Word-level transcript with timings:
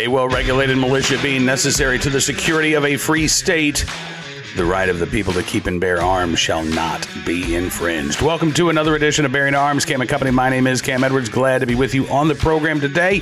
A 0.00 0.08
well 0.08 0.28
regulated 0.28 0.78
militia 0.78 1.18
being 1.22 1.44
necessary 1.44 1.98
to 1.98 2.08
the 2.08 2.22
security 2.22 2.72
of 2.72 2.86
a 2.86 2.96
free 2.96 3.28
state. 3.28 3.84
The 4.56 4.64
right 4.64 4.88
of 4.88 4.98
the 4.98 5.06
people 5.06 5.34
to 5.34 5.42
keep 5.42 5.66
and 5.66 5.78
bear 5.78 6.00
arms 6.00 6.38
shall 6.38 6.64
not 6.64 7.06
be 7.26 7.54
infringed. 7.54 8.22
Welcome 8.22 8.50
to 8.54 8.70
another 8.70 8.96
edition 8.96 9.26
of 9.26 9.32
Bearing 9.32 9.54
Arms 9.54 9.84
Cam 9.84 10.00
and 10.00 10.08
Company. 10.08 10.30
My 10.30 10.48
name 10.48 10.66
is 10.66 10.80
Cam 10.80 11.04
Edwards. 11.04 11.28
Glad 11.28 11.58
to 11.58 11.66
be 11.66 11.74
with 11.74 11.94
you 11.94 12.08
on 12.08 12.28
the 12.28 12.34
program 12.34 12.80
today. 12.80 13.20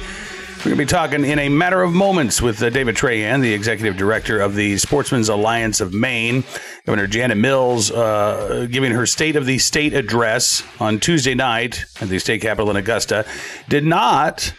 We're 0.58 0.64
going 0.64 0.76
to 0.76 0.82
be 0.82 0.86
talking 0.86 1.24
in 1.24 1.40
a 1.40 1.48
matter 1.48 1.82
of 1.82 1.92
moments 1.92 2.40
with 2.40 2.62
uh, 2.62 2.70
David 2.70 2.94
Trahan, 2.94 3.42
the 3.42 3.52
executive 3.52 3.96
director 3.96 4.38
of 4.38 4.54
the 4.54 4.78
Sportsmen's 4.78 5.28
Alliance 5.28 5.80
of 5.80 5.92
Maine. 5.92 6.44
Governor 6.86 7.08
Janet 7.08 7.38
Mills 7.38 7.90
uh, 7.90 8.68
giving 8.70 8.92
her 8.92 9.04
State 9.04 9.34
of 9.34 9.46
the 9.46 9.58
State 9.58 9.94
address 9.94 10.62
on 10.78 11.00
Tuesday 11.00 11.34
night 11.34 11.86
at 12.00 12.08
the 12.08 12.20
state 12.20 12.40
capitol 12.40 12.70
in 12.70 12.76
Augusta 12.76 13.26
did 13.68 13.84
not 13.84 14.52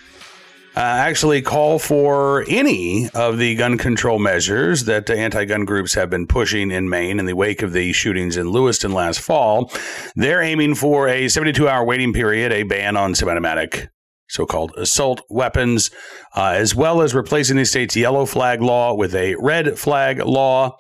actually 0.81 1.41
call 1.41 1.79
for 1.79 2.45
any 2.47 3.09
of 3.13 3.37
the 3.37 3.55
gun 3.55 3.77
control 3.77 4.20
measures 4.20 4.85
that 4.85 5.09
anti 5.09 5.45
gun 5.45 5.65
groups 5.65 5.93
have 5.93 6.09
been 6.09 6.27
pushing 6.27 6.71
in 6.71 6.89
Maine 6.89 7.20
in 7.20 7.25
the 7.25 7.35
wake 7.35 7.61
of 7.61 7.73
the 7.73 7.91
shootings 7.91 8.37
in 8.37 8.51
Lewiston 8.51 8.93
last 8.93 9.20
fall. 9.20 9.71
They're 10.15 10.41
aiming 10.41 10.75
for 10.75 11.07
a 11.07 11.27
72 11.27 11.67
hour 11.67 11.84
waiting 11.84 12.13
period, 12.13 12.51
a 12.51 12.63
ban 12.63 12.95
on 12.95 13.15
semi 13.15 13.31
automatic 13.31 13.89
so 14.29 14.45
called 14.45 14.71
assault 14.77 15.21
weapons, 15.29 15.89
uh, 16.35 16.53
as 16.55 16.75
well 16.75 17.01
as 17.01 17.15
replacing 17.15 17.57
the 17.57 17.65
state's 17.65 17.95
yellow 17.95 18.25
flag 18.25 18.61
law 18.61 18.93
with 18.93 19.15
a 19.15 19.35
red 19.39 19.77
flag 19.77 20.20
law. 20.20 20.77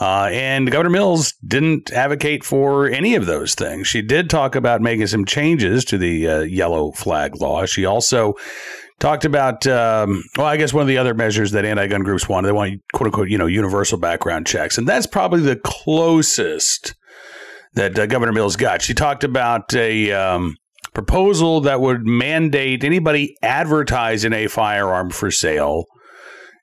Uh, 0.00 0.28
and 0.32 0.70
Governor 0.70 0.90
Mills 0.90 1.32
didn't 1.46 1.92
advocate 1.92 2.44
for 2.44 2.88
any 2.88 3.14
of 3.14 3.26
those 3.26 3.54
things. 3.54 3.86
She 3.86 4.02
did 4.02 4.28
talk 4.28 4.54
about 4.56 4.80
making 4.82 5.06
some 5.06 5.24
changes 5.24 5.84
to 5.86 5.98
the 5.98 6.28
uh, 6.28 6.40
yellow 6.40 6.90
flag 6.92 7.40
law. 7.40 7.64
She 7.64 7.84
also 7.84 8.34
talked 9.00 9.24
about, 9.24 9.66
um, 9.66 10.22
well, 10.36 10.46
I 10.46 10.56
guess 10.56 10.72
one 10.72 10.82
of 10.82 10.88
the 10.88 10.98
other 10.98 11.14
measures 11.14 11.52
that 11.52 11.64
anti-gun 11.64 12.02
groups 12.02 12.28
want, 12.28 12.46
they 12.46 12.52
want 12.52 12.80
quote 12.92 13.08
unquote, 13.08 13.28
you 13.28 13.38
know, 13.38 13.46
universal 13.46 13.98
background 13.98 14.46
checks, 14.46 14.78
and 14.78 14.88
that's 14.88 15.06
probably 15.06 15.40
the 15.40 15.56
closest 15.56 16.94
that 17.74 17.98
uh, 17.98 18.06
Governor 18.06 18.32
Mills 18.32 18.56
got. 18.56 18.82
She 18.82 18.94
talked 18.94 19.24
about 19.24 19.74
a 19.74 20.12
um, 20.12 20.56
proposal 20.94 21.60
that 21.62 21.80
would 21.80 22.06
mandate 22.06 22.84
anybody 22.84 23.36
advertising 23.42 24.32
a 24.32 24.46
firearm 24.46 25.10
for 25.10 25.30
sale 25.30 25.84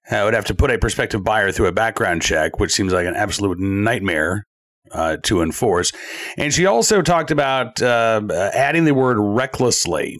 uh, 0.10 0.22
would 0.26 0.34
have 0.34 0.46
to 0.46 0.56
put 0.56 0.72
a 0.72 0.78
prospective 0.78 1.24
buyer 1.24 1.52
through 1.52 1.68
a 1.68 1.72
background 1.72 2.22
check, 2.22 2.60
which 2.60 2.72
seems 2.72 2.94
like 2.94 3.06
an 3.06 3.16
absolute 3.16 3.60
nightmare 3.60 4.48
uh, 4.92 5.18
to 5.24 5.42
enforce. 5.42 5.92
And 6.38 6.54
she 6.54 6.66
also 6.66 7.02
talked 7.02 7.32
about 7.32 7.82
uh, 7.82 8.22
adding 8.54 8.86
the 8.86 8.94
word 8.94 9.18
recklessly 9.20 10.20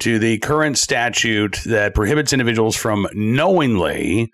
to 0.00 0.18
the 0.18 0.38
current 0.38 0.78
statute 0.78 1.58
that 1.66 1.94
prohibits 1.94 2.32
individuals 2.32 2.76
from 2.76 3.06
knowingly 3.14 4.30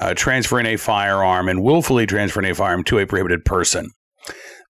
uh, 0.00 0.14
transferring 0.14 0.66
a 0.66 0.76
firearm 0.76 1.48
and 1.48 1.62
willfully 1.62 2.06
transferring 2.06 2.50
a 2.50 2.54
firearm 2.54 2.84
to 2.84 2.98
a 2.98 3.06
prohibited 3.06 3.44
person. 3.44 3.90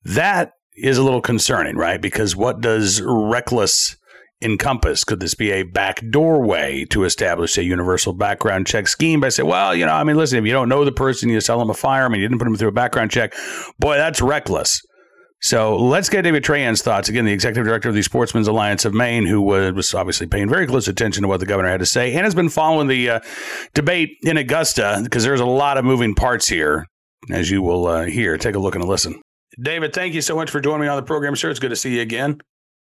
That 0.05 0.53
is 0.77 0.97
a 0.97 1.03
little 1.03 1.20
concerning, 1.20 1.77
right? 1.77 2.00
Because 2.00 2.36
what 2.36 2.61
does 2.61 3.03
reckless 3.05 3.97
encompass? 4.41 5.05
Could 5.05 5.20
this 5.20 5.34
be 5.34 5.50
a 5.50 5.64
back 5.64 6.03
doorway 6.11 6.84
to 6.91 7.05
establish 7.05 7.59
a 7.59 7.64
universal 7.64 8.12
background 8.12 8.66
check 8.66 8.86
scheme 8.86 9.20
by 9.20 9.28
saying, 9.28 9.48
well, 9.48 9.75
you 9.75 9.84
know, 9.84 9.92
I 9.92 10.05
mean, 10.05 10.16
listen, 10.16 10.39
if 10.39 10.44
you 10.44 10.53
don't 10.53 10.69
know 10.69 10.84
the 10.84 10.92
person, 10.92 11.28
you 11.28 11.41
sell 11.41 11.59
them 11.59 11.70
a 11.70 11.75
firearm 11.75 12.14
and 12.14 12.22
you 12.22 12.28
didn't 12.28 12.39
put 12.39 12.44
them 12.44 12.56
through 12.56 12.69
a 12.69 12.72
background 12.72 13.11
check, 13.11 13.34
boy, 13.78 13.97
that's 13.97 14.22
reckless. 14.22 14.81
So 15.41 15.77
let's 15.77 16.08
get 16.08 16.22
David 16.22 16.42
Trahan's 16.42 16.83
thoughts. 16.83 17.08
Again, 17.08 17.25
the 17.25 17.33
executive 17.33 17.64
director 17.64 17.89
of 17.89 17.94
the 17.94 18.03
Sportsmen's 18.03 18.48
Alliance 18.48 18.84
of 18.84 18.92
Maine, 18.92 19.25
who 19.25 19.41
was 19.41 19.94
obviously 19.94 20.27
paying 20.27 20.48
very 20.48 20.67
close 20.67 20.89
attention 20.89 21.22
to 21.22 21.28
what 21.28 21.39
the 21.39 21.47
governor 21.47 21.69
had 21.69 21.81
to 21.81 21.86
say 21.86 22.12
and 22.14 22.25
has 22.25 22.34
been 22.34 22.48
following 22.48 22.89
the 22.89 23.11
uh, 23.11 23.20
debate 23.75 24.16
in 24.22 24.36
Augusta 24.36 25.00
because 25.05 25.22
there's 25.22 25.41
a 25.41 25.47
lot 25.47 25.78
of 25.78 25.84
moving 25.84 26.15
parts 26.15 26.49
here, 26.49 26.87
as 27.31 27.50
you 27.50 27.62
will 27.62 27.87
uh, 27.87 28.04
hear. 28.04 28.37
Take 28.37 28.56
a 28.56 28.59
look 28.59 28.75
and 28.75 28.82
a 28.82 28.87
listen. 28.87 29.21
David, 29.62 29.93
thank 29.93 30.15
you 30.15 30.21
so 30.21 30.34
much 30.34 30.50
for 30.50 30.60
joining 30.60 30.82
me 30.82 30.88
on 30.88 30.97
the 30.97 31.03
program, 31.03 31.37
sir. 31.37 31.50
It's 31.50 31.60
good 31.60 31.70
to 31.70 31.76
see 31.76 31.97
you 31.97 32.03
again. 32.03 32.41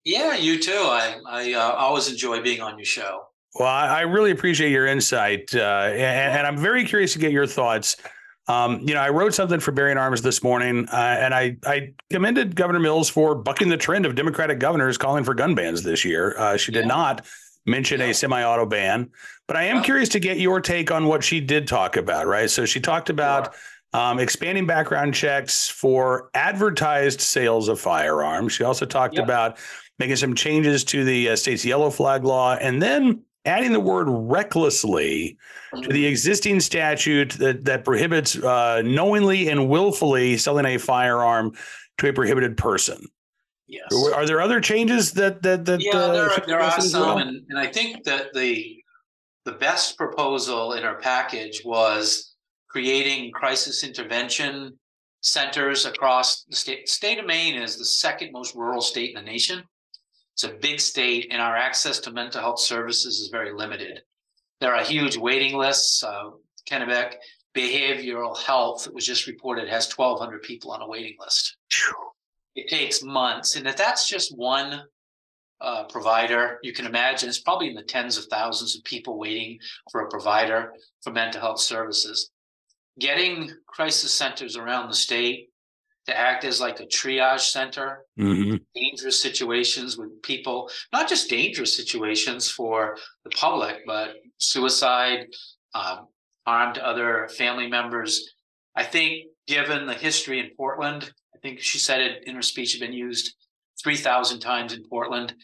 Yeah, 0.05 0.35
you 0.35 0.59
too. 0.59 0.73
I 0.73 1.21
I 1.29 1.53
uh, 1.53 1.75
always 1.77 2.11
enjoy 2.11 2.41
being 2.41 2.61
on 2.61 2.79
your 2.79 2.85
show. 2.85 3.25
Well, 3.55 3.69
I, 3.69 3.87
I 3.87 4.01
really 4.03 4.31
appreciate 4.31 4.71
your 4.71 4.87
insight, 4.87 5.55
uh, 5.55 5.91
and, 5.91 6.37
and, 6.37 6.47
I'm 6.47 6.59
very 6.59 6.85
curious 6.85 7.15
to 7.15 7.19
get 7.19 7.33
your 7.33 7.47
thoughts. 7.47 7.97
Um, 8.49 8.81
you 8.81 8.95
know, 8.95 9.01
I 9.01 9.11
wrote 9.11 9.35
something 9.35 9.61
for 9.61 9.73
Bearing 9.73 9.99
Arms 9.99 10.23
this 10.23 10.43
morning, 10.43 10.89
uh, 10.91 10.97
and 11.21 11.35
I 11.35 11.57
I 11.67 11.93
commended 12.11 12.57
Governor 12.57 12.81
Mills 12.81 13.11
for 13.11 13.35
bucking 13.35 13.69
the 13.69 13.77
trend 13.77 14.07
of 14.07 14.15
Democratic 14.15 14.59
governors 14.59 14.97
calling 14.97 15.23
for 15.23 15.35
gun 15.35 15.55
bans 15.55 15.83
this 15.83 16.05
year. 16.05 16.35
Uh, 16.39 16.57
she 16.57 16.73
did 16.73 16.85
yeah. 16.85 16.89
not 16.89 17.27
mention 17.67 18.01
yeah. 18.01 18.07
a 18.07 18.15
semi-auto 18.15 18.65
ban, 18.65 19.11
but 19.47 19.57
I 19.57 19.65
am 19.65 19.77
yeah. 19.77 19.83
curious 19.83 20.09
to 20.11 20.21
get 20.21 20.39
your 20.39 20.61
take 20.63 20.91
on 20.91 21.05
what 21.05 21.23
she 21.23 21.41
did 21.41 21.69
talk 21.69 21.97
about. 21.99 22.27
Right, 22.27 22.51
so 22.51 22.65
she 22.65 22.81
talked 22.81 23.11
about. 23.11 23.55
Um, 23.95 24.19
expanding 24.19 24.67
background 24.67 25.15
checks 25.15 25.67
for 25.67 26.29
advertised 26.35 27.23
sales 27.23 27.69
of 27.69 27.81
firearms. 27.81 28.53
She 28.53 28.63
also 28.63 28.85
talked 28.85 29.17
about 29.17 29.57
making 29.99 30.17
some 30.17 30.35
changes 30.35 30.85
to 30.85 31.05
the 31.05 31.31
uh, 31.31 31.37
state's 31.37 31.65
yellow 31.65 31.89
flag 31.89 32.23
law 32.23 32.55
and 32.55 32.83
then 32.83 33.23
adding 33.49 33.73
the 33.73 33.81
word 33.81 34.07
recklessly 34.09 35.37
to 35.83 35.89
the 35.89 36.07
existing 36.07 36.61
statute 36.61 37.31
that, 37.33 37.65
that 37.65 37.85
prohibits 37.85 38.37
uh, 38.37 38.83
knowingly 38.85 39.49
and 39.49 39.69
willfully 39.69 40.37
selling 40.37 40.67
a 40.67 40.79
firearm 40.79 41.53
to 41.97 42.09
a 42.09 42.13
prohibited 42.13 42.57
person. 42.57 43.05
Yes. 43.67 43.89
Are 44.15 44.25
there 44.27 44.41
other 44.41 44.61
changes 44.61 45.13
that 45.13 45.43
that 45.43 45.65
that? 45.67 45.81
Yeah, 45.83 45.97
uh, 45.97 46.13
there, 46.13 46.31
are, 46.31 46.47
there 46.47 46.61
are 46.61 46.81
some, 46.81 47.19
and, 47.19 47.45
and 47.51 47.59
I 47.59 47.67
think 47.67 48.05
that 48.05 48.33
the 48.33 48.83
the 49.45 49.53
best 49.53 49.99
proposal 49.99 50.73
in 50.73 50.85
our 50.85 50.99
package 51.01 51.63
was 51.65 52.35
creating 52.71 53.31
crisis 53.33 53.85
intervention 53.85 54.79
centers 55.21 55.85
across 55.85 56.45
the 56.45 56.57
state. 56.57 56.87
The 56.87 56.93
state 56.93 57.19
of 57.19 57.27
Maine 57.27 57.61
is 57.61 57.77
the 57.77 57.85
second 57.85 58.33
most 58.33 58.55
rural 58.55 58.81
state 58.81 59.11
in 59.11 59.17
the 59.17 59.31
nation. 59.31 59.63
It's 60.39 60.45
a 60.45 60.57
big 60.57 60.79
state, 60.79 61.27
and 61.33 61.43
our 61.43 61.57
access 61.57 61.99
to 61.99 62.13
mental 62.13 62.41
health 62.41 62.61
services 62.61 63.19
is 63.19 63.27
very 63.27 63.53
limited. 63.53 64.03
There 64.61 64.73
are 64.73 64.85
huge 64.85 65.17
waiting 65.17 65.57
lists. 65.57 66.05
Uh, 66.05 66.31
Kennebec 66.71 67.15
Behavioral 67.57 68.39
Health, 68.39 68.87
it 68.87 68.95
was 68.95 69.05
just 69.05 69.27
reported, 69.27 69.69
has 69.69 69.93
1,200 69.93 70.43
people 70.43 70.71
on 70.71 70.81
a 70.81 70.87
waiting 70.87 71.17
list. 71.19 71.57
It 72.55 72.69
takes 72.69 73.03
months. 73.03 73.57
And 73.57 73.67
if 73.67 73.77
that's 73.77 74.09
just 74.09 74.37
one 74.37 74.83
uh, 75.61 75.85
provider, 75.87 76.61
you 76.63 76.73
can 76.73 76.87
imagine 76.87 77.29
it's 77.29 77.41
probably 77.41 77.71
in 77.71 77.75
the 77.75 77.83
tens 77.83 78.17
of 78.17 78.27
thousands 78.27 78.77
of 78.77 78.85
people 78.85 79.19
waiting 79.19 79.59
for 79.91 80.03
a 80.03 80.09
provider 80.09 80.73
for 81.03 81.13
mental 81.13 81.41
health 81.41 81.59
services 81.61 82.31
getting 82.99 83.51
crisis 83.67 84.13
centers 84.13 84.57
around 84.57 84.89
the 84.89 84.95
state 84.95 85.51
to 86.09 86.19
act 86.19 86.45
as 86.45 86.61
like 86.61 86.81
a 86.81 86.87
triage 86.87 87.51
center, 87.51 88.05
mm-hmm. 88.19 88.57
dangerous 88.75 89.21
situations 89.21 89.99
with 89.99 90.23
people, 90.23 90.71
not 90.93 91.09
just 91.09 91.31
dangerous 91.31 91.77
situations 91.77 92.51
for 92.51 92.97
the 93.25 93.31
public, 93.31 93.81
but 93.87 94.17
suicide, 94.39 95.27
um, 95.75 96.09
harm 96.47 96.75
to 96.75 96.87
other 96.87 97.29
family 97.37 97.69
members. 97.69 98.35
I 98.75 98.85
think, 98.85 99.27
given 99.47 99.87
the 99.87 99.95
history 99.95 100.41
in 100.41 100.51
Portland, 100.57 101.13
I 101.35 101.39
think 101.41 101.61
she 101.61 101.79
said 101.79 102.01
it 102.01 102.27
in 102.27 102.35
her 102.35 102.43
speech 102.43 102.73
had 102.73 102.81
been 102.81 102.93
used 102.93 103.35
3,000 103.83 104.41
times 104.41 104.73
in 104.73 104.83
Portland. 104.89 105.35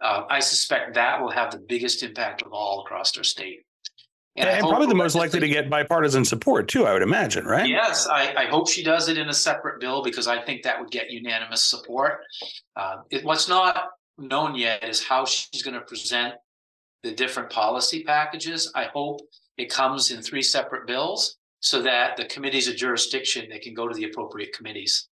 Uh, 0.00 0.24
I 0.28 0.40
suspect 0.40 0.94
that 0.94 1.22
will 1.22 1.30
have 1.30 1.50
the 1.50 1.64
biggest 1.66 2.02
impact 2.02 2.42
of 2.42 2.52
all 2.52 2.82
across 2.82 3.16
our 3.16 3.24
state. 3.24 3.65
And, 4.38 4.48
and 4.48 4.60
probably 4.60 4.86
the 4.86 4.94
most 4.94 5.14
likely 5.14 5.40
to 5.40 5.48
get 5.48 5.70
bipartisan 5.70 6.24
support 6.24 6.68
too, 6.68 6.86
I 6.86 6.92
would 6.92 7.02
imagine, 7.02 7.46
right? 7.46 7.68
Yes, 7.68 8.06
I, 8.06 8.34
I, 8.36 8.44
hope 8.46 8.68
she 8.68 8.82
does 8.82 9.08
it 9.08 9.16
in 9.16 9.28
a 9.28 9.32
separate 9.32 9.80
bill 9.80 10.02
because 10.02 10.28
I 10.28 10.42
think 10.42 10.62
that 10.64 10.78
would 10.78 10.90
get 10.90 11.10
unanimous 11.10 11.64
support. 11.64 12.20
Uh, 12.76 12.98
it, 13.10 13.24
what's 13.24 13.48
not 13.48 13.90
known 14.18 14.54
yet 14.54 14.84
is 14.84 15.02
how 15.02 15.24
she's 15.24 15.62
going 15.62 15.74
to 15.74 15.80
present 15.80 16.34
the 17.02 17.12
different 17.12 17.50
policy 17.50 18.04
packages. 18.04 18.70
I 18.74 18.84
hope 18.84 19.20
it 19.56 19.70
comes 19.70 20.10
in 20.10 20.20
three 20.20 20.42
separate 20.42 20.86
bills 20.86 21.36
so 21.60 21.80
that 21.82 22.16
the 22.16 22.26
committees 22.26 22.68
of 22.68 22.76
jurisdiction 22.76 23.48
they 23.50 23.58
can 23.58 23.74
go 23.74 23.88
to 23.88 23.94
the 23.94 24.04
appropriate 24.04 24.52
committees 24.52 25.08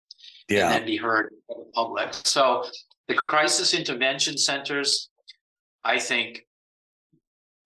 yeah. 0.48 0.66
and 0.66 0.74
then 0.74 0.86
be 0.86 0.96
heard 0.96 1.30
by 1.48 1.54
the 1.58 1.70
public. 1.74 2.14
So 2.24 2.64
the 3.08 3.14
crisis 3.28 3.74
intervention 3.74 4.36
centers, 4.36 5.10
I 5.84 5.98
think, 5.98 6.44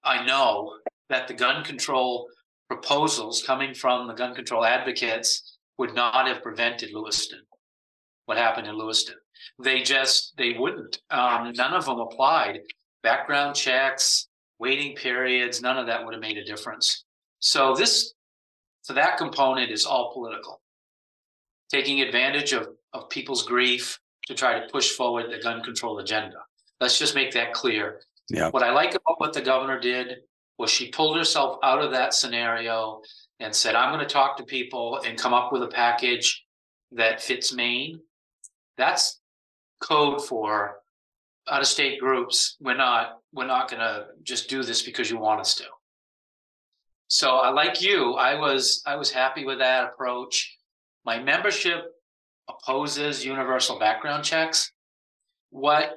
I 0.05 0.25
know 0.25 0.75
that 1.09 1.29
the 1.29 1.35
gun 1.35 1.65
control 1.65 2.29
proposals 2.69 3.43
coming 3.47 3.75
from 3.75 4.07
the 4.07 4.15
gun 4.15 4.35
control 4.35 4.65
advocates 4.65 5.59
would 5.79 5.95
not 5.95 6.27
have 6.27 6.43
prevented 6.43 6.93
Lewiston. 6.93 7.41
What 8.25 8.39
happened 8.39 8.67
in 8.67 8.77
Lewiston? 8.77 9.17
They 9.63 9.83
just 9.83 10.35
they 10.37 10.55
wouldn't. 10.59 11.01
Um, 11.11 11.53
none 11.55 11.75
of 11.75 11.85
them 11.85 12.01
applied. 12.01 12.61
Background 13.03 13.55
checks, 13.55 14.27
waiting 14.59 14.97
periods, 14.97 15.63
none 15.63 15.79
of 15.79 15.87
that 15.87 16.05
would 16.05 16.15
have 16.15 16.21
made 16.21 16.39
a 16.39 16.45
difference. 16.45 17.05
So 17.39 17.75
this, 17.75 18.15
so 18.83 18.95
that 18.95 19.19
component 19.19 19.71
is 19.71 19.85
all 19.85 20.13
political, 20.13 20.61
taking 21.71 22.01
advantage 22.01 22.53
of 22.53 22.69
of 22.93 23.09
people's 23.11 23.45
grief 23.45 23.99
to 24.27 24.35
try 24.35 24.59
to 24.59 24.67
push 24.69 24.91
forward 24.91 25.31
the 25.31 25.39
gun 25.39 25.63
control 25.63 25.99
agenda. 25.99 26.39
Let's 26.81 26.99
just 26.99 27.15
make 27.15 27.33
that 27.33 27.53
clear. 27.53 28.01
Yeah. 28.29 28.51
What 28.51 28.63
I 28.63 28.73
like 28.73 28.95
about 28.95 29.21
what 29.21 29.33
the 29.33 29.41
governor 29.41 29.79
did 29.79 30.17
was 30.59 30.71
she 30.71 30.91
pulled 30.91 31.17
herself 31.17 31.59
out 31.63 31.83
of 31.83 31.91
that 31.93 32.15
scenario 32.15 33.01
and 33.41 33.55
said, 33.55 33.75
I'm 33.75 33.93
going 33.93 34.07
to 34.07 34.13
talk 34.13 34.37
to 34.39 34.45
people 34.45 35.01
and 35.07 35.19
come 35.19 35.35
up 35.35 35.53
with 35.53 35.63
a 35.63 35.69
package 35.69 36.45
that 36.93 37.21
fits 37.21 37.53
Maine. 37.53 38.01
That's 38.79 39.21
code 39.81 40.25
for 40.25 40.77
out 41.49 41.61
of 41.61 41.67
state 41.67 42.01
groups. 42.01 42.57
We're 42.61 42.77
not, 42.77 43.19
we're 43.33 43.47
not 43.47 43.71
going 43.71 43.81
to 43.81 44.07
just 44.23 44.49
do 44.49 44.63
this 44.63 44.83
because 44.83 45.11
you 45.11 45.19
want 45.19 45.41
us 45.41 45.55
to. 45.57 45.65
So 47.09 47.37
I 47.37 47.51
like 47.51 47.83
you, 47.83 48.15
I 48.15 48.35
was, 48.35 48.83
I 48.87 48.97
was 48.97 49.11
happy 49.11 49.45
with 49.45 49.59
that 49.59 49.85
approach. 49.85 50.57
My 51.05 51.23
membership 51.23 51.85
opposes 52.49 53.25
universal 53.25 53.79
background 53.79 54.25
checks. 54.25 54.73
What 55.51 55.93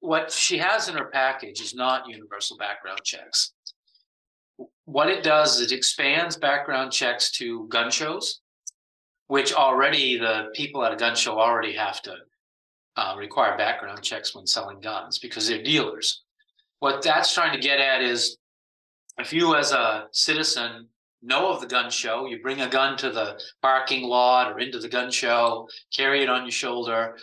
what 0.00 0.30
she 0.30 0.58
has 0.58 0.88
in 0.88 0.96
her 0.96 1.06
package 1.06 1.60
is 1.60 1.74
not 1.74 2.08
universal 2.08 2.56
background 2.56 3.00
checks. 3.04 3.52
What 4.84 5.08
it 5.08 5.22
does 5.22 5.60
is 5.60 5.70
it 5.70 5.76
expands 5.76 6.36
background 6.36 6.92
checks 6.92 7.30
to 7.32 7.66
gun 7.68 7.90
shows, 7.90 8.40
which 9.26 9.52
already 9.52 10.18
the 10.18 10.50
people 10.54 10.84
at 10.84 10.92
a 10.92 10.96
gun 10.96 11.14
show 11.14 11.38
already 11.38 11.74
have 11.74 12.00
to 12.02 12.14
uh, 12.96 13.14
require 13.16 13.56
background 13.56 14.02
checks 14.02 14.34
when 14.34 14.46
selling 14.46 14.80
guns 14.80 15.18
because 15.18 15.46
they're 15.46 15.62
dealers. 15.62 16.22
What 16.80 17.02
that's 17.02 17.34
trying 17.34 17.52
to 17.52 17.60
get 17.60 17.80
at 17.80 18.02
is 18.02 18.38
if 19.18 19.32
you, 19.32 19.56
as 19.56 19.72
a 19.72 20.06
citizen, 20.12 20.88
know 21.22 21.48
of 21.48 21.60
the 21.60 21.66
gun 21.66 21.90
show, 21.90 22.26
you 22.26 22.40
bring 22.40 22.60
a 22.60 22.68
gun 22.68 22.96
to 22.98 23.10
the 23.10 23.40
parking 23.62 24.04
lot 24.04 24.52
or 24.52 24.60
into 24.60 24.78
the 24.78 24.88
gun 24.88 25.10
show, 25.10 25.68
carry 25.94 26.22
it 26.22 26.28
on 26.28 26.42
your 26.42 26.52
shoulder, 26.52 27.16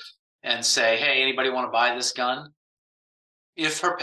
and 0.44 0.64
say, 0.64 0.98
"Hey, 0.98 1.22
anybody 1.22 1.50
want 1.50 1.68
to 1.68 1.72
buy 1.72 1.96
this 1.96 2.12
gun?" 2.12 2.54
If 3.56 3.80
her 3.82 3.98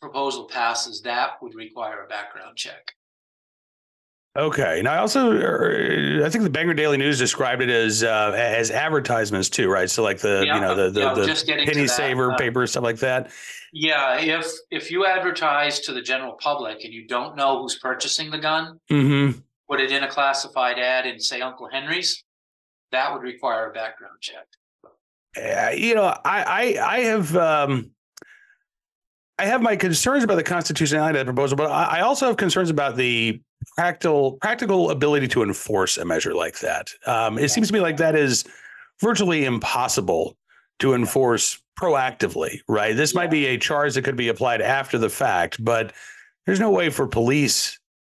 proposal 0.00 0.44
passes, 0.44 1.02
that 1.02 1.42
would 1.42 1.54
require 1.54 2.04
a 2.04 2.08
background 2.08 2.56
check. 2.56 2.94
Okay. 4.36 4.80
Now, 4.82 4.94
I 4.94 4.98
also, 4.98 5.30
er, 5.30 6.22
I 6.24 6.28
think 6.28 6.42
the 6.42 6.50
Bangor 6.50 6.74
Daily 6.74 6.96
News 6.96 7.18
described 7.18 7.62
it 7.62 7.70
as 7.70 8.02
uh, 8.02 8.32
as 8.34 8.70
advertisements 8.70 9.48
too, 9.48 9.68
right? 9.68 9.88
So, 9.88 10.02
like 10.02 10.18
the 10.18 10.44
yeah, 10.44 10.56
you 10.56 10.60
know 10.60 10.74
the 10.74 10.90
the, 10.90 11.00
yeah, 11.00 11.14
the 11.14 11.64
penny 11.64 11.86
saver 11.86 12.32
uh, 12.32 12.36
paper 12.36 12.66
stuff 12.66 12.82
like 12.82 12.98
that. 12.98 13.30
Yeah, 13.72 14.18
if 14.20 14.46
if 14.72 14.90
you 14.90 15.06
advertise 15.06 15.80
to 15.80 15.92
the 15.92 16.02
general 16.02 16.32
public 16.32 16.84
and 16.84 16.92
you 16.92 17.06
don't 17.06 17.36
know 17.36 17.62
who's 17.62 17.78
purchasing 17.78 18.30
the 18.30 18.38
gun, 18.38 18.80
mm-hmm. 18.90 19.38
put 19.70 19.80
it 19.80 19.92
in 19.92 20.02
a 20.02 20.08
classified 20.08 20.80
ad 20.80 21.06
and 21.06 21.22
say 21.22 21.40
Uncle 21.40 21.68
Henry's, 21.70 22.24
that 22.90 23.12
would 23.12 23.22
require 23.22 23.70
a 23.70 23.72
background 23.72 24.16
check. 24.20 24.46
Uh, 25.36 25.70
you 25.70 25.94
know, 25.94 26.06
I 26.24 26.76
I, 26.78 26.96
I 26.96 27.00
have. 27.02 27.36
Um, 27.36 27.93
I 29.38 29.46
have 29.46 29.62
my 29.62 29.74
concerns 29.74 30.22
about 30.22 30.36
the 30.36 30.44
constitutionality 30.44 31.18
of 31.18 31.26
the 31.26 31.32
proposal, 31.32 31.56
but 31.56 31.70
I 31.70 32.00
also 32.00 32.26
have 32.26 32.36
concerns 32.36 32.70
about 32.70 32.96
the 32.96 33.40
practical 33.76 34.32
practical 34.40 34.90
ability 34.90 35.26
to 35.28 35.42
enforce 35.42 35.96
a 35.96 36.04
measure 36.04 36.34
like 36.34 36.60
that. 36.60 36.90
Um, 37.06 37.38
it 37.38 37.50
seems 37.50 37.68
to 37.68 37.74
me 37.74 37.80
like 37.80 37.96
that 37.96 38.14
is 38.14 38.44
virtually 39.00 39.44
impossible 39.44 40.36
to 40.78 40.94
enforce 40.94 41.60
proactively, 41.78 42.60
right? 42.68 42.96
This 42.96 43.12
yeah. 43.12 43.20
might 43.20 43.30
be 43.30 43.46
a 43.46 43.58
charge 43.58 43.94
that 43.94 44.02
could 44.02 44.16
be 44.16 44.28
applied 44.28 44.60
after 44.60 44.98
the 44.98 45.08
fact, 45.08 45.62
but 45.64 45.92
there's 46.46 46.60
no 46.60 46.70
way 46.70 46.90
for 46.90 47.06
police 47.06 47.78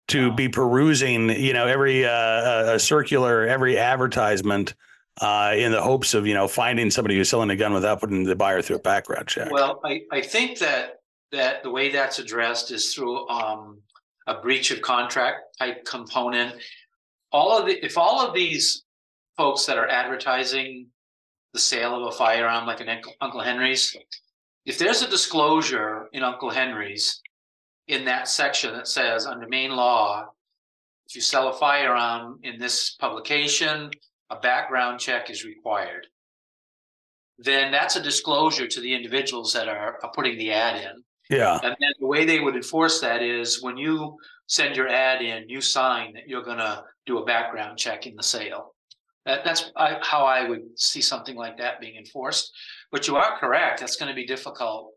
to 0.08 0.32
be 0.32 0.48
perusing, 0.48 1.30
you 1.30 1.52
know, 1.52 1.66
every 1.66 2.04
uh, 2.04 2.74
a 2.74 2.78
circular, 2.78 3.46
every 3.46 3.78
advertisement 3.78 4.74
uh, 5.20 5.52
in 5.56 5.70
the 5.70 5.80
hopes 5.80 6.12
of, 6.14 6.26
you 6.26 6.34
know, 6.34 6.48
finding 6.48 6.90
somebody 6.90 7.16
who's 7.16 7.28
selling 7.28 7.50
a 7.50 7.56
gun 7.56 7.72
without 7.72 8.00
putting 8.00 8.24
the 8.24 8.34
buyer 8.34 8.60
through 8.60 8.76
a 8.76 8.80
background 8.80 9.28
check. 9.28 9.50
Well, 9.50 9.80
I, 9.84 10.02
I 10.10 10.20
think 10.20 10.58
that 10.58 11.00
that 11.34 11.62
the 11.62 11.70
way 11.70 11.90
that's 11.90 12.18
addressed 12.18 12.70
is 12.70 12.94
through 12.94 13.28
um, 13.28 13.78
a 14.26 14.40
breach 14.40 14.70
of 14.70 14.80
contract 14.82 15.58
type 15.58 15.84
component. 15.84 16.54
All 17.32 17.58
of 17.58 17.66
the 17.66 17.84
if 17.84 17.98
all 17.98 18.26
of 18.26 18.34
these 18.34 18.84
folks 19.36 19.66
that 19.66 19.78
are 19.78 19.88
advertising 19.88 20.86
the 21.52 21.58
sale 21.58 21.94
of 21.94 22.12
a 22.12 22.16
firearm 22.16 22.66
like 22.66 22.80
an 22.80 23.00
Uncle 23.20 23.40
Henry's, 23.40 23.96
if 24.64 24.78
there's 24.78 25.02
a 25.02 25.10
disclosure 25.10 26.08
in 26.12 26.22
Uncle 26.22 26.50
Henry's 26.50 27.20
in 27.88 28.04
that 28.06 28.28
section 28.28 28.72
that 28.74 28.88
says 28.88 29.26
under 29.26 29.46
Maine 29.46 29.76
law, 29.76 30.26
if 31.06 31.14
you 31.14 31.20
sell 31.20 31.48
a 31.48 31.52
firearm 31.52 32.40
in 32.42 32.58
this 32.58 32.94
publication, 32.94 33.90
a 34.30 34.36
background 34.36 35.00
check 35.00 35.28
is 35.30 35.44
required. 35.44 36.06
Then 37.38 37.72
that's 37.72 37.96
a 37.96 38.02
disclosure 38.02 38.66
to 38.66 38.80
the 38.80 38.94
individuals 38.94 39.52
that 39.52 39.68
are, 39.68 39.98
are 40.02 40.12
putting 40.14 40.38
the 40.38 40.52
ad 40.52 40.82
in. 40.82 41.04
Yeah. 41.30 41.58
And 41.62 41.76
then 41.80 41.90
the 42.00 42.06
way 42.06 42.24
they 42.24 42.40
would 42.40 42.56
enforce 42.56 43.00
that 43.00 43.22
is 43.22 43.62
when 43.62 43.76
you 43.76 44.16
send 44.46 44.76
your 44.76 44.88
ad 44.88 45.22
in, 45.22 45.48
you 45.48 45.60
sign 45.60 46.12
that 46.14 46.28
you're 46.28 46.42
going 46.44 46.58
to 46.58 46.84
do 47.06 47.18
a 47.18 47.24
background 47.24 47.78
check 47.78 48.06
in 48.06 48.14
the 48.14 48.22
sale. 48.22 48.74
That, 49.24 49.44
that's 49.44 49.70
I, 49.76 49.98
how 50.02 50.24
I 50.24 50.48
would 50.48 50.78
see 50.78 51.00
something 51.00 51.36
like 51.36 51.56
that 51.58 51.80
being 51.80 51.96
enforced. 51.96 52.52
But 52.92 53.08
you 53.08 53.16
are 53.16 53.38
correct; 53.38 53.80
that's 53.80 53.96
going 53.96 54.10
to 54.10 54.14
be 54.14 54.26
difficult 54.26 54.92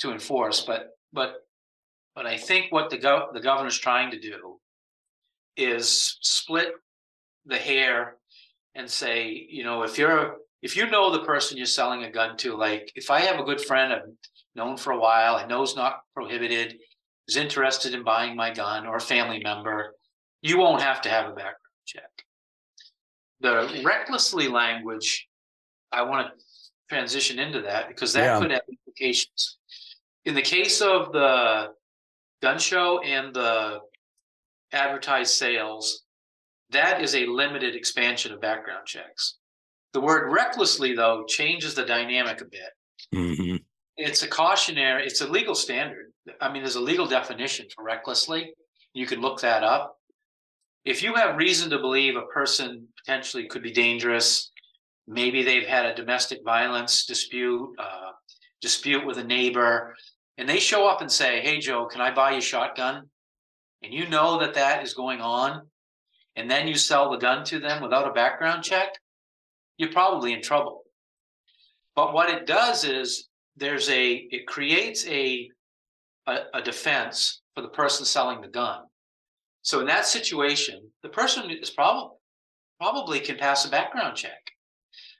to 0.00 0.10
enforce. 0.10 0.62
But 0.62 0.88
but 1.12 1.34
but 2.16 2.26
I 2.26 2.36
think 2.36 2.72
what 2.72 2.90
the 2.90 2.98
gov- 2.98 3.32
the 3.32 3.40
governor's 3.40 3.78
trying 3.78 4.10
to 4.10 4.18
do 4.18 4.58
is 5.56 6.18
split 6.22 6.72
the 7.46 7.56
hair 7.56 8.16
and 8.74 8.90
say, 8.90 9.46
you 9.48 9.62
know, 9.62 9.84
if 9.84 9.96
you're 9.96 10.38
if 10.60 10.76
you 10.76 10.90
know 10.90 11.12
the 11.12 11.24
person 11.24 11.56
you're 11.56 11.66
selling 11.66 12.02
a 12.02 12.10
gun 12.10 12.36
to, 12.38 12.56
like 12.56 12.90
if 12.96 13.10
I 13.10 13.20
have 13.20 13.38
a 13.38 13.44
good 13.44 13.60
friend 13.60 13.92
known 14.54 14.76
for 14.76 14.92
a 14.92 14.98
while, 14.98 15.36
I 15.36 15.46
know 15.46 15.62
is 15.62 15.76
not 15.76 16.02
prohibited, 16.14 16.78
is 17.28 17.36
interested 17.36 17.94
in 17.94 18.04
buying 18.04 18.36
my 18.36 18.52
gun, 18.52 18.86
or 18.86 18.96
a 18.96 19.00
family 19.00 19.40
member, 19.42 19.94
you 20.42 20.58
won't 20.58 20.82
have 20.82 21.00
to 21.02 21.08
have 21.08 21.26
a 21.26 21.34
background 21.34 21.56
check. 21.86 22.10
The 23.40 23.82
recklessly 23.84 24.48
language, 24.48 25.28
I 25.90 26.02
want 26.02 26.26
to 26.26 26.44
transition 26.88 27.38
into 27.38 27.62
that 27.62 27.88
because 27.88 28.12
that 28.12 28.24
yeah. 28.24 28.38
could 28.40 28.50
have 28.50 28.62
implications. 28.68 29.58
In 30.24 30.34
the 30.34 30.42
case 30.42 30.80
of 30.80 31.12
the 31.12 31.68
gun 32.40 32.58
show 32.58 33.00
and 33.00 33.34
the 33.34 33.80
advertised 34.72 35.34
sales, 35.34 36.02
that 36.70 37.00
is 37.00 37.14
a 37.14 37.26
limited 37.26 37.74
expansion 37.74 38.32
of 38.32 38.40
background 38.40 38.86
checks. 38.86 39.38
The 39.92 40.00
word 40.00 40.32
recklessly, 40.32 40.94
though, 40.94 41.24
changes 41.26 41.74
the 41.74 41.84
dynamic 41.84 42.40
a 42.40 42.44
bit. 42.44 42.70
Mm-hmm. 43.14 43.56
It's 43.96 44.22
a 44.22 44.28
cautionary, 44.28 45.04
it's 45.04 45.20
a 45.20 45.28
legal 45.28 45.54
standard. 45.54 46.12
I 46.40 46.50
mean, 46.50 46.62
there's 46.62 46.76
a 46.76 46.80
legal 46.80 47.06
definition 47.06 47.66
for 47.74 47.84
recklessly. 47.84 48.52
You 48.94 49.06
can 49.06 49.20
look 49.20 49.40
that 49.40 49.62
up. 49.62 49.98
If 50.84 51.02
you 51.02 51.14
have 51.14 51.36
reason 51.36 51.70
to 51.70 51.78
believe 51.78 52.16
a 52.16 52.22
person 52.22 52.88
potentially 52.98 53.46
could 53.46 53.62
be 53.62 53.72
dangerous, 53.72 54.50
maybe 55.06 55.42
they've 55.42 55.66
had 55.66 55.86
a 55.86 55.94
domestic 55.94 56.40
violence 56.44 57.06
dispute, 57.06 57.74
uh, 57.78 58.12
dispute 58.60 59.06
with 59.06 59.18
a 59.18 59.24
neighbor, 59.24 59.94
and 60.38 60.48
they 60.48 60.58
show 60.58 60.88
up 60.88 61.00
and 61.00 61.10
say, 61.10 61.40
Hey, 61.40 61.58
Joe, 61.58 61.86
can 61.86 62.00
I 62.00 62.12
buy 62.12 62.32
you 62.32 62.38
a 62.38 62.42
shotgun? 62.42 63.08
And 63.82 63.92
you 63.92 64.08
know 64.08 64.38
that 64.40 64.54
that 64.54 64.82
is 64.82 64.94
going 64.94 65.20
on, 65.20 65.66
and 66.36 66.50
then 66.50 66.66
you 66.66 66.74
sell 66.74 67.10
the 67.10 67.18
gun 67.18 67.44
to 67.46 67.58
them 67.58 67.82
without 67.82 68.08
a 68.08 68.12
background 68.12 68.64
check, 68.64 68.88
you're 69.76 69.92
probably 69.92 70.32
in 70.32 70.42
trouble. 70.42 70.82
But 71.94 72.14
what 72.14 72.30
it 72.30 72.46
does 72.46 72.84
is 72.84 73.28
there's 73.56 73.88
a 73.90 74.12
it 74.30 74.46
creates 74.46 75.06
a, 75.06 75.48
a, 76.26 76.38
a 76.54 76.62
defense 76.62 77.42
for 77.54 77.62
the 77.62 77.68
person 77.68 78.04
selling 78.04 78.40
the 78.40 78.48
gun. 78.48 78.82
So 79.62 79.80
in 79.80 79.86
that 79.86 80.06
situation, 80.06 80.80
the 81.02 81.08
person 81.08 81.50
is 81.50 81.70
probably 81.70 82.16
probably 82.80 83.20
can 83.20 83.36
pass 83.36 83.64
a 83.64 83.70
background 83.70 84.16
check. 84.16 84.40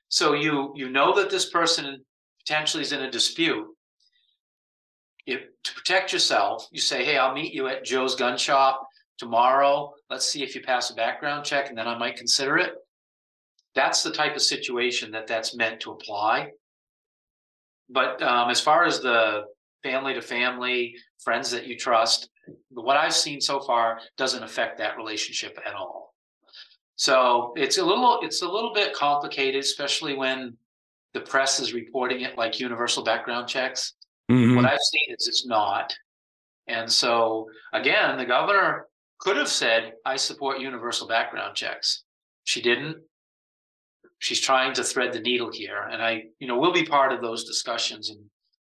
So 0.09 0.35
you 0.35 0.73
you 0.75 0.91
know 0.91 1.15
that 1.17 1.31
this 1.31 1.51
person 1.51 2.05
potentially 2.41 2.83
is 2.83 2.93
in 2.93 3.03
a 3.03 3.11
dispute. 3.11 3.67
If 5.27 5.43
to 5.65 5.75
protect 5.75 6.13
yourself, 6.13 6.67
you 6.73 6.81
say, 6.81 7.05
"Hey, 7.05 7.19
I'll 7.19 7.35
meet 7.35 7.55
you 7.55 7.69
at 7.69 7.85
Joe's 7.85 8.17
gun 8.17 8.37
shop 8.37 8.87
tomorrow. 9.19 9.95
Let's 10.11 10.27
see 10.27 10.43
if 10.43 10.55
you 10.55 10.63
pass 10.63 10.91
a 10.91 10.95
background 10.95 11.45
check, 11.45 11.69
and 11.69 11.79
then 11.79 11.87
I 11.87 11.97
might 11.97 12.17
consider 12.17 12.59
it." 12.59 12.75
That's 13.75 14.03
the 14.03 14.11
type 14.11 14.35
of 14.35 14.43
situation 14.43 15.13
that 15.13 15.27
that's 15.27 15.55
meant 15.55 15.81
to 15.81 15.93
apply 15.93 16.51
but 17.89 18.23
um, 18.23 18.51
as 18.51 18.61
far 18.61 18.85
as 18.85 19.01
the 19.01 19.45
family 19.83 20.15
to 20.15 20.23
family, 20.23 20.95
friends 21.23 21.51
that 21.51 21.67
you 21.67 21.77
trust, 21.77 22.29
what 22.71 22.97
I've 22.97 23.15
seen 23.15 23.41
so 23.41 23.61
far 23.61 24.01
doesn't 24.17 24.43
affect 24.43 24.79
that 24.79 24.97
relationship 24.97 25.59
at 25.67 25.75
all. 25.75 26.15
So 26.97 27.53
it's 27.57 27.79
a 27.79 27.85
little 27.85 28.21
it's 28.23 28.43
a 28.43 28.49
little 28.49 28.73
bit 28.73 28.95
complicated, 28.95 29.61
especially 29.61 30.15
when 30.15 30.57
the 31.15 31.21
press 31.21 31.61
is 31.61 31.75
reporting 31.75 32.21
it 32.23 32.39
like 32.39 32.61
universal 32.61 33.03
background 33.03 33.49
checks. 33.49 33.95
Mm-hmm. 34.31 34.57
What 34.57 34.65
I've 34.65 34.79
seen 34.81 35.15
is 35.17 35.27
it's 35.29 35.47
not. 35.47 35.93
And 36.69 36.91
so 36.91 37.49
again, 37.73 38.19
the 38.19 38.25
governor 38.25 38.87
could 39.19 39.37
have 39.37 39.49
said, 39.49 39.95
I 40.05 40.17
support 40.17 40.61
universal 40.61 41.07
background 41.07 41.55
checks. 41.55 42.05
She 42.45 42.63
didn't 42.63 42.97
she's 44.23 44.41
trying 44.41 44.73
to 44.73 44.85
thread 44.85 45.13
the 45.13 45.21
needle 45.21 45.51
here 45.51 45.89
and 45.91 46.01
i 46.03 46.23
you 46.39 46.47
know 46.47 46.59
we'll 46.59 46.73
be 46.73 46.85
part 46.85 47.13
of 47.13 47.21
those 47.21 47.45
discussions 47.45 48.09
and 48.11 48.21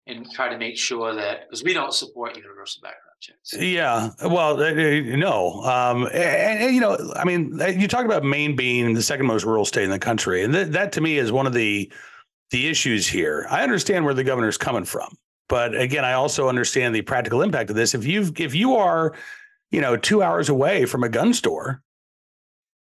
and 0.05 0.29
try 0.31 0.49
to 0.49 0.57
make 0.57 0.77
sure 0.77 1.15
that 1.15 1.47
because 1.47 1.63
we 1.63 1.73
don't 1.73 1.93
support 1.93 2.35
universal 2.35 2.81
background 2.81 3.15
checks. 3.21 3.53
Yeah, 3.53 4.09
well, 4.25 4.57
no, 4.57 5.63
um, 5.63 6.07
and, 6.07 6.63
and, 6.63 6.75
you 6.75 6.81
know, 6.81 6.97
I 7.15 7.23
mean, 7.23 7.59
you 7.77 7.87
talk 7.87 8.05
about 8.05 8.23
Maine 8.23 8.55
being 8.55 8.93
the 8.93 9.01
second 9.01 9.27
most 9.27 9.45
rural 9.45 9.65
state 9.65 9.85
in 9.85 9.89
the 9.89 9.99
country, 9.99 10.43
and 10.43 10.53
th- 10.53 10.67
that 10.69 10.91
to 10.93 11.01
me 11.01 11.17
is 11.17 11.31
one 11.31 11.47
of 11.47 11.53
the 11.53 11.91
the 12.51 12.67
issues 12.67 13.07
here. 13.07 13.47
I 13.49 13.63
understand 13.63 14.05
where 14.05 14.13
the 14.13 14.23
governor's 14.23 14.57
coming 14.57 14.83
from, 14.83 15.17
but 15.47 15.73
again, 15.79 16.03
I 16.03 16.13
also 16.13 16.49
understand 16.49 16.93
the 16.93 17.01
practical 17.01 17.41
impact 17.41 17.69
of 17.69 17.75
this. 17.75 17.95
If 17.95 18.05
you've 18.05 18.39
if 18.39 18.53
you 18.53 18.75
are, 18.75 19.13
you 19.71 19.81
know, 19.81 19.95
two 19.95 20.21
hours 20.21 20.49
away 20.49 20.85
from 20.85 21.03
a 21.03 21.09
gun 21.09 21.33
store, 21.33 21.81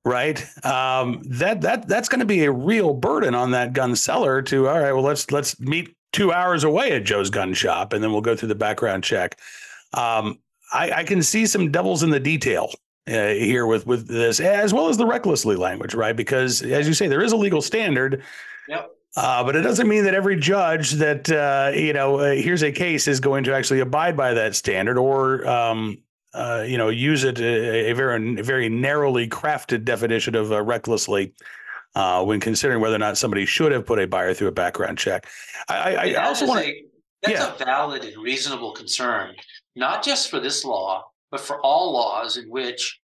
right? 0.06 0.46
Um, 0.64 1.24
that 1.26 1.62
that 1.62 1.88
that's 1.88 2.08
going 2.08 2.20
to 2.20 2.26
be 2.26 2.46
a 2.46 2.52
real 2.52 2.94
burden 2.94 3.36
on 3.36 3.52
that 3.52 3.74
gun 3.74 3.96
seller. 3.96 4.42
To 4.44 4.70
all 4.70 4.80
right, 4.80 4.94
well, 4.94 5.04
let's 5.04 5.30
let's 5.32 5.60
meet 5.60 5.96
two 6.14 6.32
hours 6.32 6.64
away 6.64 6.92
at 6.94 7.04
Joe's 7.04 7.30
gun 7.30 7.54
shop, 7.54 7.92
and 7.92 8.02
then 8.02 8.12
we'll 8.12 8.22
go 8.22 8.36
through 8.36 8.50
the 8.50 8.56
background 8.56 9.04
check. 9.04 9.38
Um, 9.94 10.40
I, 10.72 10.92
I, 10.92 11.04
can 11.04 11.22
see 11.22 11.46
some 11.46 11.72
devils 11.72 12.04
in 12.04 12.10
the 12.10 12.20
detail 12.20 12.70
uh, 13.08 13.30
here 13.30 13.66
with 13.66 13.86
with 13.86 14.08
this, 14.08 14.40
as 14.40 14.74
well 14.74 14.88
as 14.88 14.98
the 14.98 15.06
recklessly 15.06 15.56
language, 15.56 15.94
right? 15.94 16.16
Because 16.16 16.62
as 16.62 16.88
you 16.88 16.94
say, 16.94 17.08
there 17.08 17.22
is 17.22 17.32
a 17.32 17.38
legal 17.38 17.62
standard. 17.62 18.24
Yep. 18.68 18.92
Uh, 19.18 19.44
but 19.46 19.56
it 19.56 19.62
doesn't 19.62 19.88
mean 19.88 20.04
that 20.04 20.14
every 20.14 20.38
judge 20.38 20.92
that 20.94 21.30
uh, 21.32 21.72
you 21.74 21.94
know 21.94 22.20
uh, 22.20 22.32
here's 22.34 22.64
a 22.64 22.72
case 22.72 23.08
is 23.08 23.20
going 23.20 23.44
to 23.46 23.54
actually 23.54 23.80
abide 23.80 24.18
by 24.18 24.34
that 24.34 24.56
standard 24.56 24.98
or 24.98 25.48
um, 25.48 25.98
uh, 26.36 26.66
you 26.68 26.78
know 26.78 26.90
use 26.90 27.24
it 27.24 27.40
a, 27.40 27.92
a, 27.92 27.94
very 27.94 28.42
very 28.42 28.70
narrowly 28.70 29.28
crafted 29.28 29.86
definition 29.86 30.36
of 30.36 30.52
uh, 30.52 30.62
recklessly 30.62 31.34
uh, 31.96 32.24
when 32.24 32.40
considering 32.40 32.82
whether 32.82 32.96
or 32.96 33.00
not 33.00 33.18
somebody 33.18 33.46
should 33.46 33.72
have 33.72 33.86
put 33.86 34.00
a 34.00 34.08
buyer 34.08 34.34
through 34.34 34.50
a 34.50 34.52
background 34.52 34.98
check. 34.98 35.28
I, 35.70 35.96
I, 35.96 36.10
I 36.12 36.26
also 36.26 36.46
want 36.46 36.60
to. 36.60 36.66
Say 36.66 36.86
that's 37.24 37.40
yeah. 37.40 37.56
a 37.56 37.66
valid 37.66 38.04
and 38.04 38.22
reasonable 38.22 38.74
concern, 38.74 39.34
not 39.76 40.04
just 40.04 40.30
for 40.30 40.40
this 40.40 40.64
law, 40.64 41.06
but 41.32 41.40
for 41.40 41.60
all 41.62 41.94
laws 41.94 42.38
in 42.38 42.50
which 42.50 43.00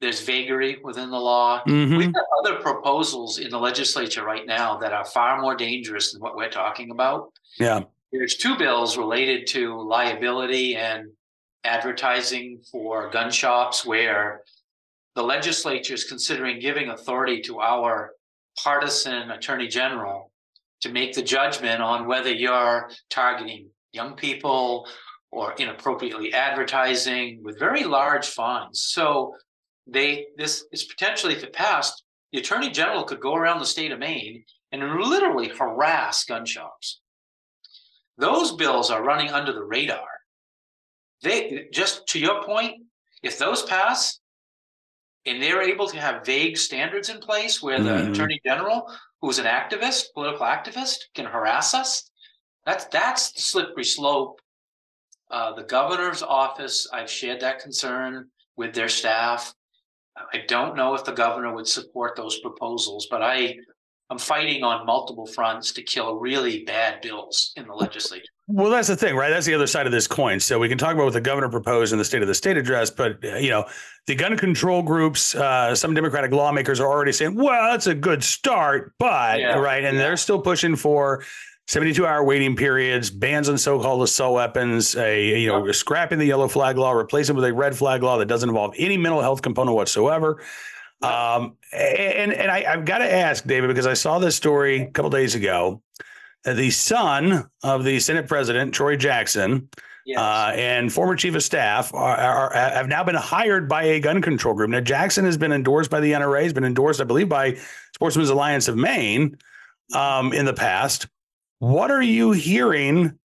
there's 0.00 0.20
vagary 0.20 0.78
within 0.82 1.10
the 1.10 1.18
law. 1.18 1.62
Mm-hmm. 1.66 1.96
We've 1.96 2.12
got 2.12 2.24
other 2.38 2.60
proposals 2.60 3.38
in 3.38 3.50
the 3.50 3.58
legislature 3.58 4.24
right 4.24 4.46
now 4.46 4.78
that 4.78 4.92
are 4.92 5.04
far 5.04 5.40
more 5.40 5.54
dangerous 5.54 6.12
than 6.12 6.22
what 6.22 6.36
we're 6.36 6.50
talking 6.50 6.90
about. 6.90 7.32
Yeah. 7.58 7.82
There's 8.12 8.36
two 8.36 8.56
bills 8.56 8.96
related 8.96 9.46
to 9.48 9.80
liability 9.80 10.76
and 10.76 11.10
advertising 11.64 12.60
for 12.70 13.10
gun 13.10 13.30
shops 13.30 13.84
where 13.84 14.42
the 15.14 15.22
legislature 15.22 15.94
is 15.94 16.04
considering 16.04 16.60
giving 16.60 16.90
authority 16.90 17.40
to 17.42 17.60
our 17.60 18.12
partisan 18.62 19.30
attorney 19.30 19.68
general 19.68 20.30
to 20.80 20.90
make 20.90 21.14
the 21.14 21.22
judgment 21.22 21.82
on 21.82 22.06
whether 22.06 22.32
you're 22.32 22.90
targeting 23.10 23.68
young 23.92 24.14
people 24.14 24.88
or 25.32 25.54
inappropriately 25.58 26.32
advertising 26.32 27.40
with 27.42 27.58
very 27.58 27.84
large 27.84 28.26
fines. 28.26 28.82
So 28.82 29.34
they 29.86 30.26
this 30.36 30.64
is 30.72 30.84
potentially 30.84 31.34
if 31.34 31.42
it 31.42 31.52
passed, 31.52 32.04
the 32.32 32.38
attorney 32.38 32.70
general 32.70 33.04
could 33.04 33.20
go 33.20 33.34
around 33.34 33.58
the 33.58 33.66
state 33.66 33.92
of 33.92 33.98
Maine 33.98 34.44
and 34.72 34.82
literally 35.00 35.48
harass 35.48 36.24
gun 36.24 36.46
shops. 36.46 37.00
Those 38.18 38.52
bills 38.52 38.90
are 38.90 39.02
running 39.02 39.30
under 39.30 39.52
the 39.52 39.64
radar. 39.64 40.06
They 41.22 41.68
just 41.72 42.06
to 42.08 42.18
your 42.18 42.42
point, 42.44 42.82
if 43.22 43.38
those 43.38 43.62
pass, 43.62 44.20
and 45.26 45.42
they're 45.42 45.62
able 45.62 45.86
to 45.88 46.00
have 46.00 46.24
vague 46.24 46.56
standards 46.56 47.10
in 47.10 47.18
place 47.18 47.62
where 47.62 47.80
the 47.80 47.90
mm-hmm. 47.90 48.12
attorney 48.12 48.40
general, 48.44 48.90
who's 49.20 49.38
an 49.38 49.44
activist, 49.44 50.12
political 50.14 50.46
activist, 50.46 50.96
can 51.14 51.26
harass 51.26 51.74
us. 51.74 52.10
That's 52.64 52.86
that's 52.86 53.32
the 53.32 53.40
slippery 53.40 53.84
slope. 53.84 54.40
Uh, 55.30 55.52
the 55.54 55.64
governor's 55.64 56.22
office, 56.22 56.88
I've 56.92 57.10
shared 57.10 57.40
that 57.40 57.60
concern 57.60 58.28
with 58.56 58.74
their 58.74 58.88
staff. 58.88 59.54
I 60.16 60.38
don't 60.48 60.76
know 60.76 60.94
if 60.94 61.04
the 61.04 61.12
governor 61.12 61.54
would 61.54 61.68
support 61.68 62.16
those 62.16 62.40
proposals, 62.40 63.06
but 63.10 63.22
I 63.22 63.56
I'm 64.10 64.18
fighting 64.18 64.64
on 64.64 64.86
multiple 64.86 65.26
fronts 65.26 65.72
to 65.72 65.82
kill 65.82 66.16
really 66.16 66.64
bad 66.64 67.00
bills 67.00 67.52
in 67.56 67.66
the 67.66 67.74
legislature. 67.74 68.24
Well, 68.52 68.70
that's 68.70 68.88
the 68.88 68.96
thing, 68.96 69.14
right? 69.14 69.30
That's 69.30 69.46
the 69.46 69.54
other 69.54 69.68
side 69.68 69.86
of 69.86 69.92
this 69.92 70.08
coin. 70.08 70.40
So 70.40 70.58
we 70.58 70.68
can 70.68 70.76
talk 70.76 70.94
about 70.94 71.04
what 71.04 71.12
the 71.12 71.20
governor 71.20 71.48
proposed 71.48 71.92
in 71.92 71.98
the 71.98 72.04
State 72.04 72.20
of 72.20 72.26
the 72.26 72.34
State 72.34 72.56
address, 72.56 72.90
but 72.90 73.24
uh, 73.24 73.36
you 73.36 73.50
know, 73.50 73.66
the 74.06 74.16
gun 74.16 74.36
control 74.36 74.82
groups, 74.82 75.36
uh, 75.36 75.72
some 75.76 75.94
Democratic 75.94 76.32
lawmakers 76.32 76.80
are 76.80 76.90
already 76.90 77.12
saying, 77.12 77.36
"Well, 77.36 77.70
that's 77.70 77.86
a 77.86 77.94
good 77.94 78.24
start," 78.24 78.92
but 78.98 79.38
yeah, 79.38 79.56
right, 79.56 79.84
and 79.84 79.96
yeah. 79.96 80.02
they're 80.02 80.16
still 80.16 80.40
pushing 80.40 80.74
for 80.74 81.22
72 81.68 82.04
hour 82.04 82.24
waiting 82.24 82.56
periods, 82.56 83.08
bans 83.08 83.48
on 83.48 83.56
so-called 83.56 84.02
assault 84.02 84.34
weapons, 84.34 84.96
a 84.96 85.38
you 85.38 85.46
know, 85.46 85.70
scrapping 85.70 86.18
the 86.18 86.26
yellow 86.26 86.48
flag 86.48 86.76
law, 86.76 86.90
replacing 86.90 87.36
with 87.36 87.44
a 87.44 87.54
red 87.54 87.76
flag 87.76 88.02
law 88.02 88.18
that 88.18 88.26
doesn't 88.26 88.48
involve 88.48 88.74
any 88.76 88.96
mental 88.96 89.20
health 89.20 89.42
component 89.42 89.76
whatsoever. 89.76 90.42
Um, 91.02 91.56
and 91.72 92.32
and 92.32 92.50
I, 92.50 92.62
have 92.62 92.84
got 92.84 92.98
to 92.98 93.10
ask 93.10 93.44
David 93.44 93.68
because 93.68 93.86
I 93.86 93.94
saw 93.94 94.18
this 94.18 94.34
story 94.34 94.82
a 94.82 94.90
couple 94.90 95.10
days 95.10 95.36
ago. 95.36 95.82
The 96.44 96.70
son 96.70 97.50
of 97.62 97.84
the 97.84 98.00
Senate 98.00 98.26
President 98.26 98.72
Troy 98.72 98.96
Jackson 98.96 99.68
yes. 100.06 100.18
uh, 100.18 100.52
and 100.54 100.92
former 100.92 101.16
chief 101.16 101.34
of 101.34 101.42
staff 101.42 101.92
are, 101.94 102.16
are, 102.16 102.52
have 102.54 102.88
now 102.88 103.04
been 103.04 103.14
hired 103.14 103.68
by 103.68 103.84
a 103.84 104.00
gun 104.00 104.22
control 104.22 104.54
group. 104.54 104.70
Now 104.70 104.80
Jackson 104.80 105.24
has 105.24 105.36
been 105.36 105.52
endorsed 105.52 105.90
by 105.90 106.00
the 106.00 106.12
NRA, 106.12 106.44
has 106.44 106.52
been 106.52 106.64
endorsed, 106.64 107.00
I 107.00 107.04
believe, 107.04 107.28
by 107.28 107.58
Sportsmen's 107.94 108.30
Alliance 108.30 108.68
of 108.68 108.76
Maine 108.76 109.36
um, 109.94 110.32
in 110.32 110.44
the 110.46 110.54
past. 110.54 111.06
What 111.58 111.90
are 111.90 112.02
you 112.02 112.32
hearing 112.32 113.18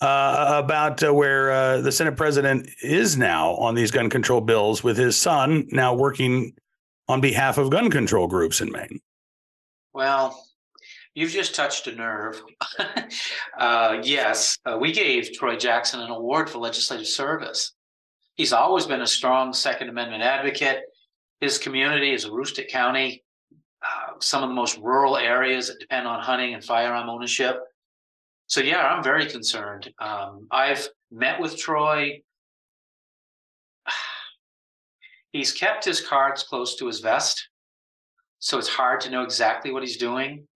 uh, 0.00 0.62
about 0.62 1.02
uh, 1.02 1.12
where 1.12 1.52
uh, 1.52 1.80
the 1.80 1.92
Senate 1.92 2.16
president 2.16 2.68
is 2.82 3.16
now 3.16 3.54
on 3.56 3.74
these 3.74 3.90
gun 3.90 4.10
control 4.10 4.40
bills 4.40 4.82
with 4.82 4.96
his 4.96 5.16
son 5.16 5.66
now 5.70 5.94
working 5.94 6.54
on 7.08 7.20
behalf 7.20 7.58
of 7.58 7.70
gun 7.70 7.90
control 7.90 8.26
groups 8.26 8.60
in 8.60 8.72
Maine? 8.72 9.00
Well, 9.92 10.43
you've 11.14 11.30
just 11.30 11.54
touched 11.54 11.86
a 11.86 11.94
nerve. 11.94 12.42
uh, 13.58 13.98
yes, 14.02 14.58
uh, 14.66 14.76
we 14.78 14.92
gave 14.92 15.32
Troy 15.32 15.56
Jackson 15.56 16.00
an 16.00 16.10
award 16.10 16.50
for 16.50 16.58
legislative 16.58 17.06
service. 17.06 17.72
He's 18.34 18.52
always 18.52 18.86
been 18.86 19.02
a 19.02 19.06
strong 19.06 19.52
Second 19.52 19.88
Amendment 19.88 20.22
advocate. 20.22 20.80
His 21.40 21.58
community 21.58 22.12
is 22.12 22.26
Aroostook 22.26 22.68
County, 22.68 23.22
uh, 23.82 24.14
some 24.20 24.42
of 24.42 24.48
the 24.48 24.54
most 24.54 24.78
rural 24.78 25.16
areas 25.16 25.68
that 25.68 25.78
depend 25.78 26.06
on 26.06 26.20
hunting 26.20 26.54
and 26.54 26.64
firearm 26.64 27.08
ownership. 27.08 27.58
So, 28.46 28.60
yeah, 28.60 28.86
I'm 28.86 29.02
very 29.02 29.26
concerned. 29.26 29.92
Um, 29.98 30.46
I've 30.50 30.88
met 31.10 31.40
with 31.40 31.56
Troy 31.56 32.20
He's 35.32 35.52
kept 35.52 35.84
his 35.84 36.00
cards 36.00 36.42
close 36.42 36.76
to 36.76 36.86
his 36.86 37.00
vest, 37.00 37.48
so 38.38 38.58
it's 38.58 38.68
hard 38.68 39.00
to 39.02 39.10
know 39.10 39.22
exactly 39.22 39.72
what 39.72 39.82
he's 39.82 39.96
doing. 39.96 40.46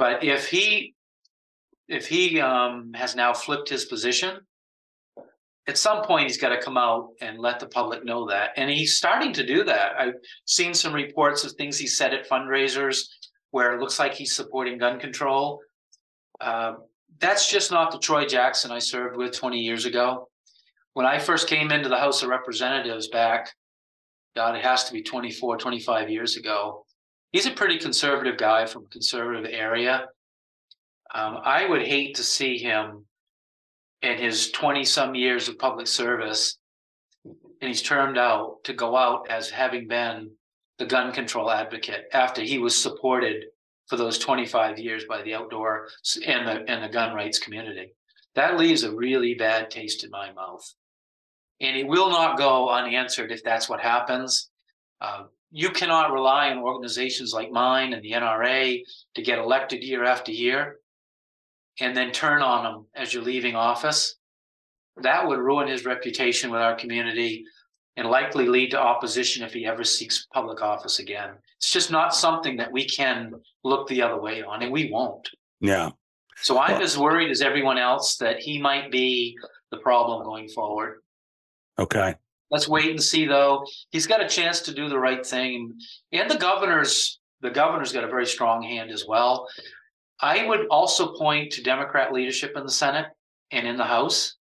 But 0.00 0.24
if 0.24 0.48
he 0.48 0.94
if 1.86 2.08
he 2.08 2.40
um, 2.40 2.92
has 2.94 3.14
now 3.14 3.34
flipped 3.34 3.68
his 3.68 3.84
position, 3.84 4.38
at 5.68 5.76
some 5.76 6.02
point 6.04 6.28
he's 6.28 6.38
got 6.38 6.48
to 6.48 6.62
come 6.62 6.78
out 6.78 7.10
and 7.20 7.38
let 7.38 7.60
the 7.60 7.66
public 7.66 8.02
know 8.02 8.26
that. 8.28 8.52
And 8.56 8.70
he's 8.70 8.96
starting 8.96 9.34
to 9.34 9.44
do 9.44 9.62
that. 9.64 9.92
I've 9.98 10.14
seen 10.46 10.72
some 10.72 10.94
reports 10.94 11.44
of 11.44 11.52
things 11.52 11.76
he 11.76 11.86
said 11.86 12.14
at 12.14 12.26
fundraisers 12.26 13.00
where 13.50 13.74
it 13.74 13.80
looks 13.80 13.98
like 13.98 14.14
he's 14.14 14.34
supporting 14.34 14.78
gun 14.78 14.98
control. 14.98 15.60
Uh, 16.40 16.74
that's 17.18 17.50
just 17.50 17.70
not 17.70 17.92
the 17.92 17.98
Troy 17.98 18.24
Jackson 18.24 18.70
I 18.70 18.78
served 18.78 19.18
with 19.18 19.36
20 19.36 19.58
years 19.58 19.84
ago. 19.84 20.28
When 20.94 21.04
I 21.04 21.18
first 21.18 21.46
came 21.46 21.70
into 21.72 21.90
the 21.90 21.98
House 21.98 22.22
of 22.22 22.30
Representatives 22.30 23.08
back 23.08 23.52
God, 24.36 24.54
it 24.54 24.64
has 24.64 24.84
to 24.84 24.92
be 24.92 25.02
24, 25.02 25.58
25 25.58 26.08
years 26.08 26.36
ago. 26.36 26.84
He's 27.32 27.46
a 27.46 27.52
pretty 27.52 27.78
conservative 27.78 28.36
guy 28.36 28.66
from 28.66 28.84
a 28.84 28.88
conservative 28.88 29.48
area. 29.50 30.06
Um, 31.14 31.38
I 31.44 31.66
would 31.66 31.82
hate 31.82 32.16
to 32.16 32.22
see 32.22 32.58
him 32.58 33.06
in 34.02 34.18
his 34.18 34.50
20 34.50 34.84
some 34.84 35.14
years 35.14 35.48
of 35.48 35.58
public 35.58 35.86
service, 35.86 36.58
and 37.24 37.68
he's 37.68 37.82
termed 37.82 38.18
out 38.18 38.64
to 38.64 38.72
go 38.72 38.96
out 38.96 39.28
as 39.30 39.50
having 39.50 39.86
been 39.86 40.30
the 40.78 40.86
gun 40.86 41.12
control 41.12 41.50
advocate 41.50 42.06
after 42.12 42.42
he 42.42 42.58
was 42.58 42.80
supported 42.80 43.44
for 43.86 43.96
those 43.96 44.18
25 44.18 44.78
years 44.78 45.04
by 45.04 45.20
the 45.22 45.34
outdoor 45.34 45.88
and 46.26 46.46
the 46.46 46.70
and 46.70 46.82
the 46.82 46.88
gun 46.88 47.14
rights 47.14 47.38
community. 47.38 47.92
That 48.34 48.56
leaves 48.56 48.84
a 48.84 48.94
really 48.94 49.34
bad 49.34 49.70
taste 49.70 50.04
in 50.04 50.10
my 50.10 50.32
mouth 50.32 50.64
and 51.60 51.76
it 51.76 51.86
will 51.86 52.10
not 52.10 52.38
go 52.38 52.70
unanswered 52.70 53.30
if 53.30 53.44
that's 53.44 53.68
what 53.68 53.80
happens. 53.80 54.50
Uh, 55.00 55.24
you 55.50 55.70
cannot 55.70 56.12
rely 56.12 56.50
on 56.50 56.58
organizations 56.58 57.32
like 57.32 57.50
mine 57.50 57.92
and 57.92 58.02
the 58.02 58.12
NRA 58.12 58.82
to 59.14 59.22
get 59.22 59.38
elected 59.38 59.82
year 59.82 60.04
after 60.04 60.32
year 60.32 60.76
and 61.80 61.96
then 61.96 62.12
turn 62.12 62.42
on 62.42 62.64
them 62.64 62.86
as 62.94 63.12
you're 63.12 63.22
leaving 63.22 63.56
office. 63.56 64.16
That 64.96 65.26
would 65.26 65.38
ruin 65.38 65.68
his 65.68 65.84
reputation 65.84 66.50
with 66.50 66.60
our 66.60 66.76
community 66.76 67.44
and 67.96 68.08
likely 68.08 68.46
lead 68.46 68.70
to 68.70 68.80
opposition 68.80 69.44
if 69.44 69.52
he 69.52 69.66
ever 69.66 69.82
seeks 69.82 70.26
public 70.32 70.62
office 70.62 70.98
again. 70.98 71.30
It's 71.56 71.72
just 71.72 71.90
not 71.90 72.14
something 72.14 72.56
that 72.56 72.70
we 72.70 72.84
can 72.84 73.32
look 73.64 73.88
the 73.88 74.02
other 74.02 74.20
way 74.20 74.42
on, 74.42 74.62
and 74.62 74.72
we 74.72 74.90
won't. 74.90 75.28
Yeah. 75.60 75.90
So 76.36 76.58
I'm 76.58 76.74
well, 76.74 76.82
as 76.82 76.96
worried 76.96 77.30
as 77.30 77.42
everyone 77.42 77.76
else 77.76 78.16
that 78.16 78.38
he 78.38 78.60
might 78.60 78.90
be 78.90 79.36
the 79.70 79.78
problem 79.78 80.24
going 80.24 80.48
forward. 80.48 81.00
Okay. 81.78 82.14
Let's 82.50 82.68
wait 82.68 82.90
and 82.90 83.02
see 83.02 83.26
though. 83.26 83.64
He's 83.90 84.06
got 84.06 84.22
a 84.22 84.28
chance 84.28 84.60
to 84.62 84.74
do 84.74 84.88
the 84.88 84.98
right 84.98 85.24
thing. 85.24 85.78
And 86.12 86.30
the 86.30 86.38
governor's 86.38 87.20
the 87.40 87.50
governor's 87.50 87.92
got 87.92 88.04
a 88.04 88.08
very 88.08 88.26
strong 88.26 88.62
hand 88.62 88.90
as 88.90 89.06
well. 89.06 89.48
I 90.20 90.46
would 90.46 90.66
also 90.70 91.14
point 91.14 91.52
to 91.52 91.62
Democrat 91.62 92.12
leadership 92.12 92.52
in 92.56 92.64
the 92.64 92.70
Senate 92.70 93.06
and 93.50 93.66
in 93.66 93.76
the 93.76 93.84
House. 93.84 94.36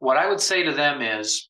What 0.00 0.18
I 0.18 0.28
would 0.28 0.40
say 0.40 0.62
to 0.62 0.72
them 0.72 1.00
is, 1.00 1.48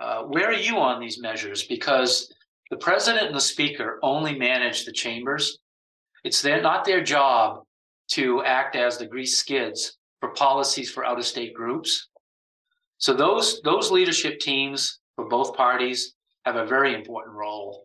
uh, 0.00 0.22
where 0.22 0.48
are 0.48 0.54
you 0.54 0.78
on 0.78 1.00
these 1.00 1.20
measures? 1.20 1.64
Because 1.64 2.32
the 2.70 2.78
president 2.78 3.26
and 3.26 3.36
the 3.36 3.40
speaker 3.40 3.98
only 4.02 4.38
manage 4.38 4.84
the 4.84 4.92
chambers. 4.92 5.58
It's 6.24 6.40
their, 6.40 6.62
not 6.62 6.84
their 6.84 7.02
job 7.02 7.64
to 8.12 8.42
act 8.44 8.76
as 8.76 8.96
the 8.96 9.06
grease 9.06 9.36
skids 9.36 9.98
for 10.20 10.30
policies 10.30 10.90
for 10.90 11.04
out 11.04 11.18
of 11.18 11.26
state 11.26 11.52
groups. 11.52 12.08
So 13.02 13.12
those 13.12 13.60
those 13.62 13.90
leadership 13.90 14.38
teams 14.38 15.00
for 15.16 15.28
both 15.28 15.56
parties 15.56 16.14
have 16.44 16.54
a 16.54 16.64
very 16.64 16.94
important 16.94 17.34
role. 17.34 17.82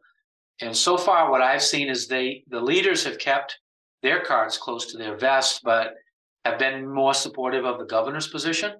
And 0.62 0.77
so 0.77 0.95
far, 0.95 1.31
what 1.31 1.41
I've 1.41 1.63
seen 1.63 1.89
is 1.89 2.07
they 2.07 2.43
the 2.50 2.62
leaders 2.62 3.03
have 3.03 3.17
kept 3.17 3.57
their 4.03 4.21
cards 4.21 4.59
close 4.59 4.86
to 4.91 4.97
their 4.97 5.17
vest, 5.17 5.62
but 5.63 5.95
have 6.45 6.59
been 6.59 6.88
more 6.88 7.15
supportive 7.15 7.65
of 7.65 7.79
the 7.79 7.86
governor's 7.86 8.27
position. 8.27 8.74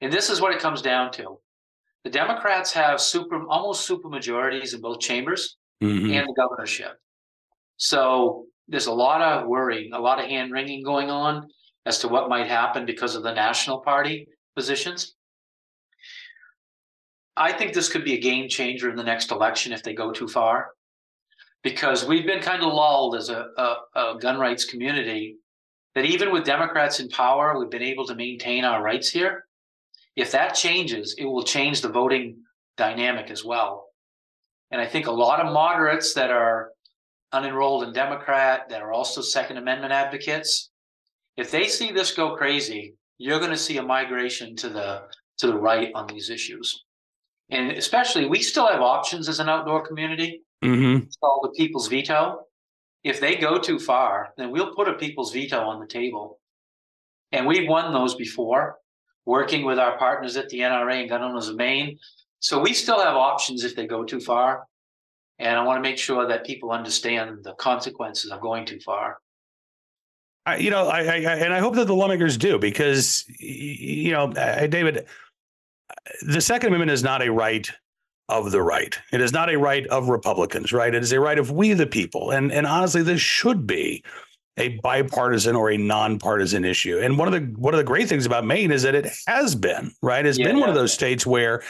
And 0.00 0.10
this 0.10 0.30
is 0.30 0.40
what 0.40 0.54
it 0.54 0.58
comes 0.58 0.80
down 0.80 1.12
to. 1.12 1.38
The 2.04 2.10
Democrats 2.10 2.72
have 2.72 2.98
super 2.98 3.46
almost 3.46 3.86
super 3.86 4.08
majorities 4.08 4.72
in 4.72 4.80
both 4.80 5.00
chambers 5.00 5.58
mm-hmm. 5.82 6.14
and 6.14 6.26
the 6.26 6.34
governorship. 6.34 6.94
So 7.76 8.46
there's 8.68 8.86
a 8.86 9.00
lot 9.06 9.20
of 9.20 9.46
worry, 9.46 9.90
a 9.92 10.00
lot 10.00 10.18
of 10.18 10.30
hand 10.30 10.50
wringing 10.50 10.82
going 10.82 11.10
on 11.10 11.46
as 11.84 11.98
to 11.98 12.08
what 12.08 12.30
might 12.30 12.46
happen 12.46 12.86
because 12.86 13.14
of 13.16 13.22
the 13.22 13.34
national 13.34 13.80
party 13.80 14.26
positions. 14.54 15.15
I 17.36 17.52
think 17.52 17.72
this 17.72 17.88
could 17.88 18.04
be 18.04 18.14
a 18.14 18.20
game 18.20 18.48
changer 18.48 18.88
in 18.88 18.96
the 18.96 19.02
next 19.02 19.30
election 19.30 19.72
if 19.72 19.82
they 19.82 19.94
go 19.94 20.10
too 20.10 20.28
far, 20.28 20.70
because 21.62 22.06
we've 22.06 22.26
been 22.26 22.40
kind 22.40 22.62
of 22.62 22.72
lulled 22.72 23.16
as 23.16 23.28
a, 23.28 23.46
a, 23.56 23.76
a 23.94 24.18
gun 24.18 24.38
rights 24.38 24.64
community 24.64 25.36
that 25.94 26.04
even 26.04 26.32
with 26.32 26.44
Democrats 26.44 27.00
in 27.00 27.08
power, 27.08 27.58
we've 27.58 27.70
been 27.70 27.82
able 27.82 28.06
to 28.06 28.14
maintain 28.14 28.64
our 28.64 28.82
rights 28.82 29.10
here. 29.10 29.44
If 30.14 30.32
that 30.32 30.54
changes, 30.54 31.14
it 31.18 31.24
will 31.24 31.42
change 31.42 31.80
the 31.80 31.88
voting 31.88 32.38
dynamic 32.76 33.30
as 33.30 33.44
well. 33.44 33.88
And 34.70 34.80
I 34.80 34.86
think 34.86 35.06
a 35.06 35.12
lot 35.12 35.40
of 35.40 35.52
moderates 35.52 36.14
that 36.14 36.30
are 36.30 36.70
unenrolled 37.34 37.86
in 37.86 37.92
Democrat 37.92 38.68
that 38.68 38.82
are 38.82 38.92
also 38.92 39.20
Second 39.20 39.58
Amendment 39.58 39.92
advocates, 39.92 40.70
if 41.36 41.50
they 41.50 41.68
see 41.68 41.92
this 41.92 42.14
go 42.14 42.34
crazy, 42.34 42.94
you're 43.18 43.38
going 43.38 43.50
to 43.50 43.56
see 43.56 43.76
a 43.76 43.82
migration 43.82 44.56
to 44.56 44.68
the 44.68 45.02
to 45.38 45.46
the 45.46 45.56
right 45.56 45.90
on 45.94 46.06
these 46.06 46.30
issues. 46.30 46.85
And 47.50 47.72
especially, 47.72 48.26
we 48.26 48.42
still 48.42 48.66
have 48.66 48.80
options 48.80 49.28
as 49.28 49.38
an 49.38 49.48
outdoor 49.48 49.86
community. 49.86 50.42
Mm-hmm. 50.64 51.04
It's 51.04 51.16
called 51.16 51.44
the 51.44 51.56
people's 51.56 51.88
veto. 51.88 52.40
If 53.04 53.20
they 53.20 53.36
go 53.36 53.58
too 53.58 53.78
far, 53.78 54.32
then 54.36 54.50
we'll 54.50 54.74
put 54.74 54.88
a 54.88 54.94
people's 54.94 55.32
veto 55.32 55.60
on 55.60 55.78
the 55.80 55.86
table. 55.86 56.40
And 57.30 57.46
we've 57.46 57.68
won 57.68 57.92
those 57.92 58.14
before, 58.14 58.78
working 59.24 59.64
with 59.64 59.78
our 59.78 59.96
partners 59.98 60.36
at 60.36 60.48
the 60.48 60.60
NRA 60.60 61.00
and 61.00 61.08
Gun 61.08 61.22
Owners 61.22 61.48
of 61.48 61.56
Maine. 61.56 61.98
So 62.40 62.60
we 62.60 62.72
still 62.72 63.00
have 63.00 63.14
options 63.14 63.64
if 63.64 63.76
they 63.76 63.86
go 63.86 64.04
too 64.04 64.20
far. 64.20 64.64
And 65.38 65.56
I 65.56 65.62
want 65.62 65.78
to 65.78 65.82
make 65.82 65.98
sure 65.98 66.26
that 66.26 66.46
people 66.46 66.70
understand 66.70 67.44
the 67.44 67.52
consequences 67.54 68.30
of 68.30 68.40
going 68.40 68.64
too 68.64 68.80
far. 68.80 69.18
I, 70.46 70.56
you 70.56 70.70
know, 70.70 70.86
I, 70.86 71.00
I, 71.00 71.16
and 71.16 71.52
I 71.52 71.58
hope 71.58 71.74
that 71.74 71.86
the 71.86 71.94
lawmakers 71.94 72.36
do 72.36 72.58
because, 72.58 73.24
you 73.40 74.12
know, 74.12 74.32
David, 74.32 75.06
the 76.22 76.40
Second 76.40 76.68
Amendment 76.68 76.90
is 76.90 77.02
not 77.02 77.22
a 77.22 77.30
right 77.30 77.68
of 78.28 78.50
the 78.50 78.62
right. 78.62 78.98
It 79.12 79.20
is 79.20 79.32
not 79.32 79.50
a 79.50 79.56
right 79.56 79.86
of 79.86 80.08
Republicans, 80.08 80.72
right? 80.72 80.94
It 80.94 81.02
is 81.02 81.12
a 81.12 81.20
right 81.20 81.38
of 81.38 81.50
we 81.50 81.72
the 81.74 81.86
people. 81.86 82.30
And 82.30 82.52
and 82.52 82.66
honestly, 82.66 83.02
this 83.02 83.20
should 83.20 83.66
be 83.66 84.02
a 84.56 84.78
bipartisan 84.82 85.54
or 85.54 85.70
a 85.70 85.76
nonpartisan 85.76 86.64
issue. 86.64 86.98
And 86.98 87.18
one 87.18 87.28
of 87.28 87.34
the 87.34 87.60
one 87.60 87.74
of 87.74 87.78
the 87.78 87.84
great 87.84 88.08
things 88.08 88.26
about 88.26 88.44
Maine 88.44 88.72
is 88.72 88.82
that 88.82 88.94
it 88.94 89.08
has 89.26 89.54
been, 89.54 89.92
right? 90.02 90.24
It's 90.24 90.38
yeah, 90.38 90.46
been 90.46 90.60
one 90.60 90.68
of 90.68 90.74
those 90.74 90.92
states 90.92 91.26
where 91.26 91.62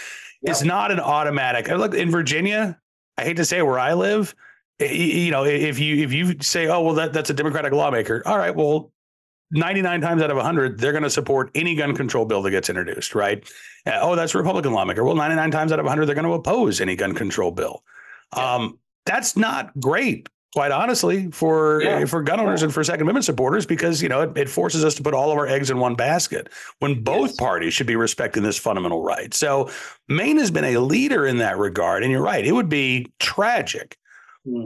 yeah. 0.43 0.51
it's 0.51 0.63
not 0.63 0.91
an 0.91 1.01
automatic. 1.01 1.69
Look 1.69 1.95
in 1.95 2.11
Virginia, 2.11 2.79
I 3.19 3.25
hate 3.25 3.37
to 3.37 3.45
say 3.45 3.61
where 3.63 3.79
I 3.79 3.95
live, 3.95 4.35
you 4.79 5.31
know, 5.31 5.45
if 5.45 5.79
you 5.79 6.05
if 6.05 6.13
you 6.13 6.37
say, 6.41 6.69
oh 6.69 6.83
well, 6.83 6.95
that 6.95 7.13
that's 7.13 7.31
a 7.31 7.35
Democratic 7.35 7.73
lawmaker, 7.73 8.23
all 8.27 8.39
right, 8.39 8.55
well, 8.55 8.93
99 9.51 10.01
times 10.01 10.23
out 10.23 10.31
of 10.31 10.37
100, 10.37 10.79
they're 10.79 10.93
going 10.93 11.05
to 11.05 11.11
support 11.11 11.51
any 11.55 11.75
gun 11.75 11.95
control 11.95 12.25
bill 12.25 12.43
that 12.43 12.51
gets 12.51 12.69
introduced, 12.69 13.15
right? 13.15 13.49
Uh, 13.87 13.99
oh, 14.01 14.17
that's 14.17 14.35
a 14.35 14.39
Republican 14.39 14.73
lawmaker. 14.73 15.05
Well, 15.05 15.15
99 15.15 15.51
times 15.51 15.73
out 15.73 15.79
of 15.79 15.85
100, 15.85 16.07
they're 16.07 16.15
going 16.15 16.27
to 16.27 16.33
oppose 16.33 16.81
any 16.81 16.97
gun 16.97 17.15
control 17.15 17.53
bill. 17.53 17.83
Um, 18.33 18.79
that's 19.05 19.37
not 19.37 19.79
great, 19.79 20.29
quite 20.53 20.73
honestly, 20.73 21.31
for 21.31 21.81
yeah. 21.83 22.05
for 22.07 22.23
gun 22.23 22.41
owners 22.41 22.63
and 22.63 22.75
for 22.75 22.83
Second 22.83 23.03
Amendment 23.03 23.25
supporters 23.25 23.65
because 23.65 24.03
you 24.03 24.09
know 24.09 24.23
it, 24.23 24.37
it, 24.37 24.49
forces 24.49 24.85
us 24.85 24.97
to 24.97 25.03
put 25.03 25.15
all 25.15 25.31
of 25.31 25.39
our 25.39 25.47
eggs 25.47 25.71
in 25.71 25.79
one 25.79 25.95
basket 25.95 26.49
when 26.81 27.05
both 27.05 27.29
yes. 27.29 27.37
parties 27.37 27.73
should 27.73 27.87
be 27.87 27.95
respecting 27.95 28.43
this 28.43 28.59
fundamental 28.59 29.03
right. 29.03 29.33
So 29.33 29.71
Maine 30.09 30.39
has 30.39 30.51
been 30.51 30.65
a 30.65 30.79
leader 30.79 31.25
in 31.25 31.39
that 31.39 31.57
regard, 31.57 32.03
and 32.03 32.11
you're 32.11 32.23
right. 32.23 32.45
It 32.45 32.53
would 32.53 32.69
be 32.69 33.07
tragic. 33.21 33.97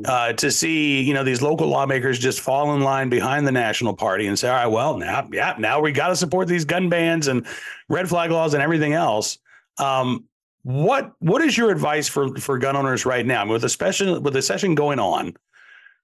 Uh, 0.04 0.32
to 0.34 0.50
see 0.50 1.02
you 1.02 1.14
know 1.14 1.24
these 1.24 1.42
local 1.42 1.68
lawmakers 1.68 2.18
just 2.18 2.40
fall 2.40 2.74
in 2.74 2.82
line 2.82 3.08
behind 3.08 3.46
the 3.46 3.52
national 3.52 3.94
party 3.94 4.26
and 4.26 4.38
say, 4.38 4.48
all 4.48 4.54
right, 4.54 4.66
well 4.66 4.98
now, 4.98 5.28
yeah, 5.32 5.54
now 5.58 5.80
we 5.80 5.92
got 5.92 6.08
to 6.08 6.16
support 6.16 6.48
these 6.48 6.64
gun 6.64 6.88
bans 6.88 7.28
and 7.28 7.46
red 7.88 8.08
flag 8.08 8.30
laws 8.30 8.54
and 8.54 8.62
everything 8.62 8.92
else. 8.92 9.38
Um, 9.78 10.24
what 10.62 11.12
what 11.20 11.42
is 11.42 11.56
your 11.56 11.70
advice 11.70 12.08
for 12.08 12.36
for 12.36 12.58
gun 12.58 12.76
owners 12.76 13.06
right 13.06 13.24
now? 13.24 13.40
I 13.40 13.44
mean, 13.44 13.52
with 13.54 13.62
the 13.62 13.68
session 13.68 14.22
with 14.22 14.34
the 14.34 14.42
session 14.42 14.74
going 14.74 14.98
on, 14.98 15.34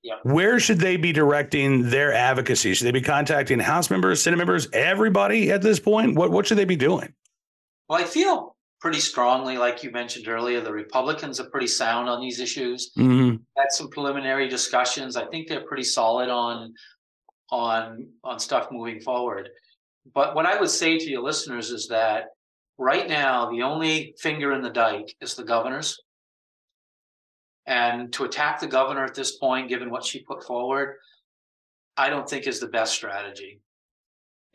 yeah. 0.02 0.14
where 0.22 0.58
should 0.58 0.78
they 0.78 0.96
be 0.96 1.12
directing 1.12 1.90
their 1.90 2.12
advocacy? 2.12 2.72
Should 2.72 2.86
they 2.86 2.92
be 2.92 3.02
contacting 3.02 3.58
House 3.58 3.90
members, 3.90 4.22
Senate 4.22 4.38
members, 4.38 4.68
everybody 4.72 5.52
at 5.52 5.60
this 5.60 5.78
point? 5.78 6.16
What 6.16 6.30
what 6.30 6.46
should 6.46 6.58
they 6.58 6.64
be 6.64 6.76
doing? 6.76 7.12
Well, 7.88 8.00
I 8.00 8.04
feel 8.04 8.55
pretty 8.80 9.00
strongly, 9.00 9.58
like 9.58 9.82
you 9.82 9.90
mentioned 9.90 10.28
earlier. 10.28 10.60
The 10.60 10.72
Republicans 10.72 11.40
are 11.40 11.50
pretty 11.50 11.66
sound 11.66 12.08
on 12.08 12.20
these 12.20 12.40
issues. 12.40 12.90
Mm-hmm. 12.96 13.36
Had 13.56 13.70
some 13.70 13.88
preliminary 13.88 14.48
discussions. 14.48 15.16
I 15.16 15.26
think 15.26 15.48
they're 15.48 15.66
pretty 15.66 15.84
solid 15.84 16.28
on 16.28 16.74
on 17.50 18.08
on 18.24 18.38
stuff 18.38 18.68
moving 18.70 19.00
forward. 19.00 19.48
But 20.14 20.34
what 20.34 20.46
I 20.46 20.58
would 20.58 20.70
say 20.70 20.98
to 20.98 21.10
your 21.10 21.22
listeners 21.22 21.70
is 21.70 21.88
that 21.88 22.26
right 22.78 23.08
now 23.08 23.50
the 23.50 23.62
only 23.62 24.14
finger 24.18 24.52
in 24.52 24.62
the 24.62 24.70
dike 24.70 25.14
is 25.20 25.34
the 25.34 25.44
governor's. 25.44 25.98
And 27.66 28.12
to 28.12 28.24
attack 28.24 28.60
the 28.60 28.68
governor 28.68 29.04
at 29.04 29.14
this 29.14 29.38
point, 29.38 29.68
given 29.68 29.90
what 29.90 30.04
she 30.04 30.22
put 30.22 30.44
forward, 30.44 30.96
I 31.96 32.10
don't 32.10 32.28
think 32.28 32.46
is 32.46 32.60
the 32.60 32.68
best 32.68 32.94
strategy 32.94 33.60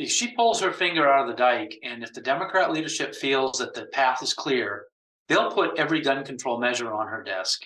if 0.01 0.11
she 0.11 0.35
pulls 0.35 0.59
her 0.61 0.71
finger 0.71 1.07
out 1.07 1.21
of 1.21 1.27
the 1.27 1.41
dike, 1.41 1.77
and 1.83 2.03
if 2.03 2.13
the 2.13 2.21
Democrat 2.21 2.71
leadership 2.71 3.15
feels 3.15 3.59
that 3.59 3.73
the 3.73 3.85
path 3.87 4.23
is 4.23 4.33
clear, 4.33 4.85
they'll 5.27 5.51
put 5.51 5.77
every 5.77 6.01
gun 6.01 6.25
control 6.25 6.59
measure 6.59 6.91
on 6.91 7.07
her 7.07 7.23
desk. 7.23 7.61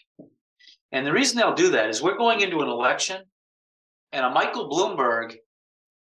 And 0.91 1.05
the 1.05 1.13
reason 1.13 1.37
they'll 1.37 1.53
do 1.53 1.71
that 1.71 1.89
is 1.89 2.01
we're 2.01 2.17
going 2.17 2.41
into 2.41 2.59
an 2.59 2.67
election, 2.67 3.21
and 4.11 4.25
a 4.25 4.29
Michael 4.29 4.69
Bloomberg 4.69 5.35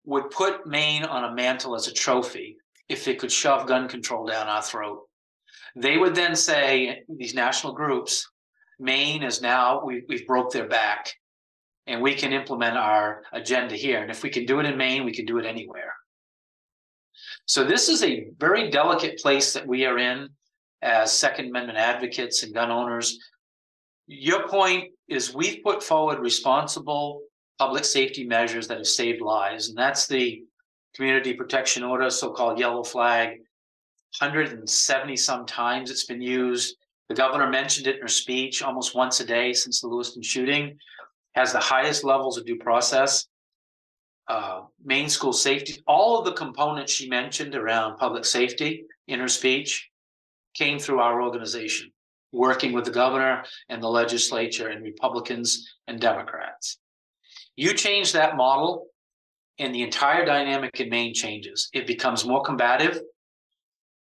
would 0.04 0.30
put 0.30 0.66
Maine 0.66 1.04
on 1.04 1.24
a 1.24 1.34
mantle 1.34 1.74
as 1.74 1.86
a 1.86 1.92
trophy 1.92 2.56
if 2.88 3.08
it 3.08 3.18
could 3.18 3.32
shove 3.32 3.66
gun 3.66 3.88
control 3.88 4.26
down 4.26 4.48
our 4.48 4.62
throat. 4.62 5.02
They 5.76 5.98
would 5.98 6.14
then 6.14 6.34
say, 6.34 7.02
these 7.08 7.34
national 7.34 7.74
groups, 7.74 8.26
Maine 8.78 9.22
is 9.22 9.42
now, 9.42 9.84
we, 9.84 10.02
we've 10.08 10.26
broke 10.26 10.52
their 10.52 10.66
back 10.66 11.12
and 11.86 12.00
we 12.00 12.14
can 12.14 12.32
implement 12.32 12.76
our 12.76 13.22
agenda 13.32 13.74
here. 13.74 14.00
And 14.00 14.10
if 14.10 14.22
we 14.22 14.30
can 14.30 14.46
do 14.46 14.60
it 14.60 14.66
in 14.66 14.76
Maine, 14.76 15.04
we 15.04 15.12
can 15.12 15.26
do 15.26 15.38
it 15.38 15.46
anywhere. 15.46 15.92
So 17.48 17.64
this 17.64 17.88
is 17.88 18.02
a 18.02 18.26
very 18.36 18.70
delicate 18.70 19.18
place 19.18 19.54
that 19.54 19.66
we 19.66 19.86
are 19.86 19.96
in 19.96 20.28
as 20.82 21.16
Second 21.16 21.48
Amendment 21.48 21.78
advocates 21.78 22.42
and 22.42 22.52
gun 22.52 22.70
owners. 22.70 23.18
Your 24.06 24.46
point 24.46 24.90
is 25.08 25.34
we've 25.34 25.64
put 25.64 25.82
forward 25.82 26.18
responsible 26.18 27.22
public 27.58 27.86
safety 27.86 28.26
measures 28.26 28.68
that 28.68 28.76
have 28.76 28.86
saved 28.86 29.22
lives, 29.22 29.70
and 29.70 29.78
that's 29.78 30.06
the 30.06 30.42
community 30.94 31.32
protection 31.32 31.82
order, 31.82 32.10
so-called 32.10 32.58
yellow 32.58 32.84
flag. 32.84 33.38
170 34.18 35.16
some 35.16 35.46
times 35.46 35.90
it's 35.90 36.04
been 36.04 36.20
used. 36.20 36.76
The 37.08 37.14
governor 37.14 37.48
mentioned 37.48 37.86
it 37.86 37.96
in 37.96 38.02
her 38.02 38.08
speech 38.08 38.62
almost 38.62 38.94
once 38.94 39.20
a 39.20 39.24
day 39.24 39.54
since 39.54 39.80
the 39.80 39.88
Lewiston 39.88 40.22
shooting. 40.22 40.76
Has 41.32 41.54
the 41.54 41.60
highest 41.60 42.04
levels 42.04 42.36
of 42.36 42.44
due 42.44 42.58
process 42.58 43.26
uh, 44.28 44.62
Maine 44.84 45.08
school 45.08 45.32
safety, 45.32 45.82
all 45.86 46.18
of 46.18 46.24
the 46.24 46.32
components 46.32 46.92
she 46.92 47.08
mentioned 47.08 47.54
around 47.54 47.96
public 47.96 48.24
safety 48.24 48.84
in 49.06 49.20
her 49.20 49.28
speech 49.28 49.88
came 50.54 50.78
through 50.78 51.00
our 51.00 51.22
organization, 51.22 51.90
working 52.32 52.72
with 52.72 52.84
the 52.84 52.90
governor 52.90 53.44
and 53.68 53.82
the 53.82 53.88
legislature 53.88 54.68
and 54.68 54.82
Republicans 54.82 55.66
and 55.86 56.00
Democrats. 56.00 56.78
You 57.56 57.72
change 57.72 58.12
that 58.12 58.36
model, 58.36 58.86
and 59.58 59.74
the 59.74 59.82
entire 59.82 60.24
dynamic 60.24 60.78
in 60.80 60.88
Maine 60.88 61.14
changes. 61.14 61.68
It 61.72 61.86
becomes 61.86 62.24
more 62.24 62.42
combative. 62.42 63.00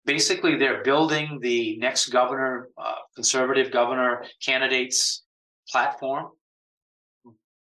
Basically, 0.06 0.56
they're 0.56 0.84
building 0.84 1.40
the 1.42 1.78
next 1.78 2.10
governor, 2.10 2.70
uh, 2.78 2.96
conservative 3.16 3.72
governor 3.72 4.24
candidates 4.44 5.24
platform. 5.68 6.28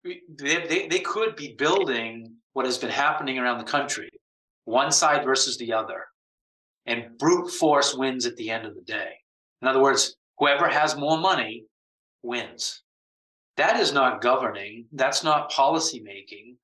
They, 0.04 0.22
they, 0.68 0.88
they 0.88 1.00
could 1.00 1.36
be 1.36 1.56
building 1.58 2.36
what 2.56 2.66
has 2.66 2.78
been 2.78 2.90
happening 2.90 3.38
around 3.38 3.58
the 3.58 3.66
country, 3.66 4.10
one 4.64 4.90
side 4.90 5.26
versus 5.26 5.58
the 5.58 5.74
other. 5.74 6.06
And 6.86 7.18
brute 7.20 7.52
force 7.52 7.94
wins 7.94 8.26
at 8.26 8.38
the 8.38 8.50
end 8.50 8.66
of 8.66 8.76
the 8.76 8.82
day. 8.82 9.12
In 9.62 9.68
other 9.68 9.82
words, 9.82 10.16
whoever 10.38 10.70
has 10.70 10.96
more 10.96 11.18
money 11.18 11.66
wins. 12.24 12.82
That 13.58 13.78
is 13.78 13.92
not 13.92 14.22
governing. 14.22 14.86
That's 14.94 15.22
not 15.22 15.52
policy 15.52 16.00
making. 16.00 16.56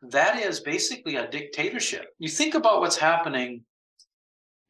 That 0.00 0.38
is 0.38 0.60
basically 0.60 1.16
a 1.16 1.28
dictatorship. 1.30 2.06
You 2.18 2.30
think 2.30 2.54
about 2.54 2.80
what's 2.80 2.96
happening 2.96 3.64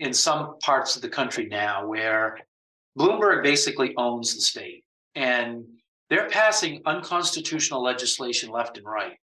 in 0.01 0.13
some 0.13 0.59
parts 0.59 0.97
of 0.97 1.03
the 1.03 1.09
country 1.09 1.47
now 1.47 1.87
where 1.87 2.37
Bloomberg 2.99 3.45
basically 3.45 3.95
owns 3.97 4.35
the 4.35 4.41
state 4.41 4.83
and 5.15 5.65
they're 6.11 6.29
passing 6.31 6.83
unconstitutional 6.85 7.81
legislation 7.81 8.51
left 8.51 8.77
and 8.77 8.87
right. 8.87 9.15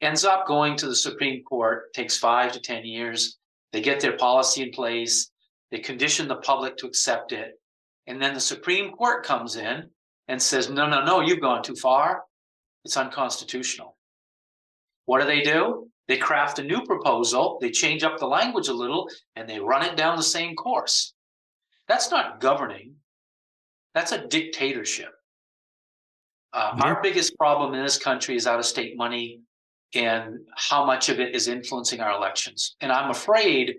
Ends 0.00 0.24
up 0.24 0.46
going 0.46 0.76
to 0.76 0.86
the 0.86 0.96
Supreme 0.96 1.42
Court, 1.42 1.92
takes 1.92 2.16
five 2.16 2.52
to 2.52 2.60
10 2.60 2.84
years. 2.84 3.38
They 3.72 3.80
get 3.80 4.00
their 4.00 4.16
policy 4.16 4.62
in 4.62 4.70
place, 4.70 5.30
they 5.70 5.78
condition 5.78 6.28
the 6.28 6.36
public 6.36 6.76
to 6.78 6.86
accept 6.86 7.32
it. 7.32 7.60
And 8.06 8.22
then 8.22 8.32
the 8.32 8.40
Supreme 8.40 8.92
Court 8.92 9.24
comes 9.24 9.56
in 9.56 9.90
and 10.28 10.40
says, 10.40 10.70
no, 10.70 10.86
no, 10.88 11.04
no, 11.04 11.20
you've 11.20 11.40
gone 11.40 11.62
too 11.62 11.74
far. 11.74 12.22
It's 12.84 12.96
unconstitutional. 12.96 13.96
What 15.04 15.20
do 15.20 15.26
they 15.26 15.42
do? 15.42 15.88
They 16.06 16.16
craft 16.16 16.58
a 16.58 16.62
new 16.62 16.82
proposal, 16.84 17.58
they 17.60 17.70
change 17.70 18.02
up 18.02 18.18
the 18.18 18.26
language 18.26 18.68
a 18.68 18.72
little, 18.72 19.10
and 19.36 19.46
they 19.46 19.60
run 19.60 19.84
it 19.84 19.96
down 19.96 20.16
the 20.16 20.22
same 20.22 20.56
course. 20.56 21.12
That's 21.86 22.10
not 22.10 22.40
governing, 22.40 22.94
that's 23.94 24.12
a 24.12 24.26
dictatorship. 24.26 25.10
Uh, 26.54 26.72
yeah. 26.76 26.84
Our 26.84 27.02
biggest 27.02 27.36
problem 27.36 27.74
in 27.74 27.82
this 27.82 27.98
country 27.98 28.36
is 28.36 28.46
out 28.46 28.58
of 28.58 28.64
state 28.64 28.96
money 28.96 29.40
and 29.94 30.38
how 30.56 30.84
much 30.84 31.08
of 31.08 31.20
it 31.20 31.34
is 31.34 31.48
influencing 31.48 32.00
our 32.00 32.12
elections. 32.12 32.76
And 32.80 32.92
I'm 32.92 33.10
afraid 33.10 33.76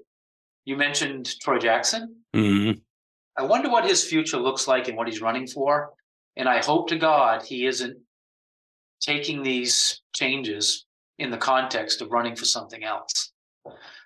you 0.65 0.75
mentioned 0.75 1.39
Troy 1.39 1.59
Jackson. 1.59 2.15
Mm-hmm. 2.35 2.79
I 3.37 3.43
wonder 3.43 3.69
what 3.69 3.85
his 3.85 4.03
future 4.03 4.37
looks 4.37 4.67
like 4.67 4.87
and 4.87 4.97
what 4.97 5.07
he's 5.07 5.21
running 5.21 5.47
for. 5.47 5.91
And 6.35 6.49
I 6.49 6.63
hope 6.63 6.89
to 6.89 6.97
God 6.97 7.43
he 7.43 7.65
isn't 7.65 7.97
taking 9.01 9.43
these 9.43 10.01
changes 10.15 10.85
in 11.19 11.31
the 11.31 11.37
context 11.37 12.01
of 12.01 12.11
running 12.11 12.35
for 12.35 12.45
something 12.45 12.83
else. 12.83 13.31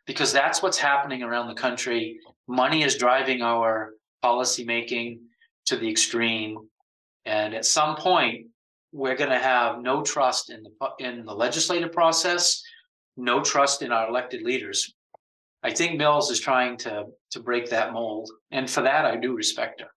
Because 0.06 0.34
that's 0.34 0.62
what's 0.62 0.78
happening 0.78 1.24
around 1.24 1.48
the 1.48 1.54
country. 1.54 2.20
Money 2.48 2.84
is 2.84 2.98
driving 2.98 3.42
our 3.42 3.92
policy 4.22 4.66
making 4.66 5.22
to 5.66 5.78
the 5.78 5.90
extreme. 5.90 6.58
And 7.26 7.54
at 7.54 7.66
some 7.66 7.96
point, 7.96 8.48
we're 8.94 9.16
going 9.16 9.32
to 9.32 9.40
have 9.40 9.82
no 9.82 10.04
trust 10.04 10.52
in 10.52 10.64
the 10.64 10.90
in 11.00 11.26
the 11.26 11.34
legislative 11.34 11.92
process, 11.92 12.62
no 13.18 13.42
trust 13.42 13.82
in 13.82 13.92
our 13.92 14.08
elected 14.08 14.44
leaders. 14.44 14.94
I 15.64 15.72
think 15.72 15.98
Mills 15.98 16.30
is 16.30 16.40
trying 16.40 16.78
to 16.78 17.06
to 17.32 17.40
break 17.40 17.70
that 17.72 17.92
mold, 17.92 18.30
and 18.52 18.70
for 18.70 18.82
that, 18.82 19.06
I 19.06 19.18
do 19.18 19.36
respect 19.36 19.82
her. 19.82 19.88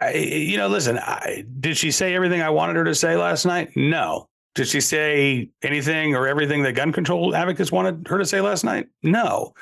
I, 0.00 0.14
you 0.14 0.56
know, 0.56 0.68
listen. 0.68 0.98
I, 0.98 1.44
did 1.60 1.76
she 1.76 1.90
say 1.90 2.14
everything 2.14 2.42
I 2.42 2.50
wanted 2.50 2.76
her 2.76 2.84
to 2.84 2.94
say 2.94 3.16
last 3.16 3.44
night? 3.46 3.70
No. 3.76 4.28
Did 4.54 4.68
she 4.68 4.80
say 4.80 5.50
anything 5.62 6.14
or 6.14 6.26
everything 6.26 6.62
that 6.62 6.72
gun 6.72 6.92
control 6.92 7.34
advocates 7.34 7.70
wanted 7.70 8.06
her 8.08 8.18
to 8.18 8.24
say 8.24 8.40
last 8.40 8.64
night? 8.64 8.86
No. 9.02 9.52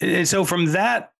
And 0.00 0.28
so, 0.28 0.44
from 0.44 0.66
that 0.66 1.10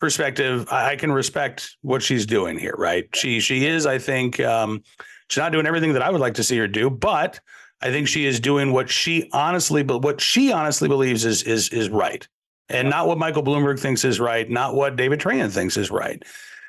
perspective, 0.00 0.66
I 0.70 0.96
can 0.96 1.12
respect 1.12 1.76
what 1.82 2.02
she's 2.02 2.26
doing 2.26 2.58
here. 2.58 2.74
Right? 2.76 3.08
She 3.14 3.40
she 3.40 3.66
is, 3.66 3.86
I 3.86 3.98
think, 3.98 4.40
um, 4.40 4.82
she's 5.28 5.40
not 5.40 5.52
doing 5.52 5.66
everything 5.66 5.92
that 5.92 6.02
I 6.02 6.10
would 6.10 6.20
like 6.20 6.34
to 6.34 6.44
see 6.44 6.58
her 6.58 6.68
do, 6.68 6.90
but 6.90 7.40
I 7.80 7.90
think 7.90 8.08
she 8.08 8.26
is 8.26 8.40
doing 8.40 8.72
what 8.72 8.90
she 8.90 9.28
honestly, 9.32 9.82
but 9.82 10.02
what 10.02 10.20
she 10.20 10.52
honestly 10.52 10.88
believes 10.88 11.24
is 11.24 11.42
is 11.42 11.68
is 11.70 11.88
right 11.88 12.26
and 12.68 12.90
not 12.90 13.06
what 13.06 13.18
Michael 13.18 13.42
Bloomberg 13.42 13.78
thinks 13.78 14.04
is 14.04 14.20
right, 14.20 14.48
not 14.48 14.74
what 14.74 14.96
David 14.96 15.20
Trahan 15.20 15.50
thinks 15.50 15.76
is 15.76 15.90
right. 15.90 16.22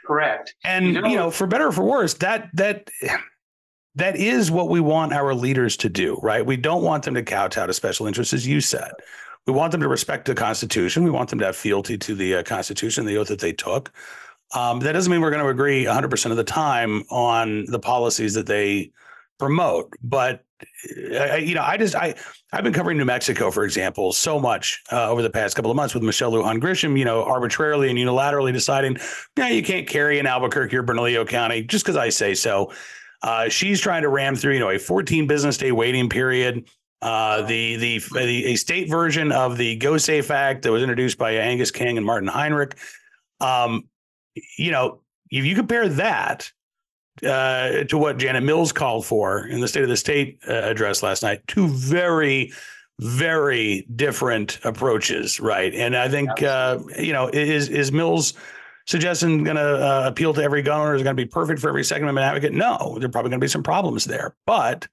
Correct. 0.05 0.55
And 0.63 0.87
you 0.87 1.01
know, 1.01 1.07
you 1.07 1.15
know, 1.15 1.31
for 1.31 1.45
better 1.45 1.67
or 1.67 1.71
for 1.71 1.83
worse, 1.83 2.13
that 2.15 2.49
that 2.53 2.89
that 3.95 4.15
is 4.15 4.49
what 4.49 4.69
we 4.69 4.79
want 4.79 5.13
our 5.13 5.33
leaders 5.33 5.75
to 5.77 5.89
do, 5.89 6.17
right? 6.21 6.45
We 6.45 6.57
don't 6.57 6.83
want 6.83 7.03
them 7.03 7.13
to 7.15 7.23
kowtow 7.23 7.67
to 7.67 7.73
special 7.73 8.07
interests, 8.07 8.33
as 8.33 8.47
you 8.47 8.61
said. 8.61 8.91
We 9.45 9.53
want 9.53 9.71
them 9.71 9.81
to 9.81 9.87
respect 9.87 10.25
the 10.25 10.35
Constitution. 10.35 11.03
We 11.03 11.09
want 11.09 11.29
them 11.29 11.39
to 11.39 11.45
have 11.45 11.55
fealty 11.55 11.97
to 11.97 12.15
the 12.15 12.35
uh, 12.35 12.43
Constitution, 12.43 13.05
the 13.05 13.17
oath 13.17 13.27
that 13.27 13.39
they 13.39 13.53
took. 13.53 13.91
Um, 14.55 14.79
that 14.79 14.93
doesn't 14.93 15.11
mean 15.11 15.21
we're 15.21 15.31
going 15.31 15.43
to 15.43 15.49
agree 15.49 15.85
100% 15.85 16.31
of 16.31 16.37
the 16.37 16.43
time 16.43 17.03
on 17.09 17.65
the 17.65 17.79
policies 17.79 18.33
that 18.33 18.47
they 18.47 18.91
promote, 19.37 19.93
but 20.01 20.43
I, 21.13 21.37
you 21.37 21.55
know, 21.55 21.63
I 21.63 21.77
just 21.77 21.95
I 21.95 22.15
I've 22.51 22.63
been 22.63 22.73
covering 22.73 22.97
New 22.97 23.05
Mexico, 23.05 23.51
for 23.51 23.63
example, 23.63 24.11
so 24.11 24.39
much 24.39 24.81
uh, 24.91 25.09
over 25.09 25.21
the 25.21 25.29
past 25.29 25.55
couple 25.55 25.71
of 25.71 25.77
months 25.77 25.93
with 25.93 26.03
Michelle 26.03 26.31
Lujan 26.31 26.59
Grisham. 26.59 26.97
You 26.97 27.05
know, 27.05 27.23
arbitrarily 27.23 27.89
and 27.89 27.97
unilaterally 27.97 28.51
deciding, 28.51 28.97
yeah, 29.37 29.49
you 29.49 29.63
can't 29.63 29.87
carry 29.87 30.19
in 30.19 30.25
Albuquerque 30.25 30.75
or 30.75 30.83
Bernalillo 30.83 31.25
County 31.25 31.63
just 31.63 31.85
because 31.85 31.95
I 31.97 32.09
say 32.09 32.33
so. 32.33 32.71
Uh, 33.21 33.49
she's 33.49 33.79
trying 33.79 34.01
to 34.03 34.09
ram 34.09 34.35
through, 34.35 34.53
you 34.53 34.59
know, 34.59 34.69
a 34.69 34.79
14 34.79 35.27
business 35.27 35.57
day 35.57 35.71
waiting 35.71 36.09
period. 36.09 36.67
Uh, 37.01 37.41
the, 37.43 37.77
the 37.77 37.99
the 38.13 38.45
a 38.47 38.55
state 38.55 38.89
version 38.89 39.31
of 39.31 39.57
the 39.57 39.77
Go 39.77 39.97
Safe 39.97 40.29
Act 40.31 40.63
that 40.63 40.71
was 40.71 40.81
introduced 40.81 41.17
by 41.17 41.31
Angus 41.31 41.71
King 41.71 41.97
and 41.97 42.05
Martin 42.05 42.27
Heinrich. 42.27 42.77
Um, 43.39 43.85
you 44.57 44.71
know, 44.71 44.99
if 45.31 45.45
you 45.45 45.55
compare 45.55 45.87
that 45.89 46.51
uh, 47.23 47.83
to 47.85 47.97
what 47.97 48.17
Janet 48.17 48.43
Mills 48.43 48.71
called 48.71 49.05
for 49.05 49.45
in 49.45 49.61
the 49.61 49.67
State 49.67 49.83
of 49.83 49.89
the 49.89 49.97
State 49.97 50.39
uh, 50.47 50.53
address 50.53 51.03
last 51.03 51.23
night. 51.23 51.45
Two 51.47 51.67
very, 51.67 52.53
very 52.99 53.85
different 53.95 54.59
approaches, 54.63 55.39
right? 55.39 55.73
And 55.73 55.95
I 55.95 56.07
think 56.09 56.41
uh, 56.43 56.79
you 56.97 57.13
know 57.13 57.27
is 57.27 57.69
is 57.69 57.91
Mills 57.91 58.33
suggestion 58.85 59.43
going 59.43 59.57
to 59.57 59.61
uh, 59.61 60.03
appeal 60.05 60.33
to 60.33 60.41
every 60.41 60.61
gun 60.61 60.81
owner? 60.81 60.95
Is 60.95 61.03
going 61.03 61.15
to 61.15 61.21
be 61.21 61.27
perfect 61.27 61.59
for 61.59 61.69
every 61.69 61.83
Second 61.83 62.03
Amendment 62.03 62.25
advocate? 62.25 62.53
No, 62.53 62.95
there 62.99 63.07
are 63.07 63.11
probably 63.11 63.29
going 63.29 63.39
to 63.39 63.43
be 63.43 63.49
some 63.49 63.63
problems 63.63 64.05
there, 64.05 64.35
but. 64.45 64.87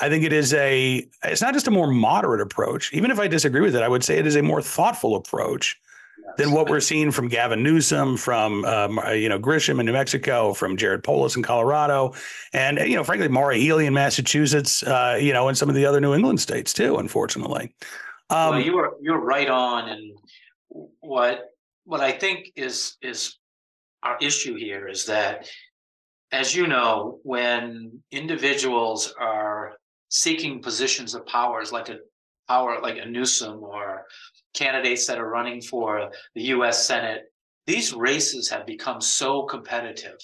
I 0.00 0.08
think 0.08 0.22
it 0.22 0.32
is 0.32 0.54
a 0.54 1.08
it's 1.24 1.42
not 1.42 1.54
just 1.54 1.66
a 1.66 1.72
more 1.72 1.88
moderate 1.88 2.40
approach. 2.40 2.92
Even 2.92 3.10
if 3.10 3.18
I 3.18 3.26
disagree 3.26 3.62
with 3.62 3.74
it, 3.74 3.82
I 3.82 3.88
would 3.88 4.04
say 4.04 4.16
it 4.16 4.28
is 4.28 4.36
a 4.36 4.42
more 4.44 4.62
thoughtful 4.62 5.16
approach 5.16 5.76
than 6.38 6.52
what 6.52 6.70
we're 6.70 6.80
seeing 6.80 7.10
from 7.10 7.28
Gavin 7.28 7.62
Newsom, 7.62 8.16
from 8.16 8.64
um, 8.64 8.98
uh, 9.00 9.10
you 9.10 9.28
know 9.28 9.38
Grisham 9.38 9.80
in 9.80 9.86
New 9.86 9.92
Mexico, 9.92 10.54
from 10.54 10.76
Jared 10.76 11.02
Polis 11.02 11.36
in 11.36 11.42
Colorado, 11.42 12.14
and 12.54 12.78
you 12.78 12.96
know 12.96 13.04
frankly 13.04 13.28
Maura 13.28 13.56
Healey 13.56 13.86
in 13.86 13.92
Massachusetts, 13.92 14.82
uh, 14.84 15.18
you 15.20 15.32
know, 15.32 15.48
and 15.48 15.58
some 15.58 15.68
of 15.68 15.74
the 15.74 15.84
other 15.84 16.00
New 16.00 16.14
England 16.14 16.40
states 16.40 16.72
too. 16.72 16.96
Unfortunately, 16.96 17.74
um, 18.30 18.50
well, 18.50 18.60
you 18.60 18.74
were 18.74 18.96
you're 19.02 19.20
right 19.20 19.50
on, 19.50 19.88
and 19.88 20.18
what 21.00 21.50
what 21.84 22.00
I 22.00 22.12
think 22.12 22.52
is 22.54 22.96
is 23.02 23.36
our 24.04 24.16
issue 24.20 24.54
here 24.54 24.86
is 24.86 25.06
that, 25.06 25.48
as 26.30 26.54
you 26.54 26.68
know, 26.68 27.18
when 27.24 28.00
individuals 28.12 29.12
are 29.20 29.76
seeking 30.08 30.62
positions 30.62 31.14
of 31.14 31.26
powers 31.26 31.72
like 31.72 31.88
a 31.88 31.98
power 32.46 32.78
like 32.80 32.96
a 32.96 33.04
Newsom 33.04 33.62
or 33.62 34.06
candidates 34.58 35.06
that 35.06 35.18
are 35.18 35.28
running 35.28 35.60
for 35.60 36.10
the 36.34 36.42
US 36.54 36.86
Senate, 36.86 37.32
these 37.66 37.92
races 37.92 38.48
have 38.48 38.66
become 38.66 39.00
so 39.00 39.44
competitive 39.44 40.18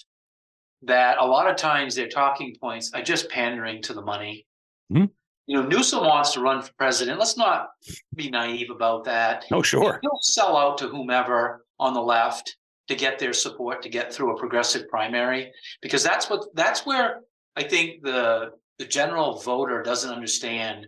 that 0.82 1.18
a 1.18 1.24
lot 1.24 1.48
of 1.48 1.56
times 1.56 1.94
their 1.94 2.08
talking 2.08 2.54
points 2.60 2.92
are 2.94 3.02
just 3.02 3.30
pandering 3.30 3.82
to 3.82 3.94
the 3.94 4.02
money. 4.02 4.46
Mm-hmm. 4.92 5.06
You 5.46 5.56
know, 5.60 5.66
Newsom 5.66 6.00
wants 6.00 6.32
to 6.32 6.40
run 6.40 6.62
for 6.62 6.72
president. 6.78 7.18
Let's 7.18 7.36
not 7.36 7.68
be 8.14 8.30
naive 8.30 8.70
about 8.70 9.04
that. 9.04 9.44
Oh, 9.52 9.62
sure. 9.62 9.98
He'll 10.00 10.18
sell 10.22 10.56
out 10.56 10.78
to 10.78 10.88
whomever 10.88 11.64
on 11.78 11.92
the 11.92 12.00
left 12.00 12.56
to 12.88 12.94
get 12.94 13.18
their 13.18 13.32
support 13.32 13.82
to 13.82 13.88
get 13.88 14.12
through 14.12 14.34
a 14.34 14.38
progressive 14.38 14.88
primary 14.88 15.50
because 15.80 16.02
that's 16.02 16.28
what 16.28 16.44
that's 16.54 16.84
where 16.84 17.20
I 17.56 17.62
think 17.62 18.02
the 18.02 18.50
the 18.78 18.84
general 18.84 19.40
voter 19.40 19.82
doesn't 19.82 20.10
understand 20.10 20.86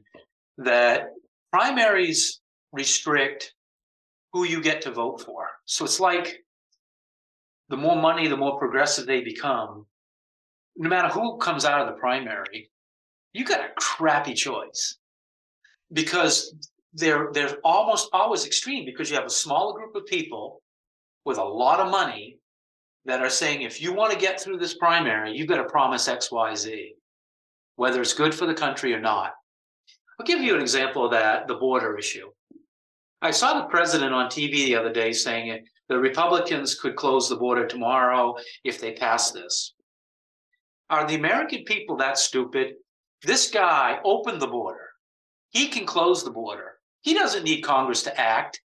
that 0.58 1.08
primaries 1.52 2.40
restrict 2.76 3.54
who 4.32 4.44
you 4.44 4.60
get 4.60 4.82
to 4.82 4.90
vote 4.90 5.20
for. 5.20 5.48
So 5.64 5.84
it's 5.84 6.00
like 6.00 6.44
the 7.68 7.76
more 7.76 7.96
money, 7.96 8.28
the 8.28 8.36
more 8.36 8.58
progressive 8.58 9.06
they 9.06 9.22
become. 9.22 9.86
No 10.76 10.88
matter 10.88 11.08
who 11.08 11.38
comes 11.38 11.64
out 11.64 11.80
of 11.80 11.86
the 11.86 11.98
primary, 11.98 12.70
you 13.32 13.44
got 13.44 13.60
a 13.60 13.72
crappy 13.76 14.34
choice 14.34 14.98
because 15.92 16.54
they're 16.92 17.30
they're 17.32 17.56
almost 17.64 18.08
always 18.12 18.46
extreme 18.46 18.84
because 18.84 19.10
you 19.10 19.16
have 19.16 19.26
a 19.26 19.30
smaller 19.30 19.74
group 19.74 19.94
of 19.94 20.06
people 20.06 20.62
with 21.24 21.38
a 21.38 21.44
lot 21.44 21.80
of 21.80 21.90
money 21.90 22.38
that 23.06 23.22
are 23.22 23.30
saying 23.30 23.62
if 23.62 23.80
you 23.80 23.92
want 23.92 24.12
to 24.12 24.18
get 24.18 24.40
through 24.40 24.58
this 24.58 24.74
primary, 24.74 25.32
you've 25.32 25.48
got 25.48 25.58
to 25.58 25.64
promise 25.64 26.08
X, 26.08 26.30
Y, 26.30 26.54
Z, 26.54 26.94
whether 27.76 28.00
it's 28.00 28.14
good 28.14 28.34
for 28.34 28.46
the 28.46 28.54
country 28.54 28.92
or 28.92 29.00
not. 29.00 29.32
I'll 30.18 30.26
give 30.26 30.40
you 30.40 30.54
an 30.54 30.62
example 30.62 31.04
of 31.04 31.10
that, 31.12 31.46
the 31.46 31.54
border 31.54 31.96
issue. 31.98 32.30
I 33.22 33.30
saw 33.30 33.58
the 33.58 33.68
president 33.68 34.12
on 34.12 34.30
TV 34.30 34.66
the 34.66 34.76
other 34.76 34.92
day 34.92 35.12
saying 35.12 35.64
the 35.88 35.98
Republicans 35.98 36.74
could 36.74 36.96
close 36.96 37.28
the 37.28 37.36
border 37.36 37.66
tomorrow 37.66 38.34
if 38.64 38.80
they 38.80 38.92
pass 38.92 39.30
this. 39.30 39.74
Are 40.90 41.06
the 41.06 41.14
American 41.14 41.64
people 41.64 41.96
that 41.96 42.18
stupid? 42.18 42.74
This 43.22 43.50
guy 43.50 43.98
opened 44.04 44.40
the 44.40 44.46
border. 44.46 44.90
He 45.50 45.68
can 45.68 45.86
close 45.86 46.22
the 46.22 46.30
border. 46.30 46.74
He 47.00 47.14
doesn't 47.14 47.44
need 47.44 47.62
Congress 47.62 48.02
to 48.04 48.20
act. 48.20 48.60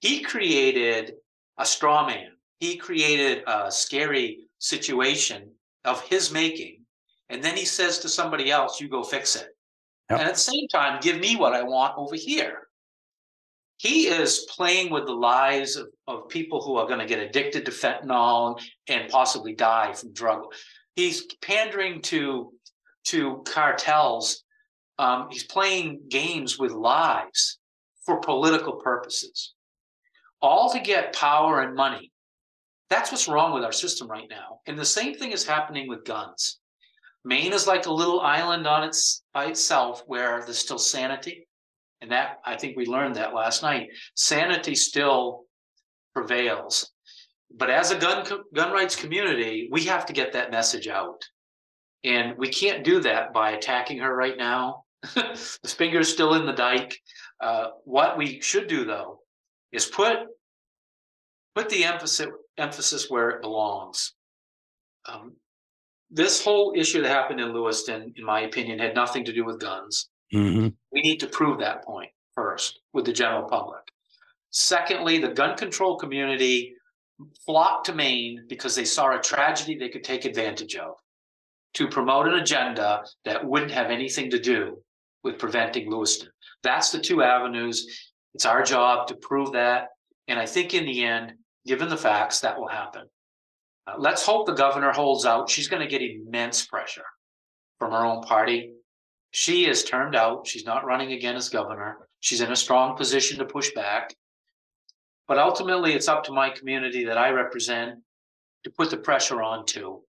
He 0.00 0.20
created 0.20 1.14
a 1.58 1.66
straw 1.66 2.06
man. 2.06 2.30
He 2.60 2.76
created 2.76 3.42
a 3.46 3.70
scary 3.70 4.38
situation 4.58 5.50
of 5.84 6.02
his 6.02 6.32
making. 6.32 6.84
And 7.28 7.42
then 7.42 7.56
he 7.56 7.64
says 7.64 7.98
to 8.00 8.08
somebody 8.08 8.50
else, 8.50 8.80
you 8.80 8.88
go 8.88 9.02
fix 9.02 9.36
it. 9.36 9.48
Yep. 10.10 10.20
And 10.20 10.28
at 10.28 10.34
the 10.34 10.40
same 10.40 10.68
time, 10.68 11.00
give 11.00 11.18
me 11.18 11.36
what 11.36 11.54
I 11.54 11.62
want 11.62 11.94
over 11.96 12.14
here. 12.14 12.68
He 13.82 14.06
is 14.06 14.46
playing 14.48 14.92
with 14.92 15.06
the 15.06 15.12
lives 15.12 15.74
of, 15.74 15.88
of 16.06 16.28
people 16.28 16.62
who 16.62 16.76
are 16.76 16.86
going 16.86 17.00
to 17.00 17.04
get 17.04 17.18
addicted 17.18 17.64
to 17.64 17.72
fentanyl 17.72 18.62
and 18.86 19.10
possibly 19.10 19.54
die 19.54 19.92
from 19.92 20.12
drug. 20.12 20.44
He's 20.94 21.26
pandering 21.42 22.00
to 22.02 22.52
to 23.06 23.42
cartels. 23.44 24.44
Um, 25.00 25.26
he's 25.32 25.42
playing 25.42 26.02
games 26.08 26.60
with 26.60 26.70
lives 26.70 27.58
for 28.06 28.20
political 28.20 28.74
purposes, 28.74 29.54
all 30.40 30.70
to 30.70 30.78
get 30.78 31.16
power 31.16 31.62
and 31.62 31.74
money. 31.74 32.12
That's 32.88 33.10
what's 33.10 33.26
wrong 33.26 33.52
with 33.52 33.64
our 33.64 33.72
system 33.72 34.06
right 34.06 34.28
now. 34.30 34.60
And 34.68 34.78
the 34.78 34.84
same 34.84 35.16
thing 35.16 35.32
is 35.32 35.44
happening 35.44 35.88
with 35.88 36.04
guns. 36.04 36.60
Maine 37.24 37.52
is 37.52 37.66
like 37.66 37.86
a 37.86 37.92
little 37.92 38.20
island 38.20 38.68
on 38.68 38.84
its 38.84 39.24
by 39.34 39.46
itself 39.46 40.04
where 40.06 40.44
there's 40.44 40.58
still 40.58 40.78
sanity. 40.78 41.48
And 42.02 42.10
that 42.10 42.40
I 42.44 42.56
think 42.56 42.76
we 42.76 42.84
learned 42.84 43.14
that 43.14 43.32
last 43.32 43.62
night. 43.62 43.88
Sanity 44.16 44.74
still 44.74 45.44
prevails. 46.14 46.90
But 47.56 47.70
as 47.70 47.92
a 47.92 47.98
gun 47.98 48.26
gun 48.54 48.72
rights 48.72 48.96
community, 48.96 49.68
we 49.70 49.84
have 49.84 50.04
to 50.06 50.12
get 50.12 50.32
that 50.32 50.50
message 50.50 50.88
out. 50.88 51.22
And 52.04 52.36
we 52.36 52.48
can't 52.48 52.84
do 52.84 53.00
that 53.00 53.32
by 53.32 53.52
attacking 53.52 53.98
her 53.98 54.14
right 54.14 54.36
now. 54.36 54.84
the 55.14 55.74
finger's 55.76 56.12
still 56.12 56.34
in 56.34 56.44
the 56.44 56.52
dike. 56.52 56.98
Uh, 57.40 57.68
what 57.84 58.18
we 58.18 58.40
should 58.40 58.66
do 58.66 58.84
though 58.84 59.20
is 59.70 59.86
put 59.86 60.18
put 61.54 61.68
the 61.68 61.84
emphasis 61.84 62.28
emphasis 62.58 63.08
where 63.08 63.30
it 63.30 63.42
belongs. 63.42 64.14
Um, 65.06 65.36
this 66.10 66.44
whole 66.44 66.74
issue 66.76 67.02
that 67.02 67.08
happened 67.08 67.40
in 67.40 67.52
Lewiston, 67.52 68.12
in 68.16 68.24
my 68.24 68.40
opinion, 68.42 68.78
had 68.78 68.94
nothing 68.94 69.24
to 69.24 69.32
do 69.32 69.44
with 69.44 69.60
guns. 69.60 70.10
Mm-hmm. 70.32 70.68
We 70.92 71.00
need 71.02 71.20
to 71.20 71.26
prove 71.26 71.58
that 71.60 71.84
point 71.84 72.10
first 72.34 72.80
with 72.92 73.04
the 73.04 73.12
general 73.12 73.48
public. 73.48 73.82
Secondly, 74.50 75.18
the 75.18 75.28
gun 75.28 75.56
control 75.56 75.96
community 75.96 76.74
flocked 77.46 77.86
to 77.86 77.94
Maine 77.94 78.44
because 78.48 78.74
they 78.74 78.84
saw 78.84 79.14
a 79.14 79.20
tragedy 79.20 79.76
they 79.76 79.88
could 79.88 80.04
take 80.04 80.24
advantage 80.24 80.76
of 80.76 80.94
to 81.74 81.88
promote 81.88 82.26
an 82.28 82.34
agenda 82.34 83.04
that 83.24 83.44
wouldn't 83.44 83.70
have 83.70 83.90
anything 83.90 84.30
to 84.30 84.38
do 84.38 84.78
with 85.24 85.38
preventing 85.38 85.90
Lewiston. 85.90 86.28
That's 86.62 86.90
the 86.90 87.00
two 87.00 87.22
avenues. 87.22 88.10
It's 88.34 88.44
our 88.44 88.62
job 88.62 89.06
to 89.08 89.14
prove 89.16 89.52
that. 89.52 89.88
And 90.28 90.38
I 90.38 90.46
think 90.46 90.74
in 90.74 90.84
the 90.84 91.04
end, 91.04 91.34
given 91.66 91.88
the 91.88 91.96
facts, 91.96 92.40
that 92.40 92.58
will 92.58 92.68
happen. 92.68 93.06
Uh, 93.86 93.94
let's 93.98 94.24
hope 94.24 94.46
the 94.46 94.52
governor 94.52 94.92
holds 94.92 95.24
out. 95.24 95.50
She's 95.50 95.68
going 95.68 95.82
to 95.82 95.88
get 95.88 96.02
immense 96.02 96.66
pressure 96.66 97.04
from 97.78 97.92
her 97.92 98.04
own 98.04 98.22
party. 98.22 98.72
She 99.32 99.66
is 99.66 99.82
turned 99.82 100.14
out. 100.14 100.46
She's 100.46 100.66
not 100.66 100.84
running 100.84 101.12
again 101.12 101.36
as 101.36 101.48
governor. 101.48 102.06
She's 102.20 102.42
in 102.42 102.52
a 102.52 102.56
strong 102.56 102.96
position 102.96 103.38
to 103.38 103.44
push 103.46 103.72
back. 103.74 104.14
But 105.26 105.38
ultimately, 105.38 105.94
it's 105.94 106.08
up 106.08 106.22
to 106.24 106.32
my 106.32 106.50
community 106.50 107.04
that 107.06 107.16
I 107.16 107.30
represent 107.30 107.98
to 108.64 108.70
put 108.70 108.90
the 108.90 108.98
pressure 108.98 109.42
on 109.42 109.64
to. 109.66 110.02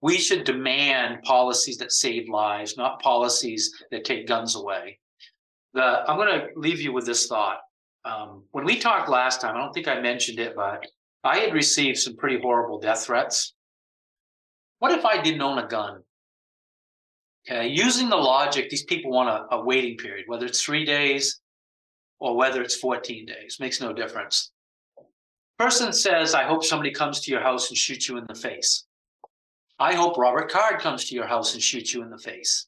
We 0.00 0.18
should 0.18 0.44
demand 0.44 1.22
policies 1.22 1.76
that 1.78 1.92
save 1.92 2.28
lives, 2.28 2.76
not 2.76 3.00
policies 3.00 3.70
that 3.90 4.04
take 4.04 4.26
guns 4.26 4.56
away. 4.56 4.98
The, 5.74 5.82
I'm 5.82 6.16
going 6.16 6.40
to 6.40 6.48
leave 6.56 6.80
you 6.80 6.92
with 6.92 7.04
this 7.04 7.26
thought. 7.26 7.58
Um, 8.06 8.44
when 8.52 8.64
we 8.64 8.78
talked 8.78 9.08
last 9.08 9.40
time, 9.40 9.54
I 9.56 9.60
don't 9.60 9.72
think 9.72 9.88
I 9.88 10.00
mentioned 10.00 10.38
it, 10.38 10.56
but 10.56 10.86
I 11.24 11.38
had 11.38 11.54
received 11.54 11.98
some 11.98 12.16
pretty 12.16 12.40
horrible 12.40 12.80
death 12.80 13.04
threats. 13.04 13.54
What 14.78 14.92
if 14.92 15.04
I 15.04 15.20
didn't 15.20 15.42
own 15.42 15.58
a 15.58 15.66
gun? 15.66 16.02
Okay, 17.46 17.68
using 17.68 18.08
the 18.08 18.16
logic, 18.16 18.70
these 18.70 18.84
people 18.84 19.10
want 19.10 19.28
a, 19.28 19.56
a 19.56 19.64
waiting 19.64 19.98
period, 19.98 20.24
whether 20.26 20.46
it's 20.46 20.62
three 20.62 20.84
days 20.84 21.40
or 22.18 22.36
whether 22.36 22.62
it's 22.62 22.76
14 22.76 23.26
days, 23.26 23.58
makes 23.60 23.80
no 23.80 23.92
difference. 23.92 24.50
Person 25.58 25.92
says, 25.92 26.34
I 26.34 26.44
hope 26.44 26.64
somebody 26.64 26.90
comes 26.90 27.20
to 27.20 27.30
your 27.30 27.42
house 27.42 27.68
and 27.68 27.76
shoots 27.76 28.08
you 28.08 28.16
in 28.16 28.24
the 28.26 28.34
face. 28.34 28.86
I 29.78 29.94
hope 29.94 30.16
Robert 30.16 30.50
Card 30.50 30.80
comes 30.80 31.04
to 31.06 31.14
your 31.14 31.26
house 31.26 31.52
and 31.52 31.62
shoots 31.62 31.92
you 31.92 32.02
in 32.02 32.10
the 32.10 32.18
face. 32.18 32.66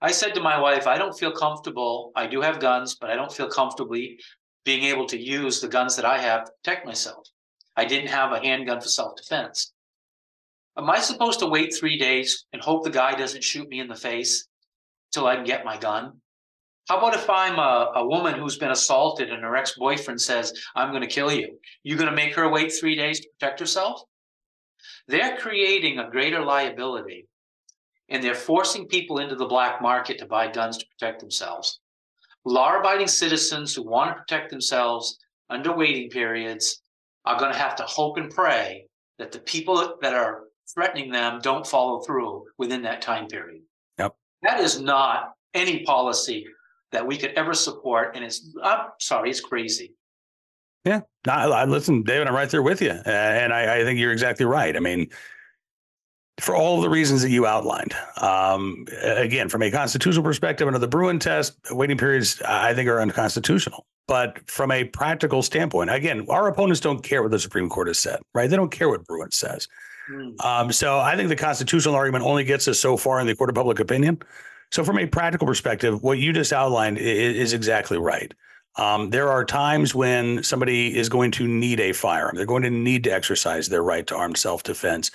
I 0.00 0.12
said 0.12 0.34
to 0.34 0.40
my 0.40 0.60
wife, 0.60 0.86
I 0.86 0.98
don't 0.98 1.18
feel 1.18 1.32
comfortable. 1.32 2.12
I 2.14 2.26
do 2.26 2.40
have 2.40 2.60
guns, 2.60 2.96
but 3.00 3.10
I 3.10 3.16
don't 3.16 3.32
feel 3.32 3.48
comfortably 3.48 4.18
being 4.64 4.84
able 4.84 5.06
to 5.06 5.18
use 5.18 5.60
the 5.60 5.68
guns 5.68 5.96
that 5.96 6.04
I 6.04 6.18
have 6.18 6.44
to 6.44 6.52
protect 6.62 6.86
myself. 6.86 7.26
I 7.76 7.84
didn't 7.84 8.08
have 8.08 8.32
a 8.32 8.40
handgun 8.40 8.80
for 8.80 8.88
self 8.88 9.16
defense. 9.16 9.72
Am 10.78 10.88
I 10.88 11.00
supposed 11.00 11.40
to 11.40 11.46
wait 11.46 11.74
three 11.74 11.98
days 11.98 12.46
and 12.52 12.62
hope 12.62 12.84
the 12.84 12.90
guy 12.90 13.12
doesn't 13.16 13.42
shoot 13.42 13.68
me 13.68 13.80
in 13.80 13.88
the 13.88 13.96
face 13.96 14.46
till 15.12 15.26
I 15.26 15.34
can 15.34 15.44
get 15.44 15.64
my 15.64 15.76
gun? 15.76 16.20
How 16.88 16.98
about 16.98 17.14
if 17.14 17.28
I'm 17.28 17.58
a, 17.58 17.92
a 17.96 18.06
woman 18.06 18.38
who's 18.38 18.58
been 18.58 18.70
assaulted 18.70 19.28
and 19.28 19.42
her 19.42 19.56
ex 19.56 19.74
boyfriend 19.76 20.20
says, 20.20 20.52
I'm 20.76 20.90
going 20.90 21.02
to 21.02 21.08
kill 21.08 21.32
you? 21.32 21.58
You're 21.82 21.98
going 21.98 22.08
to 22.08 22.14
make 22.14 22.32
her 22.36 22.48
wait 22.48 22.72
three 22.72 22.94
days 22.94 23.18
to 23.18 23.28
protect 23.38 23.58
herself? 23.58 24.02
They're 25.08 25.36
creating 25.36 25.98
a 25.98 26.10
greater 26.10 26.44
liability 26.44 27.26
and 28.08 28.22
they're 28.22 28.36
forcing 28.36 28.86
people 28.86 29.18
into 29.18 29.34
the 29.34 29.46
black 29.46 29.82
market 29.82 30.18
to 30.18 30.26
buy 30.26 30.46
guns 30.46 30.78
to 30.78 30.86
protect 30.96 31.18
themselves. 31.20 31.80
Law 32.44 32.78
abiding 32.78 33.08
citizens 33.08 33.74
who 33.74 33.82
want 33.82 34.10
to 34.10 34.22
protect 34.22 34.50
themselves 34.50 35.18
under 35.50 35.76
waiting 35.76 36.08
periods 36.08 36.80
are 37.24 37.38
going 37.38 37.52
to 37.52 37.58
have 37.58 37.74
to 37.76 37.82
hope 37.82 38.16
and 38.16 38.30
pray 38.30 38.86
that 39.18 39.32
the 39.32 39.40
people 39.40 39.96
that 40.00 40.14
are 40.14 40.44
threatening 40.74 41.10
them 41.10 41.40
don't 41.42 41.66
follow 41.66 42.00
through 42.00 42.44
within 42.58 42.82
that 42.82 43.02
time 43.02 43.26
period. 43.26 43.62
Yep. 43.98 44.14
That 44.42 44.60
is 44.60 44.80
not 44.80 45.32
any 45.54 45.84
policy 45.84 46.46
that 46.92 47.06
we 47.06 47.16
could 47.16 47.32
ever 47.32 47.54
support. 47.54 48.16
And 48.16 48.24
it's, 48.24 48.54
I'm 48.62 48.88
sorry, 49.00 49.30
it's 49.30 49.40
crazy. 49.40 49.94
Yeah. 50.84 51.00
I, 51.28 51.44
I 51.44 51.64
listen, 51.64 52.02
David, 52.02 52.28
I'm 52.28 52.34
right 52.34 52.48
there 52.48 52.62
with 52.62 52.80
you. 52.80 52.90
And 52.90 53.52
I, 53.52 53.80
I 53.80 53.84
think 53.84 53.98
you're 53.98 54.12
exactly 54.12 54.46
right. 54.46 54.76
I 54.76 54.80
mean, 54.80 55.08
for 56.40 56.54
all 56.54 56.80
the 56.80 56.88
reasons 56.88 57.22
that 57.22 57.30
you 57.30 57.46
outlined. 57.46 57.94
Um, 58.20 58.86
again, 59.02 59.48
from 59.48 59.62
a 59.62 59.70
constitutional 59.70 60.24
perspective, 60.24 60.66
under 60.66 60.78
the 60.78 60.88
Bruen 60.88 61.18
test, 61.18 61.58
waiting 61.70 61.98
periods 61.98 62.40
I 62.42 62.74
think 62.74 62.88
are 62.88 63.00
unconstitutional. 63.00 63.84
But 64.08 64.50
from 64.50 64.72
a 64.72 64.84
practical 64.84 65.42
standpoint, 65.42 65.90
again, 65.90 66.26
our 66.30 66.48
opponents 66.48 66.80
don't 66.80 67.04
care 67.04 67.22
what 67.22 67.30
the 67.30 67.38
Supreme 67.38 67.68
Court 67.68 67.88
has 67.88 67.98
said, 67.98 68.18
right? 68.34 68.48
They 68.48 68.56
don't 68.56 68.72
care 68.72 68.88
what 68.88 69.06
Bruen 69.06 69.30
says. 69.30 69.68
Mm. 70.10 70.44
Um, 70.44 70.72
so 70.72 70.98
I 70.98 71.14
think 71.14 71.28
the 71.28 71.36
constitutional 71.36 71.94
argument 71.94 72.24
only 72.24 72.42
gets 72.42 72.66
us 72.66 72.80
so 72.80 72.96
far 72.96 73.20
in 73.20 73.26
the 73.26 73.36
court 73.36 73.50
of 73.50 73.54
public 73.54 73.78
opinion. 73.80 74.18
So 74.72 74.82
from 74.82 74.98
a 74.98 75.06
practical 75.06 75.46
perspective, 75.46 76.02
what 76.02 76.18
you 76.18 76.32
just 76.32 76.52
outlined 76.52 76.96
is, 76.98 77.36
is 77.36 77.52
exactly 77.52 77.98
right. 77.98 78.32
Um, 78.76 79.10
there 79.10 79.28
are 79.28 79.44
times 79.44 79.94
when 79.94 80.42
somebody 80.42 80.96
is 80.96 81.08
going 81.08 81.30
to 81.32 81.46
need 81.46 81.80
a 81.80 81.92
firearm. 81.92 82.36
They're 82.36 82.46
going 82.46 82.62
to 82.62 82.70
need 82.70 83.04
to 83.04 83.10
exercise 83.10 83.68
their 83.68 83.82
right 83.82 84.06
to 84.06 84.16
armed 84.16 84.38
self 84.38 84.62
defense. 84.62 85.10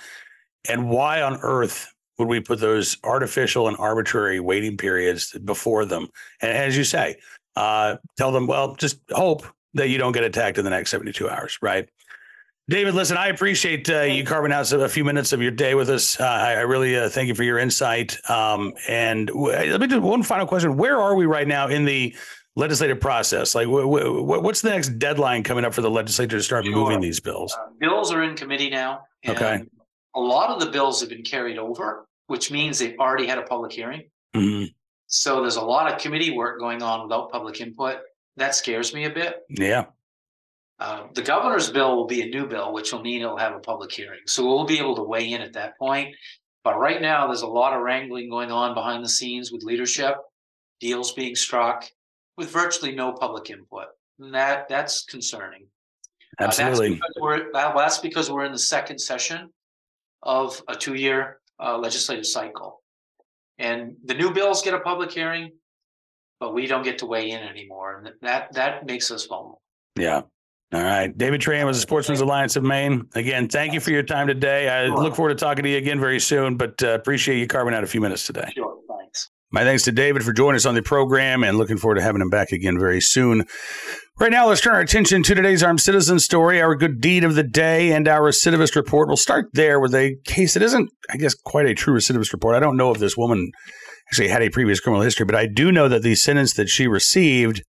And 0.68 0.88
why 0.88 1.20
on 1.20 1.38
earth 1.42 1.92
would 2.18 2.28
we 2.28 2.40
put 2.40 2.60
those 2.60 2.96
artificial 3.02 3.66
and 3.66 3.76
arbitrary 3.78 4.38
waiting 4.38 4.76
periods 4.76 5.36
before 5.44 5.84
them? 5.84 6.08
And 6.40 6.52
as 6.52 6.76
you 6.76 6.84
say, 6.84 7.16
uh, 7.56 7.96
tell 8.16 8.32
them, 8.32 8.46
well, 8.46 8.74
just 8.76 8.98
hope 9.10 9.46
that 9.74 9.88
you 9.88 9.98
don't 9.98 10.12
get 10.12 10.24
attacked 10.24 10.58
in 10.58 10.64
the 10.64 10.70
next 10.70 10.90
72 10.90 11.28
hours, 11.28 11.58
right? 11.60 11.88
David, 12.68 12.94
listen, 12.94 13.16
I 13.16 13.28
appreciate 13.28 13.90
uh, 13.90 14.02
you 14.02 14.24
carving 14.24 14.50
out 14.50 14.72
a 14.72 14.88
few 14.88 15.04
minutes 15.04 15.32
of 15.32 15.42
your 15.42 15.50
day 15.50 15.74
with 15.74 15.90
us. 15.90 16.18
Uh, 16.18 16.24
I, 16.24 16.52
I, 16.54 16.60
really 16.60 16.96
uh, 16.96 17.10
thank 17.10 17.28
you 17.28 17.34
for 17.34 17.42
your 17.42 17.58
insight. 17.58 18.18
Um, 18.30 18.72
and 18.88 19.26
w- 19.26 19.52
let 19.52 19.80
me 19.80 19.86
do 19.86 20.00
one 20.00 20.22
final 20.22 20.46
question. 20.46 20.78
Where 20.78 20.98
are 20.98 21.14
we 21.14 21.26
right 21.26 21.46
now 21.46 21.68
in 21.68 21.84
the 21.84 22.16
legislative 22.56 23.00
process? 23.00 23.54
Like, 23.54 23.66
w- 23.66 23.82
w- 23.82 24.40
what's 24.40 24.62
the 24.62 24.70
next 24.70 24.98
deadline 24.98 25.42
coming 25.42 25.66
up 25.66 25.74
for 25.74 25.82
the 25.82 25.90
legislature 25.90 26.38
to 26.38 26.42
start 26.42 26.64
sure. 26.64 26.74
moving 26.74 27.00
these 27.00 27.20
bills? 27.20 27.54
Uh, 27.54 27.66
bills 27.78 28.10
are 28.10 28.22
in 28.22 28.34
committee 28.34 28.70
now. 28.70 29.02
okay 29.28 29.62
a 30.14 30.20
lot 30.20 30.50
of 30.50 30.60
the 30.60 30.70
bills 30.70 31.00
have 31.00 31.08
been 31.08 31.22
carried 31.22 31.58
over, 31.58 32.06
which 32.28 32.50
means 32.50 32.78
they've 32.78 32.98
already 32.98 33.26
had 33.26 33.38
a 33.38 33.42
public 33.42 33.72
hearing. 33.72 34.02
Mm-hmm. 34.34 34.72
So 35.14 35.40
there's 35.40 35.56
a 35.56 35.62
lot 35.62 35.92
of 35.92 36.00
committee 36.00 36.32
work 36.32 36.58
going 36.58 36.82
on 36.82 37.02
without 37.04 37.30
public 37.30 37.60
input. 37.60 37.98
That 38.36 38.54
scares 38.54 38.92
me 38.92 39.04
a 39.04 39.10
bit. 39.10 39.42
Yeah. 39.48 39.84
Uh, 40.80 41.04
the 41.14 41.22
governor's 41.22 41.70
bill 41.70 41.94
will 41.96 42.06
be 42.06 42.22
a 42.22 42.26
new 42.26 42.48
bill, 42.48 42.72
which 42.72 42.92
will 42.92 43.00
mean 43.00 43.22
it'll 43.22 43.36
have 43.36 43.54
a 43.54 43.60
public 43.60 43.92
hearing. 43.92 44.20
So 44.26 44.44
we'll 44.44 44.64
be 44.66 44.78
able 44.78 44.96
to 44.96 45.04
weigh 45.04 45.30
in 45.32 45.40
at 45.40 45.52
that 45.52 45.78
point. 45.78 46.16
But 46.64 46.80
right 46.80 47.00
now, 47.00 47.28
there's 47.28 47.42
a 47.42 47.46
lot 47.46 47.74
of 47.74 47.82
wrangling 47.82 48.28
going 48.28 48.50
on 48.50 48.74
behind 48.74 49.04
the 49.04 49.08
scenes 49.08 49.52
with 49.52 49.62
leadership. 49.62 50.16
deals 50.80 51.12
being 51.12 51.34
struck 51.34 51.84
with 52.36 52.50
virtually 52.50 52.94
no 52.94 53.12
public 53.12 53.50
input. 53.50 53.86
And 54.18 54.34
that 54.34 54.68
that's 54.68 55.04
concerning. 55.04 55.66
Absolutely. 56.38 57.00
Uh, 57.00 57.00
that's, 57.22 57.52
because 57.52 57.72
that's 57.74 57.98
because 57.98 58.30
we're 58.30 58.44
in 58.44 58.52
the 58.52 58.58
second 58.58 58.98
session 58.98 59.48
of 60.22 60.60
a 60.68 60.74
two-year 60.74 61.40
uh, 61.58 61.78
legislative 61.78 62.26
cycle. 62.26 62.82
And 63.58 63.96
the 64.04 64.14
new 64.14 64.32
bills 64.32 64.62
get 64.62 64.74
a 64.74 64.80
public 64.80 65.12
hearing, 65.12 65.52
but 66.40 66.54
we 66.54 66.66
don't 66.66 66.82
get 66.82 66.98
to 66.98 67.06
weigh 67.06 67.30
in 67.30 67.40
anymore. 67.40 67.98
And 67.98 68.12
that 68.22 68.52
that 68.52 68.86
makes 68.86 69.10
us 69.10 69.26
vulnerable. 69.26 69.62
Yeah. 69.96 70.22
All 70.72 70.82
right. 70.82 71.16
David 71.16 71.40
Trahan 71.40 71.66
was 71.66 71.76
the 71.76 71.82
Sportsman's 71.82 72.20
Alliance 72.20 72.56
of 72.56 72.64
Maine. 72.64 73.06
Again, 73.14 73.48
thank 73.48 73.74
you 73.74 73.80
for 73.80 73.90
your 73.90 74.02
time 74.02 74.26
today. 74.26 74.68
I 74.68 74.86
look 74.86 75.14
forward 75.14 75.28
to 75.28 75.36
talking 75.36 75.62
to 75.62 75.70
you 75.70 75.76
again 75.76 76.00
very 76.00 76.18
soon, 76.18 76.56
but 76.56 76.82
uh, 76.82 76.88
appreciate 76.88 77.38
you 77.38 77.46
carving 77.46 77.74
out 77.74 77.84
a 77.84 77.86
few 77.86 78.00
minutes 78.00 78.26
today. 78.26 78.50
Sure. 78.56 78.73
My 79.54 79.62
thanks 79.62 79.84
to 79.84 79.92
David 79.92 80.24
for 80.24 80.32
joining 80.32 80.56
us 80.56 80.66
on 80.66 80.74
the 80.74 80.82
program 80.82 81.44
and 81.44 81.56
looking 81.56 81.76
forward 81.76 81.94
to 81.94 82.02
having 82.02 82.20
him 82.20 82.28
back 82.28 82.50
again 82.50 82.76
very 82.76 83.00
soon. 83.00 83.44
Right 84.18 84.32
now, 84.32 84.48
let's 84.48 84.60
turn 84.60 84.74
our 84.74 84.80
attention 84.80 85.22
to 85.22 85.32
today's 85.32 85.62
armed 85.62 85.80
citizen 85.80 86.18
story, 86.18 86.60
our 86.60 86.74
good 86.74 87.00
deed 87.00 87.22
of 87.22 87.36
the 87.36 87.44
day, 87.44 87.92
and 87.92 88.08
our 88.08 88.22
recidivist 88.22 88.74
report. 88.74 89.06
We'll 89.06 89.16
start 89.16 89.50
there 89.52 89.78
with 89.78 89.94
a 89.94 90.16
case 90.24 90.54
that 90.54 90.64
isn't, 90.64 90.90
I 91.08 91.18
guess, 91.18 91.34
quite 91.34 91.66
a 91.66 91.74
true 91.74 91.94
recidivist 91.94 92.32
report. 92.32 92.56
I 92.56 92.58
don't 92.58 92.76
know 92.76 92.90
if 92.90 92.98
this 92.98 93.16
woman 93.16 93.52
actually 94.08 94.26
had 94.26 94.42
a 94.42 94.50
previous 94.50 94.80
criminal 94.80 95.04
history, 95.04 95.24
but 95.24 95.36
I 95.36 95.46
do 95.46 95.70
know 95.70 95.86
that 95.86 96.02
the 96.02 96.16
sentence 96.16 96.54
that 96.54 96.68
she 96.68 96.88
received 96.88 97.62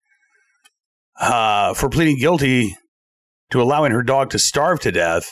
uh, 1.19 1.75
for 1.75 1.87
pleading 1.87 2.17
guilty 2.17 2.75
to 3.51 3.61
allowing 3.61 3.91
her 3.91 4.01
dog 4.01 4.31
to 4.31 4.39
starve 4.39 4.79
to 4.79 4.91
death. 4.91 5.29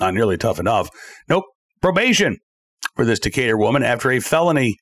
Not 0.00 0.12
nearly 0.12 0.38
tough 0.38 0.58
enough. 0.58 0.90
Nope. 1.28 1.44
Probation 1.80 2.38
for 2.96 3.04
this 3.04 3.20
Decatur 3.20 3.56
woman 3.56 3.84
after 3.84 4.10
a 4.10 4.18
felony 4.18 4.76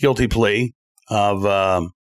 guilty 0.00 0.26
plea 0.26 0.72
of 1.08 1.44
um, 1.46 1.92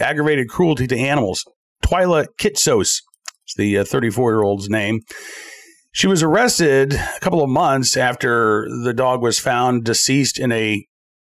aggravated 0.00 0.48
cruelty 0.48 0.86
to 0.86 0.98
animals. 0.98 1.44
Twyla 1.84 2.26
Kitsos 2.38 3.02
is 3.46 3.54
the 3.56 3.84
34 3.84 4.30
uh, 4.30 4.34
year 4.34 4.42
old's 4.42 4.68
name. 4.68 5.00
She 5.92 6.06
was 6.06 6.22
arrested 6.22 6.94
a 6.94 7.20
couple 7.20 7.42
of 7.42 7.50
months 7.50 7.96
after 7.96 8.66
the 8.84 8.94
dog 8.94 9.22
was 9.22 9.38
found 9.38 9.84
deceased 9.84 10.38
in 10.38 10.52
a 10.52 10.84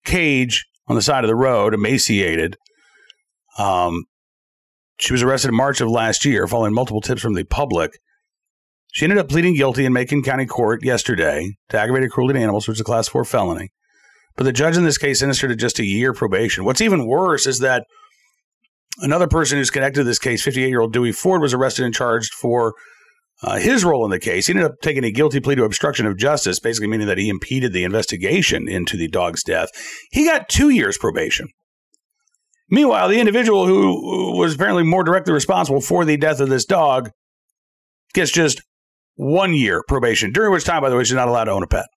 cage 0.06 0.66
on 0.88 0.96
the 0.96 1.02
side 1.02 1.24
of 1.24 1.28
the 1.28 1.36
road, 1.36 1.74
emaciated. 1.74 2.56
Um, 3.58 4.06
she 5.00 5.14
was 5.14 5.24
arrested 5.24 5.50
in 5.50 5.56
March 5.56 5.82
of 5.82 5.90
last 5.90 6.26
year 6.26 6.48
following 6.48 6.74
multiple 6.74 7.02
tips 7.02 7.22
from 7.22 7.34
the 7.34 7.46
public. 7.46 8.00
She 8.92 9.06
ended 9.06 9.20
up 9.20 9.30
pleading 9.30 9.56
guilty 9.56 9.86
in 9.86 9.94
Macon 9.94 10.24
County 10.24 10.46
Court 10.46 10.84
yesterday 10.84 11.56
to 11.70 11.80
aggravated 11.80 12.12
cruelty 12.12 12.34
to 12.34 12.40
animals, 12.40 12.68
which 12.68 12.78
is 12.78 12.82
a 12.82 12.86
class 12.86 13.08
four 13.08 13.24
felony. 13.24 13.70
But 14.40 14.46
the 14.46 14.54
judge 14.54 14.78
in 14.78 14.86
this 14.86 14.98
case 14.98 15.20
sentenced 15.20 15.42
her 15.42 15.50
to 15.50 15.56
just 15.58 15.80
a 15.80 15.86
year 15.86 16.14
probation. 16.14 16.64
What's 16.64 16.80
even 16.80 17.06
worse 17.06 17.46
is 17.46 17.60
that 17.60 17.86
another 19.00 19.28
person 19.28 19.58
who's 19.58 19.70
connected 19.70 20.00
to 20.00 20.04
this 20.06 20.18
case, 20.18 20.42
58 20.42 20.70
year 20.70 20.80
old 20.80 20.94
Dewey 20.94 21.12
Ford, 21.12 21.42
was 21.42 21.54
arrested 21.54 21.84
and 21.84 21.94
charged 21.94 22.34
for 22.34 22.74
uh, 23.44 23.58
his 23.58 23.84
role 23.84 24.06
in 24.06 24.12
the 24.12 24.18
case. 24.18 24.48
He 24.48 24.54
ended 24.54 24.66
up 24.66 24.80
taking 24.82 25.04
a 25.04 25.12
guilty 25.12 25.42
plea 25.42 25.56
to 25.56 25.66
obstruction 25.66 26.06
of 26.06 26.16
justice, 26.16 26.58
basically 26.62 26.88
meaning 26.88 27.08
that 27.08 27.18
he 27.18 27.28
impeded 27.28 27.74
the 27.74 27.84
investigation 27.84 28.70
into 28.70 28.96
the 28.96 29.10
dog's 29.10 29.44
death. 29.44 29.72
He 30.10 30.24
got 30.24 30.48
two 30.48 30.70
years 30.70 30.98
probation. 30.98 31.50
Meanwhile, 32.70 33.10
the 33.10 33.20
individual 33.20 33.68
who 33.68 34.38
was 34.38 34.56
apparently 34.56 34.84
more 34.84 35.04
directly 35.04 35.34
responsible 35.34 35.82
for 35.82 36.06
the 36.06 36.16
death 36.16 36.40
of 36.40 36.48
this 36.48 36.64
dog 36.64 37.10
gets 38.14 38.32
just 38.32 38.62
one 39.16 39.54
year 39.54 39.84
probation, 39.86 40.32
during 40.32 40.54
which 40.54 40.64
time, 40.64 40.82
by 40.82 40.90
the 40.90 40.96
way, 40.96 41.04
she's 41.04 41.14
not 41.14 41.28
allowed 41.28 41.46
to 41.46 41.52
own 41.52 41.64
a 41.64 41.68
pet 41.68 41.88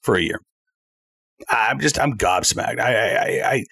for 0.00 0.16
a 0.16 0.22
year. 0.22 0.40
I'm 1.48 1.80
just, 1.80 1.98
I'm 1.98 2.16
gobsmacked. 2.16 2.80
I, 2.80 3.16
I, 3.16 3.52
I 3.54 3.64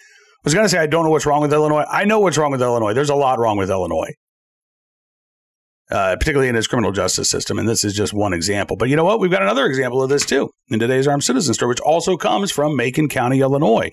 was 0.45 0.55
to 0.55 0.69
say 0.69 0.79
I 0.79 0.87
don't 0.87 1.05
know 1.05 1.11
what's 1.11 1.27
wrong 1.27 1.43
with 1.43 1.53
Illinois. 1.53 1.85
I 1.91 2.05
know 2.05 2.21
what's 2.21 2.39
wrong 2.39 2.51
with 2.51 2.63
Illinois. 2.63 2.95
There's 2.95 3.11
a 3.11 3.15
lot 3.15 3.39
wrong 3.39 3.57
with 3.57 3.71
Illinois 3.71 4.15
uh, 5.91 6.17
particularly 6.17 6.49
in 6.49 6.57
its 6.57 6.67
criminal 6.67 6.93
justice 6.93 7.29
system. 7.29 7.59
And 7.59 7.69
this 7.69 7.85
is 7.85 7.95
just 7.95 8.13
one 8.13 8.33
example. 8.33 8.77
But 8.77 8.89
you 8.89 8.97
know 8.97 9.05
what? 9.05 9.21
We've 9.21 9.31
got 9.31 9.43
another 9.43 9.67
example 9.67 10.03
of 10.03 10.09
this 10.09 10.25
too 10.25 10.51
in 10.69 10.79
today's 10.79 11.09
armed 11.09 11.25
citizen 11.25 11.55
story, 11.55 11.71
which 11.71 11.81
also 11.81 12.17
comes 12.17 12.53
from 12.53 12.77
Macon 12.77 13.09
County, 13.09 13.41
Illinois. 13.41 13.91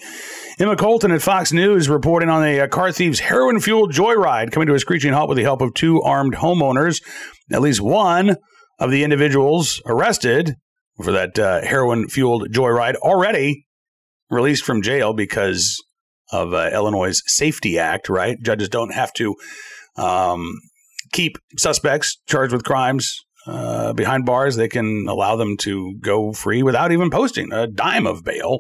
Emma 0.60 0.76
Colton 0.76 1.12
at 1.12 1.22
Fox 1.22 1.52
News 1.52 1.90
reporting 1.90 2.30
on 2.30 2.44
a, 2.44 2.60
a 2.60 2.68
car 2.68 2.92
thief's 2.92 3.20
heroin 3.20 3.60
fueled 3.60 3.94
joyride 3.94 4.52
coming 4.52 4.68
to 4.68 4.76
a 4.76 4.80
screeching 4.80 5.14
halt 5.14 5.30
with 5.30 5.38
the 5.38 5.44
help 5.44 5.62
of 5.62 5.74
two 5.74 6.02
armed 6.02 6.36
homeowners. 6.36 7.02
At 7.52 7.62
least 7.62 7.82
one 7.82 8.36
of 8.80 8.92
the 8.92 9.04
individuals 9.04 9.82
arrested 9.86 10.56
for 11.04 11.12
that 11.12 11.38
uh, 11.40 11.62
heroin 11.62 12.08
fueled 12.08 12.50
joyride 12.52 12.96
already 12.96 13.67
released 14.30 14.64
from 14.64 14.82
jail 14.82 15.14
because 15.14 15.84
of 16.32 16.54
uh, 16.54 16.70
Illinois' 16.74 17.22
SAFE-T 17.26 17.80
Act, 17.80 18.10
right? 18.10 18.38
Judges 18.42 18.70
don't 18.70 18.94
have 18.94 19.14
to 19.14 19.36
um, 19.96 20.54
keep 21.14 21.38
suspects 21.58 22.18
charged 22.28 22.54
with 22.54 22.64
crimes 22.64 23.24
uh, 23.48 23.94
behind 23.94 24.26
bars. 24.26 24.56
They 24.56 24.68
can 24.68 25.06
allow 25.08 25.36
them 25.38 25.56
to 25.58 25.96
go 26.02 26.34
free 26.34 26.64
without 26.64 26.92
even 26.92 27.10
posting 27.10 27.52
a 27.54 27.68
dime 27.68 28.06
of 28.06 28.24
bail. 28.24 28.60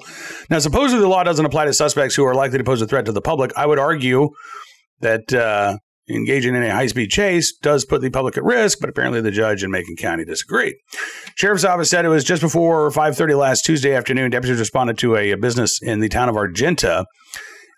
Now, 0.49 0.59
supposedly 0.59 1.01
the 1.01 1.09
law 1.09 1.23
doesn't 1.23 1.45
apply 1.45 1.65
to 1.65 1.73
suspects 1.73 2.15
who 2.15 2.23
are 2.23 2.35
likely 2.35 2.57
to 2.57 2.63
pose 2.63 2.81
a 2.81 2.87
threat 2.87 3.05
to 3.05 3.11
the 3.11 3.21
public. 3.21 3.51
I 3.57 3.65
would 3.65 3.79
argue 3.79 4.29
that 5.01 5.33
uh, 5.33 5.77
engaging 6.09 6.55
in 6.55 6.63
a 6.63 6.73
high 6.73 6.87
speed 6.87 7.09
chase 7.09 7.55
does 7.55 7.85
put 7.85 8.01
the 8.01 8.09
public 8.09 8.37
at 8.37 8.43
risk, 8.43 8.79
but 8.79 8.89
apparently 8.89 9.21
the 9.21 9.31
judge 9.31 9.63
in 9.63 9.71
Macon 9.71 9.95
County 9.95 10.25
disagreed. 10.25 10.75
Sheriff's 11.35 11.65
office 11.65 11.89
said 11.89 12.05
it 12.05 12.09
was 12.09 12.23
just 12.23 12.41
before 12.41 12.89
5:30 12.89 13.37
last 13.37 13.65
Tuesday 13.65 13.93
afternoon. 13.93 14.31
Deputies 14.31 14.59
responded 14.59 14.97
to 14.99 15.15
a, 15.15 15.31
a 15.31 15.37
business 15.37 15.81
in 15.81 15.99
the 15.99 16.09
town 16.09 16.29
of 16.29 16.35
Argenta 16.35 17.05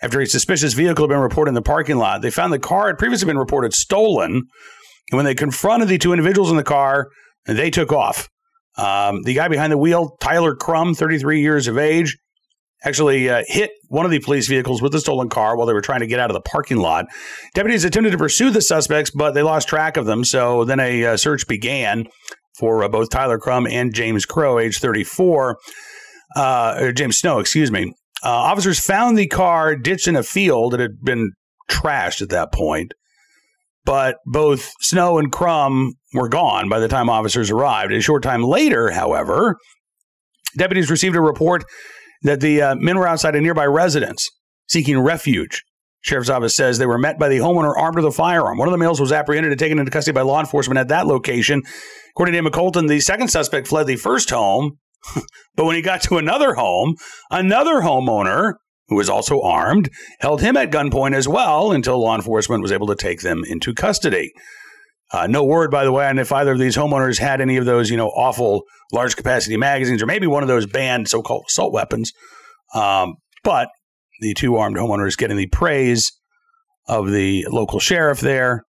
after 0.01 0.21
a 0.21 0.25
suspicious 0.25 0.73
vehicle 0.73 1.05
had 1.05 1.09
been 1.09 1.19
reported 1.19 1.49
in 1.49 1.55
the 1.55 1.61
parking 1.61 1.97
lot. 1.97 2.21
They 2.21 2.31
found 2.31 2.53
the 2.53 2.59
car 2.59 2.87
had 2.87 2.97
previously 2.97 3.25
been 3.25 3.37
reported 3.37 3.73
stolen. 3.73 4.43
And 5.11 5.17
when 5.17 5.25
they 5.25 5.35
confronted 5.35 5.89
the 5.89 5.97
two 5.97 6.13
individuals 6.13 6.51
in 6.51 6.57
the 6.57 6.63
car, 6.63 7.09
they 7.45 7.69
took 7.69 7.91
off. 7.91 8.29
Um, 8.77 9.23
the 9.23 9.33
guy 9.33 9.47
behind 9.47 9.71
the 9.71 9.77
wheel, 9.77 10.15
Tyler 10.21 10.55
Crum, 10.55 10.93
33 10.93 11.41
years 11.41 11.67
of 11.67 11.77
age, 11.77 12.17
actually 12.83 13.29
uh, 13.29 13.43
hit 13.47 13.71
one 13.87 14.05
of 14.05 14.11
the 14.11 14.19
police 14.19 14.47
vehicles 14.47 14.81
with 14.81 14.91
the 14.91 14.99
stolen 14.99 15.29
car 15.29 15.57
while 15.57 15.67
they 15.67 15.73
were 15.73 15.81
trying 15.81 15.99
to 15.99 16.07
get 16.07 16.19
out 16.19 16.29
of 16.29 16.33
the 16.33 16.41
parking 16.41 16.77
lot. 16.77 17.05
Deputies 17.53 17.83
attempted 17.83 18.11
to 18.11 18.17
pursue 18.17 18.49
the 18.49 18.61
suspects, 18.61 19.11
but 19.11 19.33
they 19.33 19.41
lost 19.41 19.67
track 19.67 19.97
of 19.97 20.05
them. 20.05 20.23
So 20.23 20.63
then 20.63 20.79
a 20.79 21.05
uh, 21.05 21.17
search 21.17 21.47
began 21.47 22.07
for 22.57 22.83
uh, 22.83 22.89
both 22.89 23.09
Tyler 23.09 23.37
Crum 23.37 23.67
and 23.67 23.93
James 23.93 24.25
Crow, 24.25 24.59
age 24.59 24.79
34, 24.79 25.57
uh, 26.35 26.91
James 26.91 27.17
Snow, 27.17 27.39
excuse 27.39 27.71
me. 27.71 27.93
Uh, 28.23 28.29
officers 28.29 28.79
found 28.79 29.17
the 29.17 29.27
car 29.27 29.75
ditched 29.75 30.07
in 30.07 30.15
a 30.15 30.23
field 30.23 30.73
that 30.73 30.79
had 30.79 31.01
been 31.01 31.31
trashed 31.69 32.21
at 32.21 32.29
that 32.29 32.51
point, 32.51 32.93
but 33.85 34.17
both 34.25 34.73
Snow 34.81 35.17
and 35.17 35.31
Crum 35.31 35.93
were 36.13 36.27
gone 36.27 36.67
by 36.67 36.79
the 36.79 36.89
time 36.89 37.09
officers 37.09 37.49
arrived. 37.49 37.93
A 37.93 38.01
short 38.01 38.23
time 38.23 38.43
later, 38.43 38.91
however, 38.91 39.55
deputies 40.57 40.91
received 40.91 41.15
a 41.15 41.21
report 41.21 41.63
that 42.21 42.41
the 42.41 42.61
uh, 42.61 42.75
men 42.75 42.97
were 42.97 43.07
outside 43.07 43.35
a 43.35 43.41
nearby 43.41 43.65
residence 43.65 44.27
seeking 44.67 44.99
refuge. 44.99 45.63
Sheriff's 46.01 46.29
office 46.29 46.55
says 46.55 46.77
they 46.77 46.85
were 46.85 46.97
met 46.97 47.19
by 47.19 47.27
the 47.27 47.39
homeowner 47.39 47.75
armed 47.75 47.97
with 47.97 48.05
a 48.05 48.11
firearm. 48.11 48.57
One 48.57 48.67
of 48.67 48.71
the 48.71 48.77
males 48.77 49.01
was 49.01 49.11
apprehended 49.11 49.51
and 49.51 49.59
taken 49.59 49.79
into 49.79 49.91
custody 49.91 50.13
by 50.13 50.21
law 50.21 50.39
enforcement 50.39 50.77
at 50.77 50.87
that 50.87 51.07
location. 51.07 51.61
According 52.11 52.33
to 52.33 52.39
Emma 52.39 52.51
Colton, 52.51 52.87
the 52.87 52.99
second 53.01 53.27
suspect 53.27 53.67
fled 53.67 53.87
the 53.87 53.97
first 53.97 54.29
home 54.29 54.77
but 55.55 55.65
when 55.65 55.75
he 55.75 55.81
got 55.81 56.01
to 56.03 56.17
another 56.17 56.55
home, 56.55 56.95
another 57.29 57.81
homeowner 57.81 58.55
who 58.87 58.95
was 58.95 59.09
also 59.09 59.41
armed 59.41 59.89
held 60.19 60.41
him 60.41 60.57
at 60.57 60.71
gunpoint 60.71 61.13
as 61.13 61.27
well 61.27 61.71
until 61.71 61.99
law 61.99 62.15
enforcement 62.15 62.61
was 62.61 62.71
able 62.71 62.87
to 62.87 62.95
take 62.95 63.21
them 63.21 63.43
into 63.47 63.73
custody. 63.73 64.31
Uh, 65.11 65.27
no 65.27 65.43
word, 65.43 65.71
by 65.71 65.83
the 65.83 65.91
way, 65.91 66.05
on 66.05 66.19
if 66.19 66.31
either 66.31 66.51
of 66.51 66.59
these 66.59 66.77
homeowners 66.77 67.17
had 67.17 67.41
any 67.41 67.57
of 67.57 67.65
those, 67.65 67.89
you 67.89 67.97
know, 67.97 68.09
awful 68.09 68.63
large 68.91 69.15
capacity 69.15 69.57
magazines 69.57 70.03
or 70.03 70.05
maybe 70.05 70.27
one 70.27 70.43
of 70.43 70.49
those 70.49 70.65
banned 70.65 71.07
so 71.07 71.21
called 71.21 71.45
assault 71.47 71.73
weapons. 71.73 72.11
Um, 72.75 73.15
but 73.43 73.69
the 74.19 74.33
two 74.33 74.57
armed 74.57 74.77
homeowners 74.77 75.17
getting 75.17 75.37
the 75.37 75.47
praise 75.47 76.11
of 76.87 77.09
the 77.09 77.45
local 77.49 77.79
sheriff 77.79 78.19
there. 78.19 78.65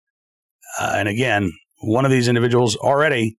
Uh, 0.81 0.95
and 0.97 1.09
again, 1.09 1.53
one 1.83 2.05
of 2.05 2.11
these 2.11 2.29
individuals 2.29 2.77
already 2.77 3.37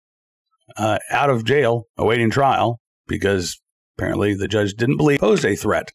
uh, 0.78 0.99
out 1.11 1.30
of 1.30 1.43
jail 1.43 1.84
awaiting 1.97 2.30
trial 2.30 2.80
because 3.07 3.59
apparently 3.97 4.34
the 4.34 4.47
judge 4.47 4.74
didn't 4.74 4.97
believe 4.97 5.20
posed 5.20 5.45
a 5.45 5.55
threat 5.55 5.91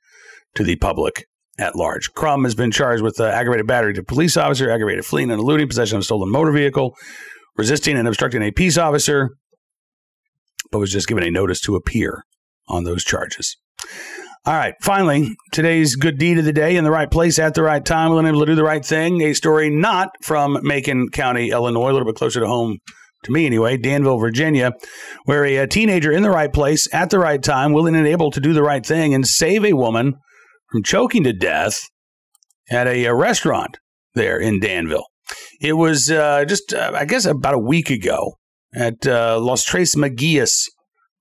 to 0.55 0.65
the 0.65 0.77
public 0.77 1.27
at 1.61 1.77
large. 1.77 2.13
Crum 2.15 2.45
has 2.45 2.55
been 2.55 2.71
charged 2.71 3.03
with 3.03 3.21
uh, 3.21 3.27
aggravated 3.27 3.67
battery 3.67 3.95
to 3.95 4.03
police 4.03 4.37
officer, 4.37 4.71
aggravated 4.71 5.05
fleeing 5.05 5.31
and 5.31 5.41
eluding, 5.41 5.69
possession 5.69 5.97
of 5.97 6.01
a 6.01 6.05
stolen 6.05 6.31
motor 6.31 6.53
vehicle, 6.53 6.97
resisting 7.57 7.97
and 7.97 8.09
obstructing 8.09 8.43
a 8.43 8.51
peace 8.51 8.79
officer, 8.79 9.31
but 10.73 10.79
was 10.79 10.91
just 10.91 11.07
given 11.07 11.23
a 11.23 11.31
notice 11.31 11.61
to 11.61 11.77
appear 11.77 12.25
on 12.69 12.85
those 12.85 13.05
charges. 13.05 13.57
All 14.47 14.55
right, 14.55 14.75
finally, 14.81 15.37
today's 15.53 15.97
good 15.97 16.17
deed 16.17 16.39
of 16.39 16.47
the 16.47 16.53
day 16.53 16.77
in 16.77 16.85
the 16.85 16.91
right 16.91 17.11
place 17.11 17.39
at 17.39 17.53
the 17.53 17.63
right 17.63 17.85
time, 17.85 18.11
willing 18.11 18.27
able 18.27 18.41
to 18.41 18.47
do 18.47 18.55
the 18.55 18.65
right 18.65 18.85
thing. 18.85 19.21
A 19.21 19.35
story 19.35 19.69
not 19.69 20.09
from 20.23 20.59
Macon 20.63 21.11
County, 21.11 21.51
Illinois, 21.51 21.91
a 21.91 21.93
little 21.93 22.07
bit 22.07 22.15
closer 22.15 22.41
to 22.41 22.47
home 22.47 22.79
to 23.25 23.33
me 23.33 23.45
anyway, 23.45 23.77
Danville, 23.77 24.19
Virginia, 24.19 24.73
where 25.25 25.45
a, 25.45 25.59
a, 25.59 25.67
teenager 25.67 26.11
in 26.11 26.23
the 26.23 26.31
right 26.31 26.51
place 26.51 26.89
at 26.95 27.11
the 27.11 27.19
right 27.19 27.43
time, 27.43 27.75
willing 27.75 27.95
and 27.95 28.07
able 28.07 28.31
to 28.31 28.41
do 28.41 28.55
the 28.55 28.63
right 28.63 28.85
thing 28.85 29.13
and 29.13 29.27
save 29.27 29.63
a 29.65 29.75
woman 29.75 30.15
from 30.71 30.83
choking 30.83 31.25
to 31.25 31.33
death 31.33 31.89
at 32.71 32.87
a, 32.87 33.05
a 33.05 33.15
restaurant 33.15 33.79
there 34.15 34.39
in 34.39 34.61
Danville. 34.61 35.07
It 35.61 35.75
was 35.75 36.11
uh, 36.11 36.45
just, 36.45 36.73
uh, 36.73 36.93
I 36.95 37.05
guess, 37.05 37.25
about 37.25 37.55
a 37.55 37.59
week 37.59 37.91
ago 37.91 38.35
at 38.75 39.07
uh, 39.07 39.39
Los 39.41 39.65
Tres 39.65 39.97
Magueyes 39.97 40.69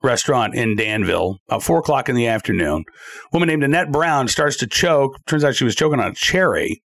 restaurant 0.01 0.55
in 0.55 0.75
Danville, 0.75 1.39
about 1.47 1.63
four 1.63 1.79
o'clock 1.79 2.09
in 2.09 2.15
the 2.15 2.27
afternoon. 2.27 2.85
A 2.87 3.29
woman 3.33 3.47
named 3.47 3.63
Annette 3.63 3.91
Brown 3.91 4.27
starts 4.27 4.57
to 4.57 4.67
choke. 4.67 5.17
Turns 5.27 5.43
out 5.43 5.55
she 5.55 5.65
was 5.65 5.75
choking 5.75 5.99
on 5.99 6.11
a 6.11 6.15
cherry. 6.15 6.81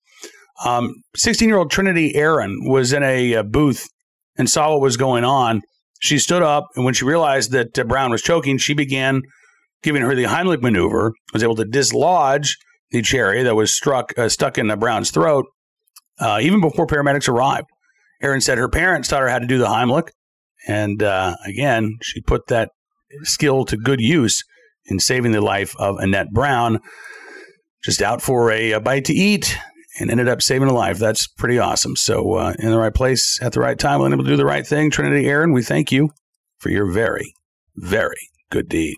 16 1.16 1.45
um, 1.45 1.49
year 1.49 1.57
old 1.57 1.72
Trinity 1.72 2.16
Aaron 2.16 2.57
was 2.64 2.93
in 2.93 3.03
a, 3.03 3.34
a, 3.34 3.39
uh, 3.39 3.43
booth 3.43 3.88
and 4.38 4.49
saw 4.49 4.72
what 4.72 4.82
was 4.82 4.97
going 4.97 5.24
on. 5.24 5.61
She 5.99 6.18
stood 6.18 6.41
up, 6.41 6.66
and 6.76 6.86
when 6.86 6.93
she 6.93 7.05
realized 7.05 7.51
that 7.51 7.78
uh, 7.78 7.84
Brown 7.84 8.11
was 8.11 8.22
choking, 8.22 8.57
she 8.57 8.74
began 8.74 9.22
giving 9.84 10.01
her 10.01 10.15
the 10.15 10.23
Heimlich 10.23 10.61
maneuver, 10.61 11.13
was 11.34 11.43
able 11.43 11.55
to 11.55 11.65
dislodge 11.65 12.57
the 12.91 13.01
cherry 13.01 13.43
that 13.43 13.55
was 13.55 13.73
struck 13.73 14.17
uh, 14.17 14.29
stuck 14.29 14.57
in 14.57 14.67
the 14.67 14.77
Brown's 14.77 15.11
throat 15.11 15.45
uh, 16.19 16.39
even 16.41 16.61
before 16.61 16.88
paramedics 16.88 17.27
arrived. 17.27 17.67
Aaron 18.21 18.41
said 18.41 18.57
her 18.57 18.69
parents 18.69 19.09
taught 19.09 19.21
her 19.21 19.29
how 19.29 19.39
to 19.39 19.47
do 19.47 19.57
the 19.57 19.67
Heimlich. 19.67 20.09
And 20.67 21.03
uh, 21.03 21.36
again, 21.45 21.97
she 22.01 22.21
put 22.21 22.47
that 22.47 22.69
skill 23.23 23.65
to 23.65 23.77
good 23.77 23.99
use 23.99 24.43
in 24.86 24.99
saving 24.99 25.31
the 25.31 25.41
life 25.41 25.75
of 25.77 25.97
Annette 25.97 26.31
Brown, 26.31 26.79
just 27.84 28.01
out 28.01 28.21
for 28.21 28.51
a, 28.51 28.71
a 28.71 28.79
bite 28.79 29.05
to 29.05 29.13
eat 29.13 29.57
and 29.99 30.09
ended 30.09 30.27
up 30.27 30.41
saving 30.41 30.69
a 30.69 30.73
life. 30.73 30.97
That's 30.97 31.27
pretty 31.27 31.59
awesome. 31.59 31.95
So, 31.95 32.34
uh, 32.34 32.53
in 32.59 32.71
the 32.71 32.77
right 32.77 32.93
place 32.93 33.39
at 33.41 33.51
the 33.51 33.59
right 33.59 33.77
time, 33.77 34.01
able 34.01 34.23
to 34.23 34.29
do 34.29 34.38
the 34.38 34.45
right 34.45 34.65
thing. 34.65 34.89
Trinity 34.89 35.27
Aaron, 35.27 35.51
we 35.51 35.61
thank 35.61 35.91
you 35.91 36.09
for 36.59 36.69
your 36.69 36.89
very, 36.91 37.34
very 37.75 38.29
good 38.49 38.69
deed. 38.69 38.97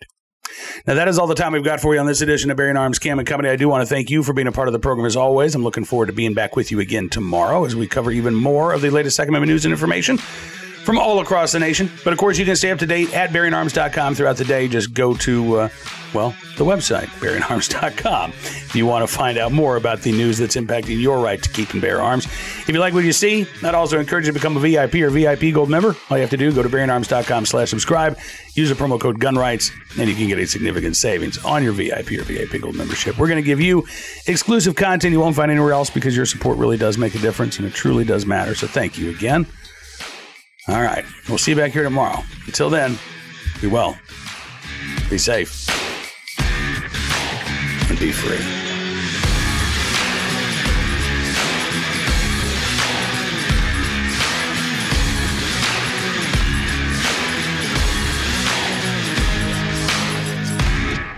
Now, 0.88 0.93
that 0.96 1.08
is 1.08 1.18
all 1.18 1.28
the 1.28 1.36
time 1.36 1.54
we've 1.54 1.64
got 1.64 1.80
for 1.80 1.93
you 1.93 2.00
on 2.00 2.06
this 2.06 2.22
edition 2.22 2.52
of 2.52 2.58
Bearing 2.58 2.78
Arms 2.78 3.00
Cam 3.00 3.20
and 3.20 3.28
Company. 3.28 3.50
I 3.50 3.56
do 3.56 3.68
want 3.68 3.82
to 3.82 3.86
thank 3.86 4.10
you 4.10 4.24
for 4.24 4.34
being 4.34 4.48
a 4.48 4.52
part 4.52 4.68
of 4.68 4.74
the 4.74 4.80
program 4.80 5.06
as 5.06 5.16
always. 5.16 5.56
I'm 5.56 5.64
looking 5.64 5.86
forward 5.86 6.08
to 6.08 6.14
being 6.14 6.34
back 6.34 6.56
with 6.56 6.72
you 6.72 6.80
again 6.80 7.10
tomorrow 7.10 7.66
as 7.66 7.76
we 7.76 7.88
cover 7.88 8.12
even 8.12 8.36
more 8.36 8.74
of 8.74 8.82
the 8.82 8.89
latest 8.89 9.16
Second 9.16 9.32
Amendment 9.32 9.52
news 9.52 9.66
and 9.66 9.72
information 9.72 10.20
from 10.86 10.99
all 10.99 11.19
across 11.19 11.51
the 11.51 11.59
nation. 11.59 11.89
But 12.03 12.13
of 12.13 12.19
course, 12.19 12.38
you 12.38 12.45
can 12.45 12.55
stay 12.55 12.71
up 12.71 12.79
to 12.79 12.86
date 12.86 13.13
at 13.13 13.31
bearingarms.com 13.31 14.15
throughout 14.15 14.38
the 14.38 14.45
day. 14.45 14.67
Just 14.67 14.93
go 14.93 15.15
to, 15.15 15.55
uh, 15.55 15.69
well, 16.13 16.36
the 16.57 16.63
website, 16.63 17.07
bearingarms.com, 17.19 18.29
if 18.31 18.75
you 18.75 18.86
want 18.86 19.07
to 19.07 19.13
find 19.13 19.38
out 19.38 19.51
more 19.51 19.75
about 19.75 20.01
the 20.01 20.11
news 20.11 20.38
that's 20.38 20.55
impacting 20.55 21.01
your 21.01 21.19
right 21.19 21.41
to 21.41 21.49
keep 21.49 21.73
and 21.73 21.81
bear 21.81 22.01
arms. 22.01 22.25
If 22.25 22.69
you 22.69 22.79
like 22.79 22.93
what 22.93 23.03
you 23.03 23.11
see, 23.11 23.47
I'd 23.63 23.75
also 23.75 23.99
encourage 23.99 24.27
you 24.27 24.31
to 24.31 24.39
become 24.39 24.55
a 24.55 24.59
VIP 24.59 24.95
or 24.95 25.09
VIP 25.09 25.53
Gold 25.53 25.69
member. 25.69 25.95
All 26.09 26.17
you 26.17 26.21
have 26.21 26.29
to 26.29 26.38
do, 26.38 26.53
go 26.53 26.63
to 26.63 26.69
bearingarms.com 26.69 27.47
slash 27.47 27.71
subscribe, 27.71 28.17
use 28.53 28.69
the 28.69 28.75
promo 28.75 28.99
code 28.99 29.19
GUNRIGHTS, 29.19 29.71
and 29.99 30.07
you 30.07 30.15
can 30.15 30.27
get 30.27 30.39
a 30.39 30.45
significant 30.45 30.95
savings 30.95 31.43
on 31.43 31.63
your 31.63 31.73
VIP 31.73 32.11
or 32.11 32.23
VIP 32.23 32.61
Gold 32.61 32.75
membership. 32.75 33.17
We're 33.17 33.27
going 33.27 33.41
to 33.41 33.45
give 33.45 33.59
you 33.59 33.86
exclusive 34.27 34.75
content 34.75 35.11
you 35.11 35.19
won't 35.19 35.36
find 35.36 35.51
anywhere 35.51 35.73
else 35.73 35.89
because 35.89 36.15
your 36.15 36.25
support 36.25 36.57
really 36.57 36.77
does 36.77 36.97
make 36.97 37.15
a 37.15 37.19
difference 37.19 37.57
and 37.57 37.67
it 37.67 37.73
truly 37.73 38.05
does 38.05 38.25
matter. 38.25 38.53
So 38.53 38.67
thank 38.67 38.97
you 38.97 39.09
again. 39.09 39.47
All 40.68 40.82
right. 40.82 41.05
We'll 41.30 41.38
see 41.38 41.51
you 41.51 41.57
back 41.57 41.72
here 41.72 41.84
tomorrow. 41.84 42.24
Until 42.47 42.70
then, 42.70 42.97
be 43.61 43.68
well, 43.68 43.97
be 45.09 45.18
safe, 45.18 45.68
and 47.89 47.99
be 47.99 48.11
free. 48.11 48.64